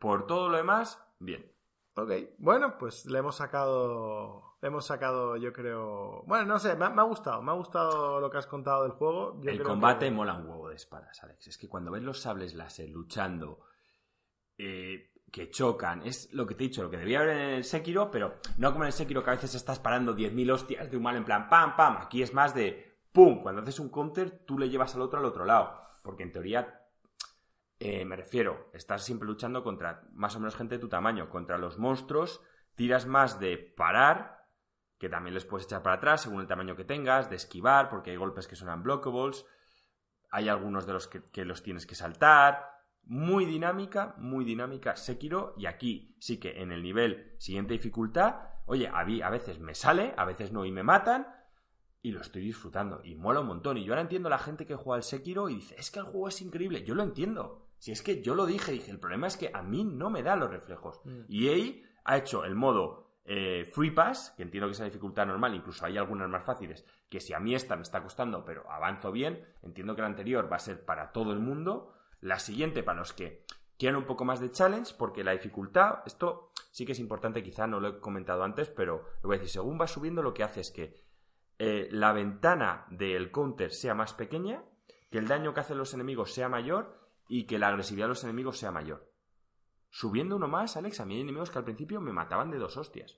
Por 0.00 0.26
todo 0.26 0.48
lo 0.48 0.56
demás, 0.56 0.98
bien. 1.18 1.46
Ok, 1.94 2.10
bueno, 2.38 2.78
pues 2.78 3.04
le 3.04 3.18
hemos 3.18 3.36
sacado. 3.36 4.56
Le 4.62 4.68
hemos 4.68 4.86
sacado, 4.86 5.36
yo 5.36 5.52
creo. 5.52 6.22
Bueno, 6.26 6.46
no 6.46 6.58
sé, 6.58 6.74
me 6.74 6.86
ha, 6.86 7.02
gustado. 7.02 7.42
Me 7.42 7.50
ha 7.50 7.54
gustado 7.54 8.18
lo 8.18 8.30
que 8.30 8.38
has 8.38 8.46
contado 8.46 8.84
del 8.84 8.92
juego. 8.92 9.38
el 9.44 9.62
combate 9.62 10.10
mola 10.10 10.34
un 10.34 10.48
huevo 10.48 10.68
de 10.70 10.76
espadas, 10.76 11.22
Alex. 11.22 11.48
Es 11.48 11.58
que 11.58 11.68
cuando 11.68 11.90
ves 11.90 12.02
los 12.02 12.18
sables 12.18 12.54
láser 12.54 12.88
luchando, 12.88 13.60
eh, 14.56 15.12
que 15.30 15.50
chocan, 15.50 16.02
es 16.02 16.32
lo 16.32 16.46
que 16.46 16.54
te 16.54 16.64
he 16.64 16.68
dicho, 16.68 16.82
lo 16.82 16.90
que 16.90 16.96
debía 16.96 17.20
haber 17.20 17.36
en 17.36 17.50
el 17.56 17.64
Sekiro, 17.64 18.10
pero 18.10 18.38
no 18.56 18.72
como 18.72 18.84
en 18.84 18.88
el 18.88 18.92
Sekiro 18.94 19.22
que 19.22 19.30
a 19.30 19.34
veces 19.34 19.54
estás 19.54 19.78
parando 19.78 20.16
10.000 20.16 20.52
hostias 20.52 20.90
de 20.90 20.96
un 20.96 21.02
mal 21.02 21.16
en 21.16 21.24
plan 21.24 21.48
pam, 21.50 21.76
pam. 21.76 21.98
Aquí 21.98 22.22
es 22.22 22.32
más 22.32 22.54
de 22.54 23.00
pum. 23.12 23.42
Cuando 23.42 23.60
haces 23.60 23.78
un 23.78 23.90
counter, 23.90 24.44
tú 24.46 24.58
le 24.58 24.70
llevas 24.70 24.94
al 24.94 25.02
otro 25.02 25.18
al 25.18 25.26
otro 25.26 25.44
lado. 25.44 25.78
Porque 26.02 26.22
en 26.22 26.32
teoría 26.32 26.79
eh, 27.82 28.04
me 28.04 28.14
refiero, 28.14 28.68
estás 28.74 29.02
siempre 29.02 29.26
luchando 29.26 29.64
contra 29.64 30.02
más 30.12 30.36
o 30.36 30.38
menos 30.38 30.54
gente 30.54 30.74
de 30.74 30.80
tu 30.80 30.90
tamaño, 30.90 31.30
contra 31.30 31.56
los 31.56 31.78
monstruos, 31.78 32.42
tiras 32.74 33.06
más 33.06 33.40
de 33.40 33.56
parar, 33.56 34.46
que 34.98 35.08
también 35.08 35.32
les 35.32 35.46
puedes 35.46 35.64
echar 35.66 35.82
para 35.82 35.96
atrás 35.96 36.20
según 36.20 36.42
el 36.42 36.46
tamaño 36.46 36.76
que 36.76 36.84
tengas, 36.84 37.30
de 37.30 37.36
esquivar, 37.36 37.88
porque 37.88 38.10
hay 38.10 38.18
golpes 38.18 38.46
que 38.46 38.54
son 38.54 38.68
unblockables, 38.68 39.46
hay 40.30 40.50
algunos 40.50 40.86
de 40.86 40.92
los 40.92 41.08
que, 41.08 41.44
los 41.46 41.62
tienes 41.62 41.86
que 41.86 41.94
saltar, 41.94 42.68
muy 43.04 43.46
dinámica, 43.46 44.14
muy 44.18 44.44
dinámica 44.44 44.96
Sekiro, 44.96 45.54
y 45.56 45.64
aquí 45.64 46.14
sí 46.20 46.38
que 46.38 46.60
en 46.60 46.72
el 46.72 46.82
nivel 46.82 47.34
siguiente 47.38 47.72
dificultad, 47.72 48.42
oye, 48.66 48.88
a, 48.88 48.98
a 48.98 49.30
veces 49.30 49.58
me 49.58 49.74
sale, 49.74 50.12
a 50.18 50.26
veces 50.26 50.52
no 50.52 50.66
y 50.66 50.70
me 50.70 50.82
matan, 50.82 51.28
y 52.02 52.12
lo 52.12 52.20
estoy 52.20 52.42
disfrutando, 52.42 53.00
y 53.02 53.14
mola 53.14 53.40
un 53.40 53.46
montón, 53.46 53.78
y 53.78 53.84
yo 53.84 53.94
ahora 53.94 54.02
entiendo 54.02 54.28
a 54.28 54.30
la 54.30 54.38
gente 54.38 54.66
que 54.66 54.76
juega 54.76 54.96
al 54.96 55.02
Sekiro 55.02 55.48
y 55.48 55.54
dice, 55.54 55.76
es 55.78 55.90
que 55.90 56.00
el 56.00 56.04
juego 56.04 56.28
es 56.28 56.42
increíble, 56.42 56.84
yo 56.84 56.94
lo 56.94 57.02
entiendo, 57.02 57.69
si 57.80 57.92
es 57.92 58.02
que 58.02 58.22
yo 58.22 58.34
lo 58.34 58.44
dije, 58.44 58.72
dije, 58.72 58.90
el 58.90 59.00
problema 59.00 59.26
es 59.26 59.38
que 59.38 59.50
a 59.52 59.62
mí 59.62 59.84
no 59.84 60.10
me 60.10 60.22
da 60.22 60.36
los 60.36 60.50
reflejos. 60.50 61.00
Mm. 61.04 61.20
Y 61.28 61.48
EA 61.48 61.88
ha 62.04 62.18
hecho 62.18 62.44
el 62.44 62.54
modo 62.54 63.14
eh, 63.24 63.64
Free 63.72 63.90
Pass, 63.90 64.34
que 64.36 64.42
entiendo 64.42 64.68
que 64.68 64.72
es 64.72 64.80
la 64.80 64.84
dificultad 64.84 65.26
normal, 65.26 65.54
incluso 65.54 65.86
hay 65.86 65.96
algunas 65.96 66.28
más 66.28 66.44
fáciles, 66.44 66.84
que 67.08 67.20
si 67.20 67.32
a 67.32 67.40
mí 67.40 67.54
esta 67.54 67.76
me 67.76 67.82
está 67.82 68.02
costando, 68.02 68.44
pero 68.44 68.70
avanzo 68.70 69.10
bien, 69.10 69.42
entiendo 69.62 69.96
que 69.96 70.02
la 70.02 70.08
anterior 70.08 70.52
va 70.52 70.56
a 70.56 70.60
ser 70.60 70.84
para 70.84 71.10
todo 71.10 71.32
el 71.32 71.40
mundo. 71.40 71.94
La 72.20 72.38
siguiente 72.38 72.82
para 72.82 72.98
los 72.98 73.14
que 73.14 73.46
quieran 73.78 73.96
un 73.96 74.04
poco 74.04 74.26
más 74.26 74.40
de 74.40 74.50
challenge, 74.50 74.94
porque 74.98 75.24
la 75.24 75.32
dificultad, 75.32 76.00
esto 76.04 76.52
sí 76.70 76.84
que 76.84 76.92
es 76.92 76.98
importante, 76.98 77.42
quizá 77.42 77.66
no 77.66 77.80
lo 77.80 77.88
he 77.88 77.98
comentado 77.98 78.44
antes, 78.44 78.68
pero 78.68 79.06
lo 79.22 79.28
voy 79.28 79.36
a 79.36 79.38
decir, 79.38 79.52
según 79.52 79.80
va 79.80 79.86
subiendo 79.86 80.22
lo 80.22 80.34
que 80.34 80.44
hace 80.44 80.60
es 80.60 80.70
que 80.70 81.00
eh, 81.58 81.88
la 81.90 82.12
ventana 82.12 82.84
del 82.90 83.30
counter 83.30 83.72
sea 83.72 83.94
más 83.94 84.12
pequeña, 84.12 84.62
que 85.10 85.16
el 85.16 85.28
daño 85.28 85.54
que 85.54 85.60
hacen 85.60 85.78
los 85.78 85.94
enemigos 85.94 86.34
sea 86.34 86.50
mayor 86.50 86.99
y 87.32 87.46
que 87.46 87.60
la 87.60 87.68
agresividad 87.68 88.06
de 88.06 88.10
los 88.10 88.24
enemigos 88.24 88.58
sea 88.58 88.72
mayor. 88.72 89.08
Subiendo 89.88 90.34
uno 90.34 90.48
más, 90.48 90.76
Alex, 90.76 90.98
a 90.98 91.06
mí 91.06 91.14
hay 91.14 91.20
enemigos 91.20 91.48
que 91.48 91.58
al 91.58 91.64
principio 91.64 92.00
me 92.00 92.12
mataban 92.12 92.50
de 92.50 92.58
dos 92.58 92.76
hostias. 92.76 93.16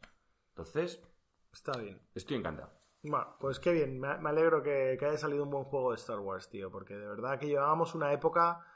Entonces, 0.51 1.03
está 1.51 1.79
bien. 1.79 1.98
Estoy 2.14 2.37
encantado. 2.37 2.70
Bueno, 3.03 3.37
pues 3.40 3.59
qué 3.59 3.72
bien, 3.72 3.98
me, 3.98 4.09
alegro 4.09 4.62
que, 4.62 4.98
haya 5.01 5.16
salido 5.16 5.44
un 5.44 5.51
buen 5.51 5.64
juego 5.64 5.92
de 5.92 5.96
Star 5.96 6.20
Wars, 6.20 6.51
tío, 6.51 6.70
porque 6.70 6.94
de 6.94 7.07
verdad 7.07 7.38
que 7.40 7.46
llevábamos 7.46 7.94
una 7.94 8.12
época 8.12 8.66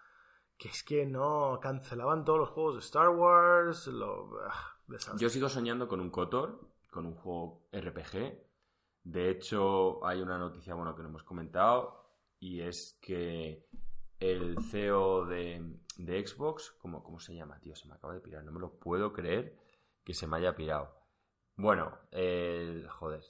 que 0.56 0.68
es 0.68 0.82
que 0.82 1.04
no 1.04 1.60
cancelaban 1.60 2.24
todos 2.24 2.38
los 2.38 2.48
juegos 2.48 2.76
de 2.76 2.80
Star 2.80 3.10
Wars, 3.10 3.88
lo... 3.88 4.40
Ah, 4.42 4.78
Yo 5.18 5.28
sigo 5.28 5.50
soñando 5.50 5.86
con 5.86 6.00
un 6.00 6.10
KOTOR, 6.10 6.66
con 6.90 7.04
un 7.04 7.14
juego 7.14 7.68
RPG. 7.72 8.42
De 9.04 9.30
hecho, 9.30 10.04
hay 10.04 10.22
una 10.22 10.38
noticia, 10.38 10.74
bueno, 10.74 10.96
que 10.96 11.02
no 11.02 11.10
hemos 11.10 11.24
comentado, 11.24 12.06
y 12.40 12.62
es 12.62 12.98
que 13.02 13.68
el 14.20 14.56
CEO 14.70 15.26
de, 15.26 15.62
Xbox, 15.98 16.74
¿cómo, 16.78 17.02
¿cómo 17.02 17.20
se 17.20 17.34
llama, 17.34 17.60
tío? 17.60 17.74
Se 17.74 17.88
me 17.88 17.94
acaba 17.94 18.14
de 18.14 18.20
pirar, 18.20 18.44
no 18.44 18.52
me 18.52 18.60
lo 18.60 18.78
puedo 18.78 19.12
creer 19.12 19.56
que 20.04 20.14
se 20.14 20.26
me 20.26 20.36
haya 20.38 20.54
pirado. 20.54 20.94
Bueno, 21.56 21.98
el... 22.10 22.88
joder, 22.88 23.22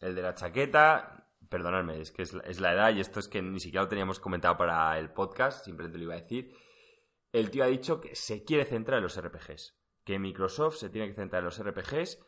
el 0.00 0.14
de 0.14 0.22
la 0.22 0.34
chaqueta, 0.34 1.28
perdonadme, 1.48 2.00
es 2.00 2.12
que 2.12 2.22
es 2.22 2.60
la, 2.60 2.72
edad 2.72 2.94
y 2.94 3.00
esto 3.00 3.20
es 3.20 3.28
que 3.28 3.42
ni 3.42 3.60
siquiera 3.60 3.84
lo 3.84 3.88
teníamos 3.88 4.20
comentado 4.20 4.56
para 4.56 4.98
el 4.98 5.10
podcast, 5.10 5.64
simplemente 5.64 5.98
lo 5.98 6.04
iba 6.04 6.14
a 6.14 6.20
decir. 6.20 6.54
El 7.32 7.50
tío 7.50 7.64
ha 7.64 7.68
dicho 7.68 8.00
que 8.00 8.14
se 8.14 8.44
quiere 8.44 8.64
centrar 8.64 8.98
en 8.98 9.04
los 9.04 9.20
RPGs, 9.20 9.76
que 10.04 10.18
Microsoft 10.18 10.76
se 10.76 10.90
tiene 10.90 11.08
que 11.08 11.14
centrar 11.14 11.40
en 11.40 11.46
los 11.46 11.62
RPGs 11.62 12.18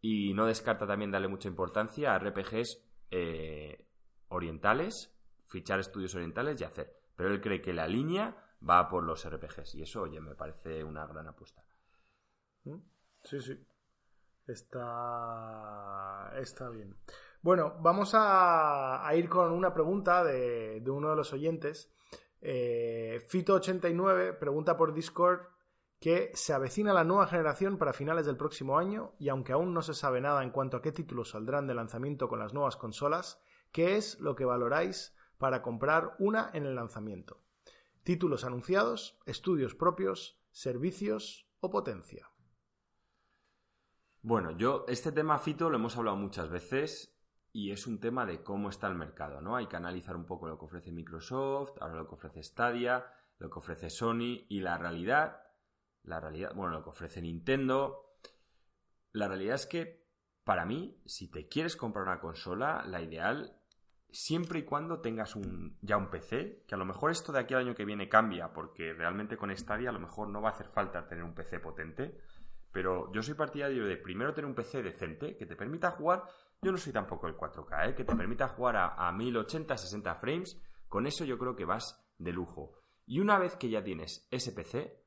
y 0.00 0.34
no 0.34 0.46
descarta 0.46 0.86
también 0.86 1.10
darle 1.10 1.28
mucha 1.28 1.48
importancia 1.48 2.14
a 2.14 2.18
RPGs 2.18 2.82
eh, 3.10 3.86
orientales, 4.28 5.14
fichar 5.46 5.80
estudios 5.80 6.14
orientales 6.14 6.60
y 6.60 6.64
hacer. 6.64 6.95
Pero 7.16 7.30
él 7.30 7.40
cree 7.40 7.60
que 7.60 7.72
la 7.72 7.88
línea 7.88 8.36
va 8.68 8.88
por 8.88 9.02
los 9.02 9.28
RPGs 9.28 9.74
y 9.76 9.82
eso, 9.82 10.02
oye, 10.02 10.20
me 10.20 10.34
parece 10.34 10.84
una 10.84 11.06
gran 11.06 11.28
apuesta. 11.28 11.64
¿Mm? 12.64 12.76
Sí, 13.24 13.40
sí. 13.40 13.66
Está, 14.46 16.32
está 16.36 16.68
bien. 16.68 16.96
Bueno, 17.42 17.76
vamos 17.80 18.12
a, 18.14 19.08
ir 19.14 19.28
con 19.28 19.52
una 19.52 19.74
pregunta 19.74 20.22
de, 20.22 20.82
uno 20.86 21.10
de 21.10 21.16
los 21.16 21.32
oyentes. 21.32 21.92
Eh, 22.40 23.26
Fito89 23.28 24.38
pregunta 24.38 24.76
por 24.76 24.92
Discord 24.92 25.40
que 25.98 26.30
se 26.34 26.52
avecina 26.52 26.92
la 26.92 27.04
nueva 27.04 27.26
generación 27.26 27.78
para 27.78 27.92
finales 27.92 28.26
del 28.26 28.36
próximo 28.36 28.78
año 28.78 29.14
y 29.18 29.30
aunque 29.30 29.52
aún 29.52 29.72
no 29.72 29.82
se 29.82 29.94
sabe 29.94 30.20
nada 30.20 30.42
en 30.42 30.50
cuanto 30.50 30.76
a 30.76 30.82
qué 30.82 30.92
títulos 30.92 31.30
saldrán 31.30 31.66
de 31.66 31.74
lanzamiento 31.74 32.28
con 32.28 32.38
las 32.38 32.52
nuevas 32.52 32.76
consolas, 32.76 33.40
¿qué 33.72 33.96
es 33.96 34.20
lo 34.20 34.36
que 34.36 34.44
valoráis 34.44 35.15
para 35.38 35.62
comprar 35.62 36.16
una 36.18 36.50
en 36.52 36.66
el 36.66 36.74
lanzamiento? 36.74 37.42
Títulos 38.02 38.44
anunciados, 38.44 39.18
estudios 39.26 39.74
propios, 39.74 40.40
servicios 40.50 41.48
o 41.60 41.70
potencia. 41.70 42.30
Bueno, 44.22 44.50
yo 44.50 44.84
este 44.88 45.12
tema, 45.12 45.38
Fito, 45.38 45.70
lo 45.70 45.76
hemos 45.76 45.96
hablado 45.96 46.16
muchas 46.16 46.50
veces 46.50 47.16
y 47.52 47.70
es 47.70 47.86
un 47.86 48.00
tema 48.00 48.26
de 48.26 48.42
cómo 48.42 48.68
está 48.68 48.86
el 48.88 48.94
mercado, 48.94 49.40
¿no? 49.40 49.56
Hay 49.56 49.66
que 49.66 49.76
analizar 49.76 50.16
un 50.16 50.26
poco 50.26 50.46
lo 50.46 50.58
que 50.58 50.64
ofrece 50.64 50.92
Microsoft, 50.92 51.78
ahora 51.80 51.94
lo 51.94 52.08
que 52.08 52.14
ofrece 52.14 52.42
Stadia, 52.42 53.06
lo 53.38 53.50
que 53.50 53.58
ofrece 53.58 53.88
Sony 53.88 54.44
y 54.48 54.60
la 54.60 54.78
realidad, 54.78 55.42
la 56.02 56.20
realidad, 56.20 56.54
bueno, 56.54 56.74
lo 56.74 56.82
que 56.82 56.90
ofrece 56.90 57.22
Nintendo. 57.22 58.16
La 59.12 59.28
realidad 59.28 59.54
es 59.54 59.66
que, 59.66 60.06
para 60.44 60.64
mí, 60.64 61.00
si 61.06 61.30
te 61.30 61.48
quieres 61.48 61.76
comprar 61.76 62.04
una 62.04 62.20
consola, 62.20 62.84
la 62.86 63.00
ideal, 63.00 63.55
siempre 64.16 64.60
y 64.60 64.64
cuando 64.64 65.00
tengas 65.00 65.36
un, 65.36 65.78
ya 65.82 65.96
un 65.96 66.08
PC, 66.08 66.64
que 66.66 66.74
a 66.74 66.78
lo 66.78 66.84
mejor 66.84 67.10
esto 67.10 67.32
de 67.32 67.40
aquí 67.40 67.54
al 67.54 67.60
año 67.60 67.74
que 67.74 67.84
viene 67.84 68.08
cambia, 68.08 68.52
porque 68.52 68.94
realmente 68.94 69.36
con 69.36 69.54
Stadia 69.56 69.90
a 69.90 69.92
lo 69.92 70.00
mejor 70.00 70.28
no 70.28 70.40
va 70.40 70.50
a 70.50 70.52
hacer 70.52 70.68
falta 70.68 71.06
tener 71.06 71.22
un 71.22 71.34
PC 71.34 71.60
potente, 71.60 72.18
pero 72.72 73.12
yo 73.12 73.22
soy 73.22 73.34
partidario 73.34 73.86
de 73.86 73.96
primero 73.96 74.32
tener 74.34 74.48
un 74.48 74.54
PC 74.54 74.82
decente 74.82 75.36
que 75.36 75.46
te 75.46 75.56
permita 75.56 75.90
jugar. 75.92 76.24
Yo 76.60 76.72
no 76.72 76.78
soy 76.78 76.92
tampoco 76.92 77.26
el 77.26 77.36
4K, 77.36 77.88
¿eh? 77.88 77.94
que 77.94 78.04
te 78.04 78.14
permita 78.14 78.48
jugar 78.48 78.76
a, 78.76 79.12
1080, 79.12 79.76
60 79.76 80.14
frames. 80.16 80.60
Con 80.88 81.06
eso 81.06 81.24
yo 81.24 81.38
creo 81.38 81.56
que 81.56 81.64
vas 81.64 82.06
de 82.18 82.32
lujo. 82.32 82.74
Y 83.06 83.20
una 83.20 83.38
vez 83.38 83.56
que 83.56 83.70
ya 83.70 83.82
tienes 83.82 84.26
ese 84.30 84.52
PC, 84.52 85.02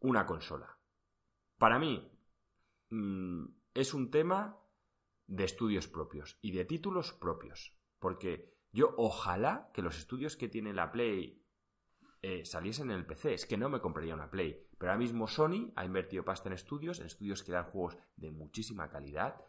una 0.00 0.26
consola. 0.26 0.78
Para 1.58 1.78
mí, 1.78 2.08
mm, 2.90 3.44
es 3.74 3.94
un 3.94 4.10
tema 4.10 4.63
de 5.26 5.44
estudios 5.44 5.88
propios 5.88 6.38
y 6.42 6.52
de 6.52 6.64
títulos 6.64 7.12
propios. 7.12 7.76
Porque 7.98 8.54
yo 8.72 8.94
ojalá 8.96 9.70
que 9.72 9.82
los 9.82 9.98
estudios 9.98 10.36
que 10.36 10.48
tiene 10.48 10.72
la 10.72 10.90
Play 10.90 11.44
eh, 12.26 12.44
saliesen 12.46 12.90
en 12.90 12.96
el 12.96 13.06
PC. 13.06 13.34
Es 13.34 13.46
que 13.46 13.58
no 13.58 13.68
me 13.68 13.80
compraría 13.80 14.14
una 14.14 14.30
Play. 14.30 14.66
Pero 14.78 14.92
ahora 14.92 14.98
mismo 14.98 15.28
Sony 15.28 15.72
ha 15.76 15.84
invertido 15.84 16.24
pasta 16.24 16.48
en 16.48 16.54
estudios, 16.54 16.98
en 17.00 17.06
estudios 17.06 17.42
que 17.42 17.52
dan 17.52 17.64
juegos 17.64 17.98
de 18.16 18.30
muchísima 18.30 18.88
calidad. 18.88 19.44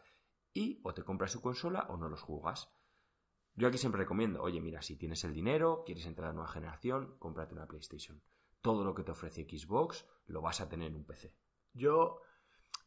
Y 0.53 0.81
o 0.83 0.93
te 0.93 1.03
compras 1.03 1.31
su 1.31 1.41
consola 1.41 1.87
o 1.89 1.97
no 1.97 2.09
los 2.09 2.21
juegas. 2.21 2.69
Yo 3.55 3.69
aquí 3.69 3.77
siempre 3.77 4.01
recomiendo, 4.01 4.41
oye, 4.41 4.59
mira, 4.59 4.81
si 4.81 4.97
tienes 4.97 5.23
el 5.23 5.33
dinero, 5.33 5.83
quieres 5.85 6.05
entrar 6.05 6.31
a 6.31 6.33
nueva 6.33 6.49
generación, 6.49 7.15
cómprate 7.17 7.53
una 7.53 7.65
PlayStation. 7.65 8.21
Todo 8.59 8.83
lo 8.83 8.93
que 8.93 9.03
te 9.03 9.11
ofrece 9.11 9.47
Xbox 9.49 10.05
lo 10.27 10.41
vas 10.41 10.59
a 10.59 10.67
tener 10.67 10.89
en 10.89 10.95
un 10.95 11.05
PC. 11.05 11.33
Yo, 11.71 12.19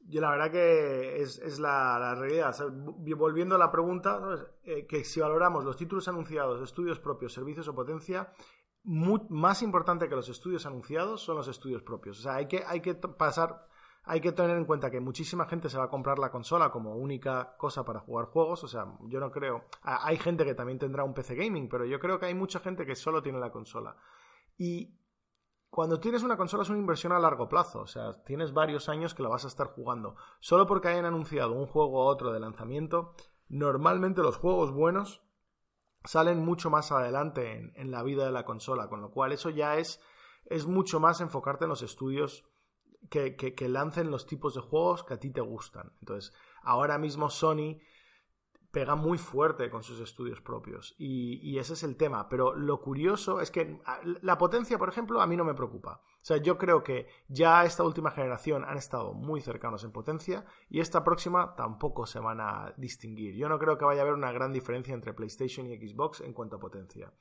yo 0.00 0.20
la 0.20 0.30
verdad 0.30 0.50
que 0.50 1.20
es, 1.20 1.58
la, 1.58 2.14
realidad. 2.14 2.56
volviendo 3.16 3.56
a 3.56 3.58
la 3.58 3.70
pregunta, 3.70 4.20
eh, 4.62 4.86
que 4.86 5.04
si 5.04 5.20
valoramos 5.20 5.64
los 5.64 5.76
títulos 5.76 6.08
anunciados, 6.08 6.62
estudios 6.62 6.98
propios, 6.98 7.32
servicios 7.32 7.68
o 7.68 7.74
potencia, 7.74 8.32
más 8.84 9.62
importante 9.62 10.08
que 10.08 10.14
los 10.14 10.28
estudios 10.28 10.64
anunciados 10.64 11.20
son 11.20 11.36
los 11.36 11.48
estudios 11.48 11.82
propios. 11.82 12.20
O 12.20 12.22
sea, 12.22 12.36
hay 12.36 12.46
que, 12.46 12.62
hay 12.66 12.80
que 12.80 12.94
pasar, 12.94 13.66
hay 14.04 14.20
que 14.20 14.32
tener 14.32 14.56
en 14.56 14.64
cuenta 14.64 14.90
que 14.90 15.00
muchísima 15.00 15.46
gente 15.46 15.68
se 15.68 15.76
va 15.76 15.84
a 15.84 15.90
comprar 15.90 16.18
la 16.18 16.30
consola 16.30 16.70
como 16.70 16.96
única 16.96 17.54
cosa 17.58 17.84
para 17.84 18.00
jugar 18.00 18.26
juegos. 18.26 18.64
O 18.64 18.68
sea, 18.68 18.86
yo 19.08 19.20
no 19.20 19.30
creo. 19.30 19.64
Hay 19.82 20.16
gente 20.16 20.44
que 20.46 20.54
también 20.54 20.78
tendrá 20.78 21.04
un 21.04 21.12
PC 21.12 21.34
gaming, 21.34 21.68
pero 21.68 21.84
yo 21.84 21.98
creo 21.98 22.18
que 22.18 22.26
hay 22.26 22.34
mucha 22.34 22.60
gente 22.60 22.86
que 22.86 22.94
solo 22.94 23.22
tiene 23.22 23.38
la 23.38 23.50
consola. 23.50 23.94
Y 24.56 24.97
cuando 25.70 26.00
tienes 26.00 26.22
una 26.22 26.36
consola 26.36 26.62
es 26.62 26.70
una 26.70 26.78
inversión 26.78 27.12
a 27.12 27.18
largo 27.18 27.48
plazo, 27.48 27.80
o 27.80 27.86
sea, 27.86 28.22
tienes 28.24 28.52
varios 28.52 28.88
años 28.88 29.14
que 29.14 29.22
la 29.22 29.28
vas 29.28 29.44
a 29.44 29.48
estar 29.48 29.68
jugando. 29.68 30.16
Solo 30.40 30.66
porque 30.66 30.88
hayan 30.88 31.04
anunciado 31.04 31.52
un 31.52 31.66
juego 31.66 32.04
u 32.04 32.08
otro 32.08 32.32
de 32.32 32.40
lanzamiento, 32.40 33.14
normalmente 33.48 34.22
los 34.22 34.36
juegos 34.36 34.72
buenos 34.72 35.22
salen 36.04 36.44
mucho 36.44 36.70
más 36.70 36.90
adelante 36.90 37.72
en, 37.74 37.90
la 37.90 38.02
vida 38.02 38.24
de 38.24 38.32
la 38.32 38.44
consola, 38.44 38.88
con 38.88 39.00
lo 39.00 39.10
cual 39.10 39.32
eso 39.32 39.50
ya 39.50 39.76
es, 39.76 40.00
es 40.46 40.66
mucho 40.66 41.00
más 41.00 41.20
enfocarte 41.20 41.64
en 41.64 41.70
los 41.70 41.82
estudios 41.82 42.44
que, 43.10 43.36
que, 43.36 43.68
lancen 43.68 44.10
los 44.10 44.26
tipos 44.26 44.54
de 44.54 44.60
juegos 44.60 45.04
que 45.04 45.14
a 45.14 45.18
ti 45.18 45.30
te 45.30 45.40
gustan. 45.40 45.92
Entonces, 46.00 46.32
ahora 46.62 46.98
mismo 46.98 47.30
Sony 47.30 47.78
pega 48.70 48.94
muy 48.94 49.16
fuerte 49.16 49.70
con 49.70 49.82
sus 49.82 49.98
estudios 50.00 50.42
propios 50.42 50.94
y, 50.98 51.58
ese 51.58 51.72
es 51.72 51.82
el 51.82 51.96
tema. 51.96 52.28
Pero 52.28 52.54
lo 52.54 52.80
curioso 52.80 53.40
es 53.40 53.50
que 53.50 53.80
la 54.22 54.38
potencia, 54.38 54.78
por 54.78 54.88
ejemplo, 54.88 55.20
a 55.20 55.26
mí 55.26 55.36
no 55.36 55.44
me 55.44 55.54
preocupa. 55.54 56.02
O 56.04 56.24
sea, 56.24 56.36
yo 56.36 56.58
creo 56.58 56.82
que 56.82 57.08
ya 57.28 57.64
esta 57.64 57.82
última 57.82 58.10
generación 58.10 58.64
han 58.64 58.76
estado 58.76 59.14
muy 59.14 59.40
cercanos 59.40 59.84
en 59.84 59.92
potencia 59.92 60.44
y 60.68 60.80
esta 60.80 61.02
próxima 61.02 61.54
tampoco 61.56 62.06
se 62.06 62.20
van 62.20 62.40
a 62.40 62.74
distinguir. 62.76 63.34
Yo 63.34 63.48
no 63.48 63.58
creo 63.58 63.78
que 63.78 63.84
vaya 63.84 64.00
a 64.00 64.02
haber 64.02 64.14
una 64.14 64.32
gran 64.32 64.52
diferencia 64.52 64.94
entre 64.94 65.14
PlayStation 65.14 65.66
y 65.66 65.76
Xbox 65.76 66.20
en 66.20 66.32
cuanto 66.32 66.56
a 66.56 66.60
potencia. 66.60 67.12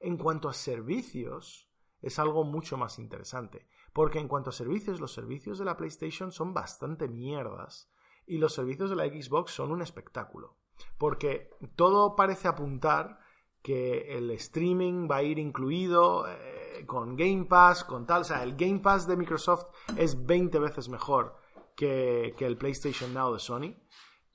En 0.00 0.16
cuanto 0.16 0.48
a 0.48 0.52
servicios, 0.52 1.68
es 2.00 2.18
algo 2.18 2.44
mucho 2.44 2.76
más 2.76 2.98
interesante. 2.98 3.66
Porque 3.92 4.18
en 4.18 4.28
cuanto 4.28 4.50
a 4.50 4.52
servicios, 4.52 5.00
los 5.00 5.12
servicios 5.12 5.58
de 5.58 5.64
la 5.64 5.76
PlayStation 5.76 6.32
son 6.32 6.52
bastante 6.52 7.08
mierdas 7.08 7.90
y 8.26 8.38
los 8.38 8.52
servicios 8.52 8.90
de 8.90 8.96
la 8.96 9.06
Xbox 9.06 9.52
son 9.52 9.70
un 9.70 9.82
espectáculo. 9.82 10.56
Porque 10.98 11.50
todo 11.76 12.16
parece 12.16 12.48
apuntar 12.48 13.18
que 13.62 14.16
el 14.16 14.30
streaming 14.32 15.08
va 15.10 15.16
a 15.16 15.22
ir 15.22 15.38
incluido 15.38 16.28
eh, 16.28 16.84
con 16.86 17.16
Game 17.16 17.46
Pass, 17.46 17.84
con 17.84 18.06
tal. 18.06 18.22
O 18.22 18.24
sea, 18.24 18.42
el 18.42 18.56
Game 18.56 18.80
Pass 18.80 19.06
de 19.06 19.16
Microsoft 19.16 19.66
es 19.96 20.26
20 20.26 20.58
veces 20.58 20.88
mejor 20.88 21.36
que, 21.74 22.34
el 22.38 22.58
PlayStation 22.58 23.14
Now 23.14 23.32
de 23.32 23.38
Sony. 23.38 23.74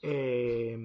Eh, 0.02 0.78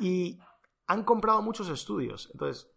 y 0.00 0.38
han 0.86 1.04
comprado 1.04 1.42
muchos 1.42 1.68
estudios. 1.68 2.28
Entonces, 2.32 2.68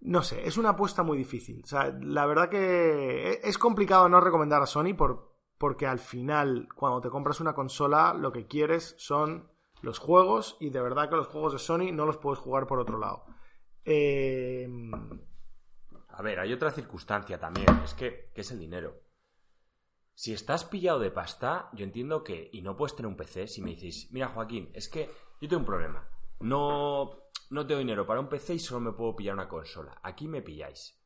no 0.00 0.22
sé, 0.22 0.46
es 0.46 0.56
una 0.56 0.70
apuesta 0.70 1.02
muy 1.02 1.18
difícil. 1.18 1.62
O 1.62 1.66
sea, 1.66 1.94
la 2.00 2.26
verdad 2.26 2.48
que 2.48 3.32
e, 3.32 3.40
es 3.44 3.58
complicado 3.58 4.08
no 4.08 4.20
recomendar 4.20 4.62
a 4.62 4.66
Sony 4.66 4.94
por, 4.96 5.36
porque 5.58 5.86
al 5.86 5.98
final, 5.98 6.68
cuando 6.74 7.00
te 7.00 7.10
compras 7.10 7.40
una 7.40 7.54
consola, 7.54 8.14
lo 8.14 8.32
que 8.32 8.46
quieres 8.46 8.94
son 8.98 9.51
los 9.82 9.98
juegos 9.98 10.56
y 10.60 10.70
de 10.70 10.80
verdad 10.80 11.10
que 11.10 11.16
los 11.16 11.26
juegos 11.26 11.52
de 11.52 11.58
Sony 11.58 11.92
no 11.92 12.06
los 12.06 12.16
puedes 12.16 12.38
jugar 12.38 12.66
por 12.66 12.78
otro 12.80 12.98
lado. 12.98 13.26
Eh, 13.84 14.68
A 16.08 16.22
ver, 16.22 16.38
hay 16.40 16.52
otra 16.52 16.70
circunstancia 16.70 17.38
también, 17.38 17.68
es 17.84 17.94
que, 17.94 18.30
es 18.34 18.50
el 18.50 18.58
dinero. 18.58 19.00
Si 20.14 20.32
estás 20.32 20.64
pillado 20.64 20.98
de 21.00 21.10
pasta, 21.10 21.70
yo 21.72 21.84
entiendo 21.84 22.22
que, 22.22 22.50
y 22.52 22.60
no 22.62 22.76
puedes 22.76 22.94
tener 22.94 23.08
un 23.08 23.16
PC, 23.16 23.48
si 23.48 23.62
me 23.62 23.70
dices, 23.74 24.08
mira 24.12 24.28
Joaquín, 24.28 24.70
es 24.74 24.88
que 24.88 25.10
yo 25.40 25.48
tengo 25.48 25.60
un 25.60 25.66
problema, 25.66 26.06
no, 26.40 27.10
no 27.50 27.66
tengo 27.66 27.78
dinero 27.78 28.06
para 28.06 28.20
un 28.20 28.28
PC 28.28 28.54
y 28.54 28.58
solo 28.58 28.80
me 28.80 28.92
puedo 28.92 29.16
pillar 29.16 29.34
una 29.34 29.48
consola. 29.48 29.98
Aquí 30.02 30.28
me 30.28 30.42
pilláis. 30.42 31.00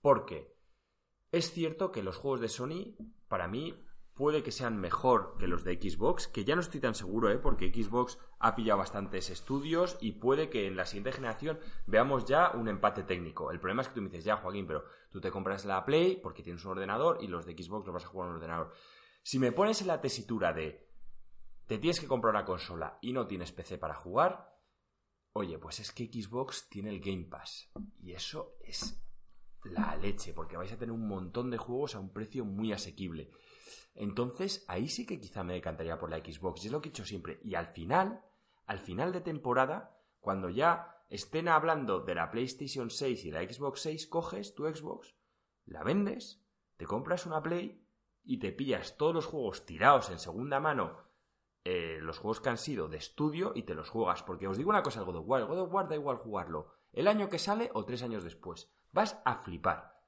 Porque 0.00 0.54
es 1.32 1.52
cierto 1.52 1.90
que 1.90 2.02
los 2.02 2.16
juegos 2.16 2.40
de 2.40 2.48
Sony, 2.48 2.96
para 3.28 3.48
mí, 3.48 3.74
puede 4.14 4.42
que 4.42 4.52
sean 4.52 4.78
mejor 4.78 5.36
que 5.38 5.46
los 5.46 5.64
de 5.64 5.74
Xbox, 5.74 6.28
que 6.28 6.44
ya 6.44 6.54
no 6.54 6.60
estoy 6.60 6.80
tan 6.80 6.94
seguro, 6.94 7.30
¿eh? 7.30 7.38
porque 7.38 7.72
Xbox 7.72 8.18
ha 8.38 8.54
pillado 8.54 8.78
bastantes 8.78 9.30
estudios 9.30 9.96
y 10.00 10.12
puede 10.12 10.50
que 10.50 10.66
en 10.66 10.76
la 10.76 10.86
siguiente 10.86 11.12
generación 11.12 11.58
veamos 11.86 12.26
ya 12.26 12.50
un 12.50 12.68
empate 12.68 13.02
técnico. 13.02 13.50
El 13.50 13.60
problema 13.60 13.82
es 13.82 13.88
que 13.88 13.94
tú 13.94 14.02
me 14.02 14.08
dices, 14.08 14.24
ya 14.24 14.36
Joaquín, 14.36 14.66
pero 14.66 14.84
tú 15.10 15.20
te 15.20 15.30
compras 15.30 15.64
la 15.64 15.84
Play 15.84 16.16
porque 16.22 16.42
tienes 16.42 16.64
un 16.64 16.72
ordenador 16.72 17.18
y 17.22 17.28
los 17.28 17.46
de 17.46 17.52
Xbox 17.52 17.86
los 17.86 17.94
vas 17.94 18.04
a 18.04 18.08
jugar 18.08 18.26
en 18.26 18.30
un 18.30 18.36
ordenador. 18.36 18.72
Si 19.22 19.38
me 19.38 19.52
pones 19.52 19.80
en 19.80 19.86
la 19.86 20.00
tesitura 20.00 20.52
de 20.52 20.88
te 21.66 21.78
tienes 21.78 22.00
que 22.00 22.08
comprar 22.08 22.34
una 22.34 22.44
consola 22.44 22.98
y 23.00 23.12
no 23.12 23.26
tienes 23.26 23.52
PC 23.52 23.78
para 23.78 23.94
jugar, 23.94 24.58
oye, 25.32 25.58
pues 25.58 25.78
es 25.78 25.92
que 25.92 26.06
Xbox 26.06 26.68
tiene 26.68 26.90
el 26.90 27.00
Game 27.00 27.26
Pass 27.26 27.70
y 28.02 28.12
eso 28.12 28.56
es 28.60 29.00
la 29.64 29.94
leche, 29.96 30.32
porque 30.32 30.56
vais 30.56 30.72
a 30.72 30.78
tener 30.78 30.92
un 30.92 31.06
montón 31.06 31.50
de 31.50 31.58
juegos 31.58 31.94
a 31.94 32.00
un 32.00 32.12
precio 32.12 32.44
muy 32.44 32.72
asequible. 32.72 33.30
Entonces, 33.94 34.64
ahí 34.68 34.88
sí 34.88 35.06
que 35.06 35.20
quizá 35.20 35.44
me 35.44 35.54
decantaría 35.54 35.98
por 35.98 36.10
la 36.10 36.18
Xbox, 36.18 36.62
y 36.62 36.66
es 36.66 36.72
lo 36.72 36.80
que 36.80 36.88
he 36.88 36.90
hecho 36.90 37.04
siempre. 37.04 37.40
Y 37.42 37.54
al 37.54 37.66
final, 37.66 38.24
al 38.66 38.78
final 38.78 39.12
de 39.12 39.20
temporada, 39.20 39.98
cuando 40.20 40.48
ya 40.48 41.04
estén 41.08 41.48
hablando 41.48 42.00
de 42.00 42.14
la 42.14 42.30
PlayStation 42.30 42.90
6 42.90 43.24
y 43.24 43.30
la 43.30 43.42
Xbox 43.42 43.80
6, 43.80 44.06
coges 44.06 44.54
tu 44.54 44.66
Xbox, 44.66 45.14
la 45.66 45.82
vendes, 45.82 46.42
te 46.76 46.86
compras 46.86 47.26
una 47.26 47.42
Play 47.42 47.84
y 48.24 48.38
te 48.38 48.52
pillas 48.52 48.96
todos 48.96 49.14
los 49.14 49.26
juegos 49.26 49.66
tirados 49.66 50.10
en 50.10 50.18
segunda 50.18 50.60
mano, 50.60 50.98
eh, 51.64 51.98
los 52.00 52.18
juegos 52.18 52.40
que 52.40 52.48
han 52.48 52.58
sido 52.58 52.88
de 52.88 52.96
estudio 52.96 53.52
y 53.54 53.64
te 53.64 53.74
los 53.74 53.90
juegas. 53.90 54.22
Porque 54.22 54.48
os 54.48 54.56
digo 54.56 54.70
una 54.70 54.82
cosa, 54.82 55.00
el 55.00 55.06
God 55.06 55.16
of 55.16 55.28
War, 55.28 55.44
God 55.44 55.60
of 55.60 55.72
War 55.72 55.88
da 55.88 55.94
igual 55.94 56.16
jugarlo 56.16 56.72
el 56.92 57.06
año 57.06 57.28
que 57.28 57.38
sale 57.38 57.70
o 57.74 57.84
tres 57.84 58.02
años 58.02 58.24
después. 58.24 58.72
Vas 58.92 59.20
a 59.24 59.36
flipar. 59.36 60.00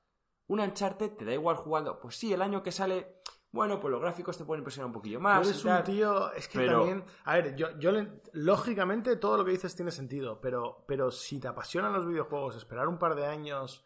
Un 0.47 0.61
Uncharted 0.61 1.13
te 1.17 1.25
da 1.25 1.33
igual 1.33 1.57
jugando. 1.57 2.01
Pues 2.01 2.17
sí, 2.17 2.33
el 2.33 2.43
año 2.43 2.63
que 2.63 2.73
sale. 2.73 3.22
Bueno, 3.53 3.79
pues 3.79 3.93
los 3.93 4.01
gráficos 4.01 4.37
te 4.39 4.45
pueden 4.45 4.61
impresionar 4.61 4.87
un 4.87 4.95
poquillo 4.95 5.21
más. 5.21 5.47
Eres 5.47 5.65
un 5.65 5.85
tío. 5.85 6.33
Es 6.33 6.49
que 6.49 6.67
también. 6.67 7.05
A 7.25 7.35
ver, 7.35 7.55
yo, 7.55 7.79
yo 7.79 7.93
lógicamente 8.33 9.17
todo 9.17 9.37
lo 9.37 9.45
que 9.45 9.53
dices 9.53 9.77
tiene 9.77 9.91
sentido. 9.91 10.41
Pero, 10.41 10.85
pero 10.89 11.11
si 11.11 11.39
te 11.39 11.49
apasionan 11.49 11.93
los 11.93 12.07
videojuegos, 12.07 12.57
esperar 12.57 12.89
un 12.89 12.99
par 12.99 13.15
de 13.15 13.27
años 13.27 13.85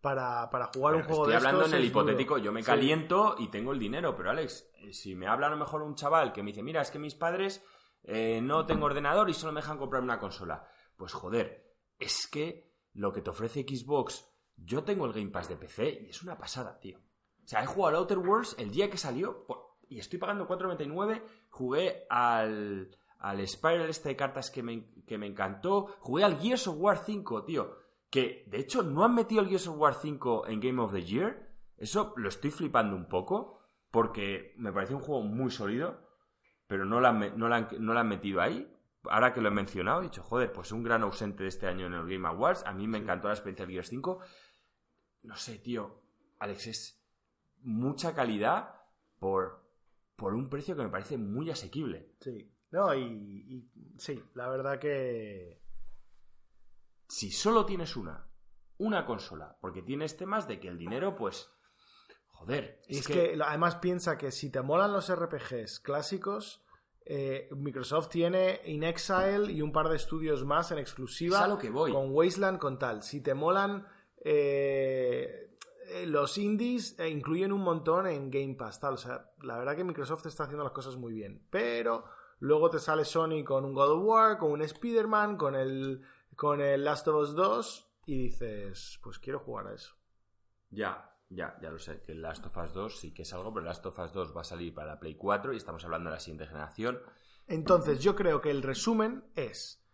para, 0.00 0.70
jugar 0.74 0.94
un 0.94 1.02
juego 1.02 1.22
estoy 1.22 1.34
hablando 1.34 1.66
en 1.66 1.74
el 1.74 1.84
hipotético, 1.84 2.38
yo 2.38 2.52
me 2.52 2.62
caliento 2.62 3.34
y 3.38 3.48
tengo 3.48 3.72
el 3.72 3.78
dinero, 3.78 4.14
pero 4.14 4.30
Alex, 4.30 4.70
eh, 4.74 4.92
si 4.92 5.14
me 5.14 5.26
habla 5.26 5.48
a 5.48 5.50
lo 5.50 5.56
mejor 5.56 5.82
un 5.82 5.94
chaval 5.94 6.32
que 6.32 6.42
me 6.42 6.50
dice, 6.50 6.62
mira, 6.62 6.82
es 6.82 6.90
que 6.90 6.98
mis 6.98 7.14
padres 7.14 7.64
eh, 8.04 8.40
no 8.40 8.66
tengo 8.66 8.86
ordenador 8.86 9.28
y 9.30 9.34
solo 9.34 9.52
me 9.52 9.60
dejan 9.60 9.78
comprar 9.78 10.02
una 10.02 10.18
consola, 10.18 10.68
pues 10.96 11.12
joder, 11.12 11.74
es 11.98 12.28
que 12.28 12.72
lo 12.92 13.12
que 13.12 13.20
te 13.20 13.30
ofrece 13.30 13.62
Xbox, 13.62 14.28
yo 14.56 14.84
tengo 14.84 15.06
el 15.06 15.12
Game 15.12 15.30
Pass 15.30 15.48
de 15.48 15.56
PC 15.56 16.02
y 16.06 16.10
es 16.10 16.22
una 16.22 16.38
pasada, 16.38 16.78
tío. 16.78 17.00
O 17.46 17.48
sea, 17.48 17.62
he 17.62 17.66
jugado 17.66 17.96
al 17.96 18.02
Outer 18.02 18.18
Worlds 18.18 18.56
el 18.58 18.70
día 18.70 18.90
que 18.90 18.98
salió 18.98 19.46
y 19.88 20.00
estoy 20.00 20.18
pagando 20.18 20.46
4.99, 20.46 21.22
jugué 21.48 22.04
al, 22.10 22.94
al 23.18 23.48
Spiral 23.48 23.88
este 23.88 24.10
de 24.10 24.16
cartas 24.16 24.50
que 24.50 24.62
me, 24.62 24.92
que 25.06 25.16
me 25.16 25.26
encantó, 25.26 25.96
jugué 26.00 26.24
al 26.24 26.38
Gears 26.38 26.66
of 26.66 26.76
War 26.78 26.98
5, 26.98 27.44
tío 27.44 27.86
que 28.10 28.44
de 28.46 28.58
hecho 28.58 28.82
no 28.82 29.04
han 29.04 29.14
metido 29.14 29.42
el 29.42 29.48
Gears 29.48 29.68
of 29.68 29.78
War 29.78 29.94
5 29.94 30.46
en 30.48 30.60
Game 30.60 30.80
of 30.80 30.92
the 30.92 31.02
Year. 31.02 31.54
Eso 31.76 32.14
lo 32.16 32.28
estoy 32.28 32.50
flipando 32.50 32.96
un 32.96 33.08
poco, 33.08 33.60
porque 33.90 34.54
me 34.56 34.72
parece 34.72 34.94
un 34.94 35.00
juego 35.00 35.22
muy 35.22 35.50
sólido, 35.50 36.00
pero 36.66 36.84
no 36.84 37.00
lo 37.00 37.08
han, 37.08 37.36
no 37.36 37.98
han, 37.98 38.08
metido 38.08 38.40
ahí. 38.40 38.72
Ahora 39.04 39.32
que 39.32 39.40
lo 39.40 39.48
he 39.48 39.52
mencionado, 39.52 40.00
he 40.00 40.04
dicho, 40.04 40.22
joder, 40.22 40.52
pues 40.52 40.72
un 40.72 40.82
gran 40.82 41.02
ausente 41.02 41.42
de 41.42 41.48
este 41.48 41.66
año 41.66 41.86
en 41.86 41.92
el 41.92 42.08
Game 42.08 42.26
Awards. 42.26 42.64
A 42.64 42.72
mí 42.72 42.88
me 42.88 42.98
encantó 42.98 43.28
la 43.28 43.34
experiencia 43.34 43.66
del 43.66 43.74
Gears 43.74 43.88
5. 43.88 44.20
No 45.24 45.36
sé, 45.36 45.58
tío, 45.58 46.02
Alex, 46.38 46.66
es 46.68 47.05
mucha 47.66 48.14
calidad 48.14 48.80
por, 49.18 49.68
por 50.16 50.34
un 50.34 50.48
precio 50.48 50.74
que 50.74 50.84
me 50.84 50.88
parece 50.88 51.18
muy 51.18 51.50
asequible. 51.50 52.14
Sí, 52.20 52.50
no, 52.70 52.94
y 52.94 53.70
sí, 53.98 54.22
la 54.34 54.48
verdad 54.48 54.78
que 54.78 55.60
si 57.08 57.30
solo 57.30 57.64
tienes 57.66 57.96
una, 57.96 58.28
una 58.78 59.06
consola, 59.06 59.56
porque 59.60 59.82
tienes 59.82 60.16
temas 60.16 60.48
de 60.48 60.60
que 60.60 60.68
el 60.68 60.78
dinero, 60.78 61.16
pues, 61.16 61.50
joder. 62.28 62.80
Es, 62.88 63.06
que... 63.06 63.38
además 63.42 63.76
piensa 63.76 64.18
que 64.18 64.30
si 64.30 64.50
te 64.50 64.62
molan 64.62 64.92
los 64.92 65.12
RPGs 65.12 65.80
clásicos, 65.80 66.64
eh, 67.04 67.48
Microsoft 67.54 68.08
tiene 68.08 68.60
In 68.66 68.82
Exile 68.82 69.52
y 69.52 69.62
un 69.62 69.72
par 69.72 69.88
de 69.88 69.96
estudios 69.96 70.44
más 70.44 70.72
en 70.72 70.78
exclusiva. 70.78 71.46
lo 71.46 71.58
que 71.58 71.70
voy. 71.70 71.92
Con 71.92 72.10
Wasteland, 72.10 72.58
con 72.58 72.78
tal. 72.78 73.02
Si 73.02 73.22
te 73.22 73.34
molan 73.34 73.86
eh, 74.18 75.55
los 76.06 76.38
indies, 76.38 76.96
incluyen 76.98 77.52
un 77.52 77.62
montón 77.62 78.06
en 78.06 78.30
Game 78.30 78.54
Pass, 78.54 78.80
tal. 78.80 78.94
O 78.94 78.98
sea, 78.98 79.32
la 79.42 79.58
verdad 79.58 79.76
que 79.76 79.84
Microsoft 79.84 80.26
está 80.26 80.44
haciendo 80.44 80.64
las 80.64 80.72
cosas 80.72 80.96
muy 80.96 81.12
bien. 81.12 81.46
Pero 81.50 82.04
luego 82.40 82.70
te 82.70 82.78
sale 82.78 83.04
Sony 83.04 83.44
con 83.44 83.64
un 83.64 83.74
God 83.74 83.92
of 83.92 84.04
War, 84.04 84.38
con 84.38 84.52
un 84.52 84.62
Spider-Man, 84.62 85.36
con 85.36 85.54
el 85.54 86.02
con 86.36 86.60
el 86.60 86.84
Last 86.84 87.08
of 87.08 87.16
Us 87.16 87.34
2 87.34 87.86
y 88.06 88.24
dices, 88.24 89.00
pues 89.02 89.18
quiero 89.18 89.40
jugar 89.40 89.68
a 89.68 89.74
eso. 89.74 89.96
Ya, 90.70 91.18
ya, 91.30 91.58
ya 91.60 91.70
lo 91.70 91.78
sé, 91.78 92.02
que 92.02 92.12
el 92.12 92.22
Last 92.22 92.44
of 92.46 92.56
Us 92.56 92.72
2 92.74 93.00
sí 93.00 93.14
que 93.14 93.22
es 93.22 93.32
algo, 93.32 93.52
pero 93.52 93.60
el 93.62 93.66
Last 93.66 93.86
of 93.86 93.98
Us 93.98 94.12
2 94.12 94.36
va 94.36 94.42
a 94.42 94.44
salir 94.44 94.74
para 94.74 94.92
la 94.92 95.00
Play 95.00 95.16
4 95.16 95.54
y 95.54 95.56
estamos 95.56 95.84
hablando 95.84 96.10
de 96.10 96.16
la 96.16 96.20
siguiente 96.20 96.46
generación. 96.46 97.00
Entonces, 97.48 98.00
yo 98.00 98.14
creo 98.14 98.40
que 98.40 98.50
el 98.50 98.62
resumen 98.62 99.24
es, 99.34 99.84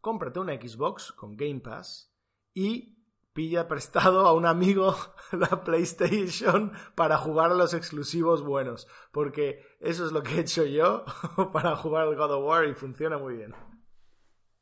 cómprate 0.00 0.40
una 0.40 0.54
Xbox 0.54 1.12
con 1.12 1.36
Game 1.36 1.60
Pass 1.60 2.12
y 2.52 3.01
pilla 3.32 3.68
prestado 3.68 4.26
a 4.26 4.32
un 4.32 4.46
amigo 4.46 4.94
la 5.32 5.64
PlayStation 5.64 6.72
para 6.94 7.16
jugar 7.18 7.52
a 7.52 7.54
los 7.54 7.74
exclusivos 7.74 8.42
buenos, 8.42 8.88
porque 9.10 9.64
eso 9.80 10.06
es 10.06 10.12
lo 10.12 10.22
que 10.22 10.36
he 10.36 10.40
hecho 10.40 10.64
yo 10.64 11.04
para 11.52 11.76
jugar 11.76 12.08
al 12.08 12.16
God 12.16 12.32
of 12.32 12.44
War 12.44 12.66
y 12.66 12.74
funciona 12.74 13.18
muy 13.18 13.36
bien. 13.36 13.54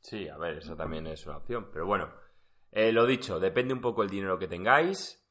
Sí, 0.00 0.28
a 0.28 0.38
ver, 0.38 0.58
eso 0.58 0.76
también 0.76 1.06
es 1.06 1.26
una 1.26 1.36
opción. 1.36 1.68
Pero 1.72 1.86
bueno, 1.86 2.10
eh, 2.72 2.92
lo 2.92 3.06
dicho, 3.06 3.38
depende 3.38 3.74
un 3.74 3.80
poco 3.80 4.02
el 4.02 4.10
dinero 4.10 4.38
que 4.38 4.48
tengáis. 4.48 5.22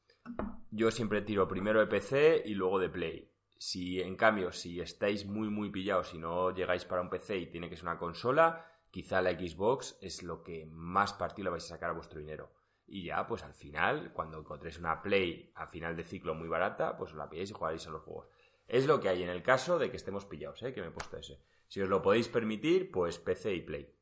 Yo 0.71 0.91
siempre 0.91 1.21
tiro 1.21 1.47
primero 1.47 1.79
de 1.79 1.87
PC 1.87 2.43
y 2.45 2.53
luego 2.53 2.79
de 2.79 2.89
Play. 2.89 3.31
Si 3.57 3.99
en 3.99 4.15
cambio, 4.15 4.51
si 4.51 4.79
estáis 4.79 5.25
muy 5.25 5.49
muy 5.49 5.69
pillados 5.69 6.13
y 6.13 6.19
no 6.19 6.51
llegáis 6.51 6.85
para 6.85 7.01
un 7.01 7.09
PC 7.09 7.37
y 7.37 7.51
tiene 7.51 7.69
que 7.69 7.75
ser 7.75 7.85
una 7.85 7.97
consola, 7.97 8.65
quizá 8.91 9.21
la 9.21 9.31
Xbox 9.31 9.97
es 10.01 10.23
lo 10.23 10.43
que 10.43 10.67
más 10.71 11.13
partido 11.13 11.45
le 11.45 11.51
vais 11.51 11.65
a 11.65 11.75
sacar 11.75 11.89
a 11.89 11.93
vuestro 11.93 12.19
dinero. 12.19 12.51
Y 12.91 13.03
ya, 13.05 13.27
pues 13.27 13.43
al 13.43 13.53
final, 13.53 14.11
cuando 14.13 14.39
encontréis 14.39 14.79
una 14.79 15.01
Play 15.01 15.51
a 15.55 15.67
final 15.67 15.95
de 15.95 16.03
ciclo 16.03 16.33
muy 16.33 16.47
barata, 16.47 16.97
pues 16.97 17.11
os 17.11 17.17
la 17.17 17.29
pilláis 17.29 17.51
y 17.51 17.53
jugaréis 17.53 17.87
a 17.87 17.91
los 17.91 18.01
juegos. 18.01 18.27
Es 18.67 18.87
lo 18.87 18.99
que 18.99 19.09
hay 19.09 19.23
en 19.23 19.29
el 19.29 19.43
caso 19.43 19.77
de 19.77 19.91
que 19.91 19.97
estemos 19.97 20.25
pillados, 20.25 20.61
¿eh? 20.63 20.73
que 20.73 20.81
me 20.81 20.87
he 20.87 20.91
puesto 20.91 21.17
ese. 21.17 21.39
Si 21.67 21.81
os 21.81 21.89
lo 21.89 22.01
podéis 22.01 22.27
permitir, 22.27 22.91
pues 22.91 23.19
PC 23.19 23.53
y 23.53 23.61
Play. 23.61 23.95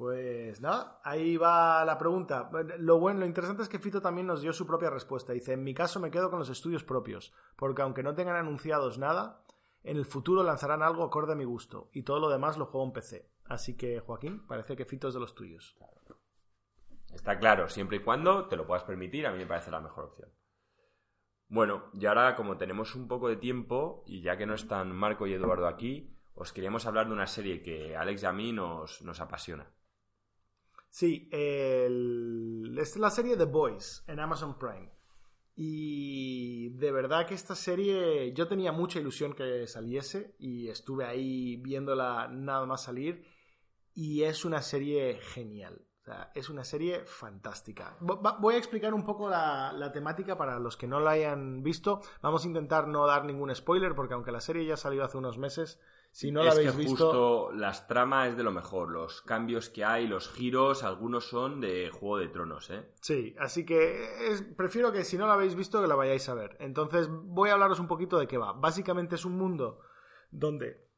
Pues 0.00 0.60
nada, 0.60 1.00
ahí 1.04 1.36
va 1.36 1.84
la 1.84 1.98
pregunta. 1.98 2.50
Lo 2.78 2.98
bueno, 2.98 3.20
lo 3.20 3.26
interesante 3.26 3.62
es 3.62 3.68
que 3.68 3.78
Fito 3.78 4.00
también 4.00 4.26
nos 4.26 4.40
dio 4.40 4.52
su 4.52 4.66
propia 4.66 4.88
respuesta. 4.88 5.32
Dice, 5.32 5.52
en 5.52 5.62
mi 5.62 5.74
caso 5.74 6.00
me 6.00 6.10
quedo 6.10 6.30
con 6.30 6.38
los 6.38 6.48
estudios 6.48 6.84
propios, 6.84 7.34
porque 7.56 7.82
aunque 7.82 8.02
no 8.02 8.14
tengan 8.14 8.36
anunciados 8.36 8.96
nada, 8.96 9.44
en 9.82 9.96
el 9.96 10.06
futuro 10.06 10.42
lanzarán 10.42 10.82
algo 10.82 11.04
acorde 11.04 11.32
a 11.32 11.36
mi 11.36 11.44
gusto, 11.44 11.90
y 11.92 12.02
todo 12.02 12.18
lo 12.18 12.30
demás 12.30 12.56
lo 12.56 12.66
juego 12.66 12.86
en 12.86 12.92
PC. 12.92 13.28
Así 13.44 13.76
que, 13.76 14.00
Joaquín, 14.00 14.46
parece 14.46 14.74
que 14.74 14.86
Fito 14.86 15.08
es 15.08 15.14
de 15.14 15.20
los 15.20 15.34
tuyos. 15.34 15.76
Está 17.12 17.38
claro, 17.38 17.68
siempre 17.68 17.98
y 17.98 18.00
cuando 18.00 18.46
te 18.46 18.56
lo 18.56 18.66
puedas 18.66 18.84
permitir, 18.84 19.26
a 19.26 19.32
mí 19.32 19.38
me 19.38 19.46
parece 19.46 19.70
la 19.70 19.80
mejor 19.80 20.04
opción. 20.04 20.30
Bueno, 21.48 21.90
y 21.94 22.06
ahora 22.06 22.36
como 22.36 22.56
tenemos 22.56 22.94
un 22.94 23.08
poco 23.08 23.28
de 23.28 23.36
tiempo, 23.36 24.04
y 24.06 24.22
ya 24.22 24.36
que 24.36 24.46
no 24.46 24.54
están 24.54 24.94
Marco 24.94 25.26
y 25.26 25.32
Eduardo 25.32 25.66
aquí, 25.66 26.16
os 26.34 26.52
queríamos 26.52 26.86
hablar 26.86 27.08
de 27.08 27.12
una 27.12 27.26
serie 27.26 27.60
que 27.60 27.96
Alex 27.96 28.22
y 28.22 28.26
a 28.26 28.32
mí 28.32 28.52
nos, 28.52 29.02
nos 29.02 29.20
apasiona. 29.20 29.70
Sí, 30.88 31.28
es 31.32 32.96
la 32.96 33.10
serie 33.10 33.36
The 33.36 33.44
Boys 33.44 34.04
en 34.06 34.20
Amazon 34.20 34.58
Prime. 34.58 34.90
Y 35.54 36.70
de 36.70 36.90
verdad 36.90 37.26
que 37.26 37.34
esta 37.34 37.54
serie 37.54 38.32
yo 38.32 38.48
tenía 38.48 38.72
mucha 38.72 38.98
ilusión 38.98 39.34
que 39.34 39.66
saliese 39.66 40.34
y 40.38 40.68
estuve 40.68 41.04
ahí 41.04 41.56
viéndola 41.56 42.28
nada 42.28 42.64
más 42.64 42.84
salir 42.84 43.26
y 43.94 44.22
es 44.22 44.44
una 44.44 44.62
serie 44.62 45.18
genial. 45.20 45.86
Sea, 46.10 46.32
es 46.34 46.48
una 46.48 46.64
serie 46.64 47.04
fantástica. 47.04 47.96
Voy 48.00 48.54
a 48.54 48.58
explicar 48.58 48.94
un 48.94 49.04
poco 49.04 49.28
la, 49.28 49.72
la, 49.72 49.92
temática 49.92 50.36
para 50.36 50.58
los 50.58 50.76
que 50.76 50.88
no 50.88 50.98
la 50.98 51.12
hayan 51.12 51.62
visto. 51.62 52.00
Vamos 52.20 52.42
a 52.44 52.48
intentar 52.48 52.88
no 52.88 53.06
dar 53.06 53.24
ningún 53.24 53.54
spoiler 53.54 53.94
porque 53.94 54.14
aunque 54.14 54.32
la 54.32 54.40
serie 54.40 54.66
ya 54.66 54.76
salió 54.76 55.04
hace 55.04 55.18
unos 55.18 55.38
meses, 55.38 55.78
si 56.10 56.32
no 56.32 56.42
la 56.42 56.50
habéis 56.50 56.72
que 56.72 56.78
visto... 56.78 57.04
justo 57.04 57.52
las 57.52 57.86
tramas 57.86 58.30
es 58.30 58.36
de 58.36 58.42
lo 58.42 58.50
mejor. 58.50 58.90
Los 58.90 59.22
cambios 59.22 59.68
que 59.68 59.84
hay, 59.84 60.08
los 60.08 60.28
giros, 60.28 60.82
algunos 60.82 61.26
son 61.26 61.60
de 61.60 61.90
Juego 61.90 62.18
de 62.18 62.28
Tronos, 62.28 62.70
¿eh? 62.70 62.90
Sí, 63.00 63.36
así 63.38 63.64
que 63.64 64.08
prefiero 64.56 64.90
que 64.90 65.04
si 65.04 65.16
no 65.16 65.28
la 65.28 65.34
habéis 65.34 65.54
visto 65.54 65.80
que 65.80 65.86
la 65.86 65.94
vayáis 65.94 66.28
a 66.28 66.34
ver. 66.34 66.56
Entonces 66.58 67.08
voy 67.08 67.50
a 67.50 67.52
hablaros 67.52 67.78
un 67.78 67.86
poquito 67.86 68.18
de 68.18 68.26
qué 68.26 68.36
va. 68.36 68.52
Básicamente 68.52 69.14
es 69.14 69.24
un 69.24 69.38
mundo 69.38 69.80
donde 70.32 70.88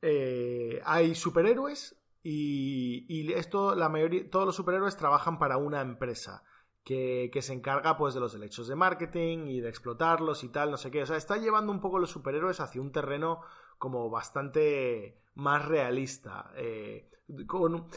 eh, 0.00 0.80
hay 0.86 1.14
superhéroes 1.14 2.00
y, 2.26 3.04
y, 3.06 3.30
esto, 3.34 3.74
la 3.74 3.90
mayoría, 3.90 4.30
todos 4.30 4.46
los 4.46 4.56
superhéroes 4.56 4.96
trabajan 4.96 5.38
para 5.38 5.58
una 5.58 5.82
empresa 5.82 6.42
que, 6.82 7.28
que, 7.30 7.42
se 7.42 7.52
encarga 7.52 7.98
pues 7.98 8.14
de 8.14 8.20
los 8.20 8.32
derechos 8.32 8.66
de 8.66 8.74
marketing 8.74 9.46
y 9.46 9.60
de 9.60 9.68
explotarlos 9.68 10.42
y 10.42 10.48
tal, 10.48 10.70
no 10.70 10.78
sé 10.78 10.90
qué. 10.90 11.02
O 11.02 11.06
sea, 11.06 11.18
está 11.18 11.36
llevando 11.36 11.70
un 11.70 11.82
poco 11.82 11.98
los 11.98 12.10
superhéroes 12.10 12.60
hacia 12.60 12.80
un 12.80 12.92
terreno 12.92 13.42
como 13.76 14.08
bastante 14.08 15.20
más 15.34 15.66
realista. 15.66 16.50
Eh, 16.56 17.10
con, 17.46 17.88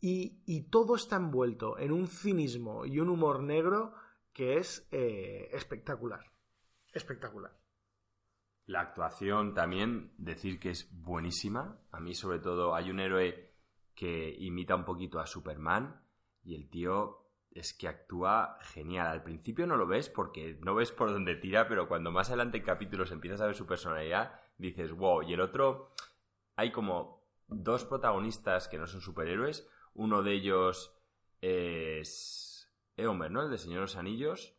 y, 0.00 0.40
y, 0.46 0.68
todo 0.68 0.94
está 0.94 1.16
envuelto 1.16 1.76
en 1.76 1.90
un 1.90 2.06
cinismo 2.06 2.86
y 2.86 3.00
un 3.00 3.08
humor 3.08 3.42
negro 3.42 3.94
que 4.32 4.58
es 4.58 4.86
eh, 4.92 5.48
espectacular. 5.50 6.20
Espectacular. 6.92 7.58
La 8.66 8.82
actuación 8.82 9.52
también, 9.52 10.14
decir 10.16 10.60
que 10.60 10.70
es 10.70 10.88
buenísima. 10.92 11.80
A 11.90 11.98
mí 11.98 12.14
sobre 12.14 12.38
todo 12.38 12.76
hay 12.76 12.90
un 12.90 13.00
héroe 13.00 13.53
que 13.94 14.34
imita 14.38 14.74
un 14.74 14.84
poquito 14.84 15.20
a 15.20 15.26
Superman 15.26 16.00
y 16.42 16.54
el 16.54 16.68
tío 16.68 17.24
es 17.50 17.72
que 17.72 17.88
actúa 17.88 18.58
genial. 18.60 19.06
Al 19.06 19.22
principio 19.22 19.66
no 19.66 19.76
lo 19.76 19.86
ves 19.86 20.08
porque 20.08 20.58
no 20.62 20.74
ves 20.74 20.90
por 20.90 21.12
dónde 21.12 21.36
tira, 21.36 21.68
pero 21.68 21.88
cuando 21.88 22.10
más 22.10 22.28
adelante 22.28 22.58
en 22.58 22.64
capítulos 22.64 23.12
empiezas 23.12 23.40
a 23.40 23.46
ver 23.46 23.54
su 23.54 23.66
personalidad, 23.66 24.40
dices, 24.58 24.92
wow. 24.92 25.22
Y 25.22 25.32
el 25.32 25.40
otro, 25.40 25.92
hay 26.56 26.72
como 26.72 27.24
dos 27.46 27.84
protagonistas 27.84 28.68
que 28.68 28.78
no 28.78 28.86
son 28.86 29.00
superhéroes. 29.00 29.68
Uno 29.94 30.22
de 30.22 30.32
ellos 30.32 30.98
es 31.40 32.68
Eomer, 32.96 33.30
¿no? 33.30 33.42
El 33.42 33.50
de 33.50 33.58
Señor 33.58 33.76
de 33.76 33.82
los 33.82 33.96
Anillos, 33.96 34.56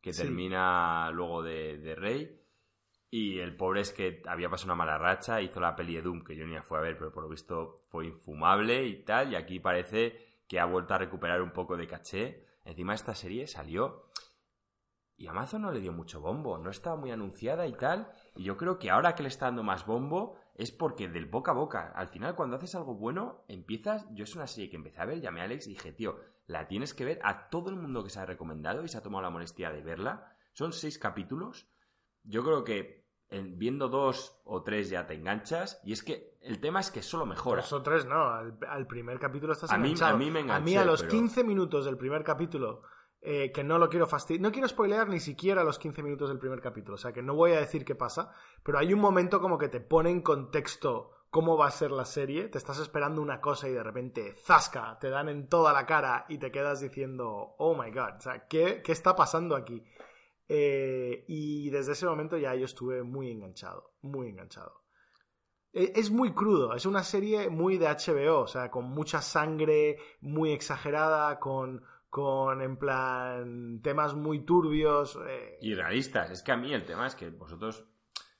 que 0.00 0.12
termina 0.12 1.10
luego 1.10 1.42
de, 1.42 1.76
de, 1.78 1.94
Rey. 1.94 2.40
Y 3.10 3.40
el 3.40 3.56
pobre 3.56 3.80
es 3.80 3.92
que 3.92 4.22
había 4.26 4.48
pasado 4.48 4.68
una 4.68 4.76
mala 4.76 4.96
racha, 4.96 5.40
hizo 5.40 5.58
la 5.58 5.74
peli 5.74 5.96
de 5.96 6.02
Doom, 6.02 6.22
que 6.22 6.36
yo 6.36 6.46
ni 6.46 6.54
la 6.54 6.62
fui 6.62 6.78
a 6.78 6.82
ver, 6.82 6.96
pero 6.96 7.12
por 7.12 7.24
lo 7.24 7.28
visto 7.28 7.82
fue 7.86 8.06
infumable 8.06 8.86
y 8.86 9.02
tal. 9.02 9.32
Y 9.32 9.36
aquí 9.36 9.58
parece 9.58 10.42
que 10.46 10.60
ha 10.60 10.64
vuelto 10.64 10.94
a 10.94 10.98
recuperar 10.98 11.42
un 11.42 11.52
poco 11.52 11.76
de 11.76 11.88
caché. 11.88 12.46
Encima 12.64 12.94
esta 12.94 13.14
serie 13.14 13.46
salió 13.46 14.10
y 15.20 15.26
Amazon 15.26 15.60
no 15.60 15.70
le 15.70 15.80
dio 15.80 15.92
mucho 15.92 16.22
bombo, 16.22 16.56
no 16.56 16.70
estaba 16.70 16.96
muy 16.96 17.10
anunciada 17.10 17.66
y 17.66 17.74
tal. 17.74 18.10
Y 18.34 18.44
yo 18.44 18.56
creo 18.56 18.78
que 18.78 18.88
ahora 18.88 19.14
que 19.14 19.22
le 19.22 19.28
está 19.28 19.44
dando 19.44 19.62
más 19.62 19.84
bombo 19.84 20.38
es 20.54 20.72
porque 20.72 21.08
del 21.08 21.26
boca 21.26 21.50
a 21.50 21.54
boca, 21.54 21.92
al 21.94 22.08
final 22.08 22.34
cuando 22.34 22.56
haces 22.56 22.74
algo 22.74 22.94
bueno, 22.94 23.44
empiezas, 23.46 24.06
yo 24.12 24.24
es 24.24 24.34
una 24.34 24.46
serie 24.46 24.70
que 24.70 24.76
empecé 24.76 24.98
a 24.98 25.04
ver, 25.04 25.20
llamé 25.20 25.42
a 25.42 25.44
Alex 25.44 25.66
y 25.66 25.70
dije, 25.70 25.92
tío, 25.92 26.16
la 26.46 26.68
tienes 26.68 26.94
que 26.94 27.04
ver 27.04 27.20
a 27.22 27.50
todo 27.50 27.68
el 27.68 27.76
mundo 27.76 28.02
que 28.02 28.08
se 28.08 28.18
ha 28.18 28.24
recomendado 28.24 28.82
y 28.82 28.88
se 28.88 28.96
ha 28.96 29.02
tomado 29.02 29.20
la 29.20 29.28
molestia 29.28 29.70
de 29.70 29.82
verla. 29.82 30.34
Son 30.54 30.72
seis 30.72 30.98
capítulos. 30.98 31.68
Yo 32.22 32.42
creo 32.42 32.64
que 32.64 32.99
viendo 33.30 33.88
dos 33.88 34.40
o 34.44 34.62
tres 34.62 34.90
ya 34.90 35.06
te 35.06 35.14
enganchas. 35.14 35.80
Y 35.84 35.92
es 35.92 36.02
que 36.02 36.36
el 36.40 36.60
tema 36.60 36.80
es 36.80 36.90
que 36.90 37.02
solo 37.02 37.26
mejora. 37.26 37.62
Dos 37.62 37.72
o 37.72 37.82
tres 37.82 38.06
no, 38.06 38.30
al, 38.32 38.86
primer 38.86 39.18
capítulo 39.18 39.52
estás 39.52 39.70
a 39.70 39.78
Mí, 39.78 39.94
a 40.00 40.14
mí 40.14 40.30
me 40.30 40.40
A 40.52 40.60
mí 40.60 40.76
a 40.76 40.84
los 40.84 41.02
15 41.02 41.44
minutos 41.44 41.84
del 41.84 41.96
primer 41.96 42.24
capítulo, 42.24 42.82
eh, 43.20 43.52
que 43.52 43.62
no 43.62 43.78
lo 43.78 43.88
quiero 43.88 44.06
fastidiar, 44.06 44.42
no 44.42 44.52
quiero 44.52 44.68
spoilear 44.68 45.08
ni 45.08 45.20
siquiera 45.20 45.62
los 45.62 45.78
15 45.78 46.02
minutos 46.02 46.30
del 46.30 46.38
primer 46.38 46.60
capítulo, 46.60 46.94
o 46.94 46.98
sea 46.98 47.12
que 47.12 47.22
no 47.22 47.34
voy 47.34 47.52
a 47.52 47.60
decir 47.60 47.84
qué 47.84 47.94
pasa, 47.94 48.32
pero 48.62 48.78
hay 48.78 48.94
un 48.94 49.00
momento 49.00 49.40
como 49.40 49.58
que 49.58 49.68
te 49.68 49.80
pone 49.80 50.08
en 50.08 50.22
contexto 50.22 51.10
cómo 51.28 51.56
va 51.56 51.66
a 51.66 51.70
ser 51.70 51.90
la 51.90 52.06
serie, 52.06 52.48
te 52.48 52.58
estás 52.58 52.78
esperando 52.78 53.22
una 53.22 53.40
cosa 53.40 53.68
y 53.68 53.72
de 53.72 53.82
repente, 53.82 54.34
zasca, 54.34 54.98
te 54.98 55.10
dan 55.10 55.28
en 55.28 55.48
toda 55.48 55.72
la 55.72 55.86
cara 55.86 56.24
y 56.28 56.38
te 56.38 56.50
quedas 56.50 56.80
diciendo, 56.80 57.54
oh 57.58 57.74
my 57.80 57.90
god, 57.90 58.16
o 58.16 58.20
sea, 58.20 58.46
¿qué, 58.48 58.82
qué 58.82 58.92
está 58.92 59.14
pasando 59.14 59.54
aquí? 59.54 59.84
Eh, 60.52 61.24
y 61.28 61.70
desde 61.70 61.92
ese 61.92 62.06
momento 62.06 62.36
ya 62.36 62.56
yo 62.56 62.64
estuve 62.64 63.04
muy 63.04 63.30
enganchado, 63.30 63.94
muy 64.02 64.30
enganchado. 64.30 64.82
E, 65.72 65.92
es 65.94 66.10
muy 66.10 66.34
crudo, 66.34 66.74
es 66.74 66.86
una 66.86 67.04
serie 67.04 67.48
muy 67.48 67.78
de 67.78 67.86
HBO, 67.86 68.40
o 68.40 68.46
sea, 68.48 68.68
con 68.68 68.86
mucha 68.86 69.22
sangre, 69.22 69.98
muy 70.20 70.50
exagerada, 70.50 71.38
con, 71.38 71.84
con 72.08 72.62
en 72.62 72.76
plan 72.76 73.80
temas 73.80 74.14
muy 74.14 74.44
turbios. 74.44 75.16
Eh. 75.24 75.58
Y 75.60 75.76
realistas. 75.76 76.32
Es 76.32 76.42
que 76.42 76.50
a 76.50 76.56
mí 76.56 76.74
el 76.74 76.84
tema 76.84 77.06
es 77.06 77.14
que 77.14 77.30
vosotros, 77.30 77.86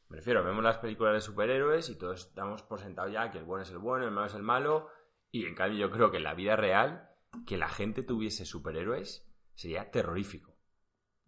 me 0.09 0.17
refiero, 0.17 0.43
vemos 0.43 0.65
las 0.65 0.79
películas 0.79 1.15
de 1.15 1.21
superhéroes 1.21 1.91
y 1.91 1.97
todos 1.97 2.35
damos 2.35 2.65
por 2.65 2.81
sentado 2.81 3.09
ya 3.09 3.31
que 3.31 3.39
el 3.39 3.45
bueno 3.45 3.63
es 3.63 3.71
el 3.71 3.79
bueno, 3.79 4.05
el 4.05 4.11
malo 4.11 4.27
es 4.27 4.35
el 4.35 4.43
malo. 4.43 4.89
Y 5.31 5.47
en 5.47 5.55
cambio 5.55 5.79
yo 5.79 5.93
creo 5.93 6.11
que 6.11 6.17
en 6.17 6.25
la 6.25 6.35
vida 6.35 6.57
real, 6.57 7.09
que 7.47 7.57
la 7.57 7.69
gente 7.69 8.03
tuviese 8.03 8.45
superhéroes 8.45 9.31
sería 9.55 9.93
terrorífico. 9.93 10.50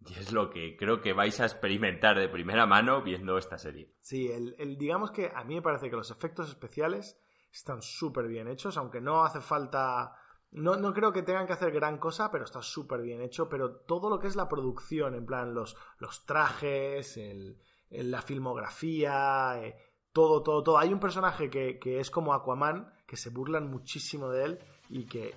Y 0.09 0.19
es 0.19 0.31
lo 0.31 0.49
que 0.49 0.75
creo 0.77 1.01
que 1.01 1.13
vais 1.13 1.39
a 1.39 1.45
experimentar 1.45 2.17
de 2.17 2.29
primera 2.29 2.65
mano 2.65 3.01
viendo 3.01 3.37
esta 3.37 3.57
serie. 3.57 3.93
Sí, 4.01 4.29
el, 4.29 4.77
digamos 4.77 5.11
que 5.11 5.31
a 5.33 5.43
mí 5.43 5.55
me 5.55 5.61
parece 5.61 5.89
que 5.89 5.95
los 5.95 6.11
efectos 6.11 6.49
especiales 6.49 7.19
están 7.51 7.81
súper 7.81 8.27
bien 8.27 8.47
hechos, 8.47 8.77
aunque 8.77 9.01
no 9.01 9.23
hace 9.23 9.41
falta... 9.41 10.15
No, 10.51 10.75
no, 10.75 10.93
creo 10.93 11.11
que 11.11 11.23
tengan 11.23 11.47
que 11.47 11.53
hacer 11.53 11.71
gran 11.71 11.97
cosa, 11.97 12.29
pero 12.29 12.43
está 12.43 12.61
súper 12.61 13.01
bien 13.01 13.21
hecho. 13.21 13.49
Pero 13.49 13.77
todo 13.77 14.09
lo 14.09 14.19
que 14.19 14.27
es 14.27 14.35
la 14.35 14.47
producción, 14.47 15.15
en 15.15 15.25
plan 15.25 15.55
los, 15.55 15.75
los 15.97 16.25
trajes, 16.27 17.17
el, 17.17 17.57
la 17.89 18.21
filmografía, 18.21 19.59
eh, 19.63 19.75
todo, 20.11 20.43
todo, 20.43 20.61
todo. 20.61 20.77
Hay 20.77 20.93
un 20.93 20.99
personaje 20.99 21.49
que, 21.49 21.79
que, 21.79 21.99
es 21.99 22.11
como 22.11 22.35
Aquaman, 22.35 22.93
que 23.07 23.17
se 23.17 23.31
burlan 23.31 23.67
muchísimo 23.67 24.29
de 24.29 24.43
él 24.43 24.59
y 24.89 25.05
que 25.05 25.33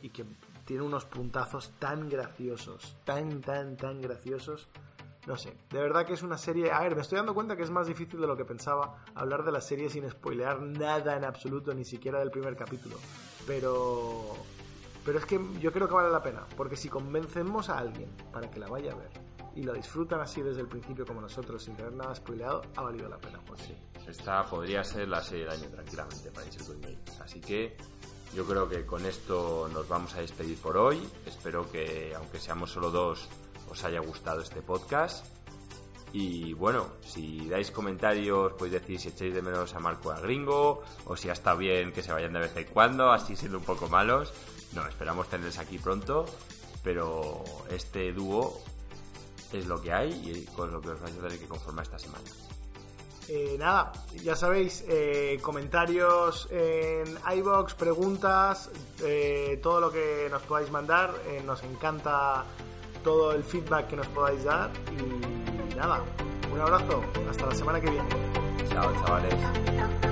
tiene 0.67 0.83
unos 0.83 1.07
puntazos 1.07 1.73
tan 1.79 2.09
graciosos, 2.09 2.97
tan, 3.05 3.41
tan, 3.41 3.77
tan 3.77 4.03
graciosos. 4.03 4.69
No 5.27 5.37
sé, 5.37 5.57
de 5.71 5.81
verdad 5.81 6.05
que 6.05 6.13
es 6.13 6.23
una 6.23 6.37
serie... 6.37 6.71
A 6.71 6.81
ver, 6.81 6.95
me 6.95 7.03
estoy 7.03 7.17
dando 7.17 7.35
cuenta 7.35 7.57
que 7.57 7.63
es 7.63 7.71
más 7.71 7.87
difícil 7.87 8.21
de 8.21 8.27
lo 8.27 8.37
que 8.37 8.45
pensaba 8.45 9.05
hablar 9.15 9.45
de 9.45 9.53
la 9.53 9.61
serie 9.61 9.89
sin 9.89 10.09
spoilear 10.11 10.61
nada 10.61 11.17
en 11.17 11.25
absoluto, 11.25 11.73
ni 11.73 11.85
siquiera 11.85 12.19
del 12.19 12.31
primer 12.31 12.55
capítulo. 12.57 12.97
Pero... 13.47 14.35
Pero 15.05 15.19
es 15.19 15.25
que 15.25 15.41
yo 15.61 15.73
creo 15.73 15.87
que 15.87 15.95
vale 15.95 16.11
la 16.11 16.21
pena, 16.21 16.45
porque 16.57 16.77
si 16.77 16.89
convencemos 16.89 17.71
a 17.71 17.79
alguien 17.79 18.11
para 18.33 18.51
que 18.51 18.59
la 18.59 18.67
vaya 18.67 18.93
a 18.93 18.97
ver 18.97 19.11
y 19.55 19.63
lo 19.63 19.73
disfrutan 19.73 20.21
así 20.21 20.43
desde 20.43 20.63
el 20.63 20.67
principio 20.67 21.07
como 21.07 21.21
nosotros, 21.21 21.63
sin 21.63 21.77
tener 21.77 21.93
nada 21.93 22.13
spoileado, 22.17 22.63
ha 22.75 22.83
valido 22.83 23.09
la 23.09 23.19
pena. 23.19 23.41
Pues 23.47 23.61
sí, 23.63 23.75
esta 24.09 24.45
podría 24.45 24.83
ser 24.83 25.07
la 25.07 25.23
serie 25.23 25.45
del 25.45 25.55
año 25.55 25.69
tranquilamente 25.71 26.31
para 26.33 26.45
Insert 26.45 27.21
Así 27.21 27.41
que 27.41 27.77
yo 28.37 28.45
creo 28.45 28.69
que 28.69 28.85
con 28.85 29.07
esto 29.07 29.67
nos 29.73 29.89
vamos 29.89 30.15
a 30.15 30.21
despedir 30.21 30.59
por 30.59 30.77
hoy. 30.77 31.03
Espero 31.25 31.71
que, 31.71 32.13
aunque 32.15 32.39
seamos 32.39 32.71
solo 32.71 32.91
dos, 32.91 33.29
os 33.71 33.83
haya 33.83 34.01
gustado 34.01 34.43
este 34.43 34.61
podcast. 34.61 35.25
Y 36.13 36.53
bueno, 36.53 36.87
si 37.01 37.49
dais 37.49 37.71
comentarios, 37.71 38.53
podéis 38.53 38.75
decir 38.83 39.01
si 39.01 39.09
echáis 39.09 39.35
de 39.35 39.41
menos 39.41 39.75
a 39.75 39.81
Marco 39.81 40.13
a 40.13 40.21
Gringo, 40.21 40.83
o 41.07 41.17
si 41.17 41.31
ha 41.31 41.33
estado 41.33 41.57
bien 41.57 41.93
que 41.93 42.03
se 42.03 42.13
vayan 42.13 42.35
de 42.35 42.41
vez 42.41 42.57
en 42.59 42.65
cuando, 42.67 43.11
así 43.11 43.37
siendo 43.37 43.57
un 43.57 43.65
poco 43.65 43.89
malos. 43.89 44.35
No, 44.75 44.87
esperamos 44.87 45.29
tenerles 45.31 45.59
aquí 45.59 45.79
pronto, 45.79 46.27
pero 46.85 47.43
este 47.71 48.13
dúo 48.13 48.61
es 49.51 49.67
lo 49.67 49.81
que 49.81 49.95
hay 49.95 50.13
y 50.13 50.45
con 50.53 50.71
lo 50.73 50.83
que 50.83 50.91
os 50.91 51.01
vais 51.01 51.17
a 51.17 51.23
tener 51.23 51.39
que 51.39 51.49
conformar 51.49 51.85
esta 51.85 51.99
semana. 51.99 52.29
Eh, 53.29 53.57
nada, 53.59 53.93
ya 54.23 54.37
sabéis, 54.37 54.85
eh, 54.89 55.39
comentarios 55.43 56.49
en 56.51 57.19
iBox, 57.39 57.75
preguntas, 57.75 58.71
eh, 59.03 59.59
todo 59.63 59.81
lo 59.81 59.91
que 59.91 60.29
nos 60.31 60.43
podáis 60.43 60.71
mandar. 60.71 61.15
nos 61.45 61.63
encanta 61.65 62.45
todo 63.03 63.33
el 63.33 63.43
feedback 63.45 63.89
que 63.89 63.97
nos 63.97 64.07
podáis 64.09 64.45
dar. 64.45 64.71
Y 64.93 65.77
nada, 65.77 66.05
un 66.53 66.61
abrazo, 66.61 67.03
hasta 67.29 67.47
la 67.47 67.55
semana 67.55 67.81
que 67.81 67.91
viene. 67.91 68.09
Chao, 68.69 68.93
chavales. 69.05 70.06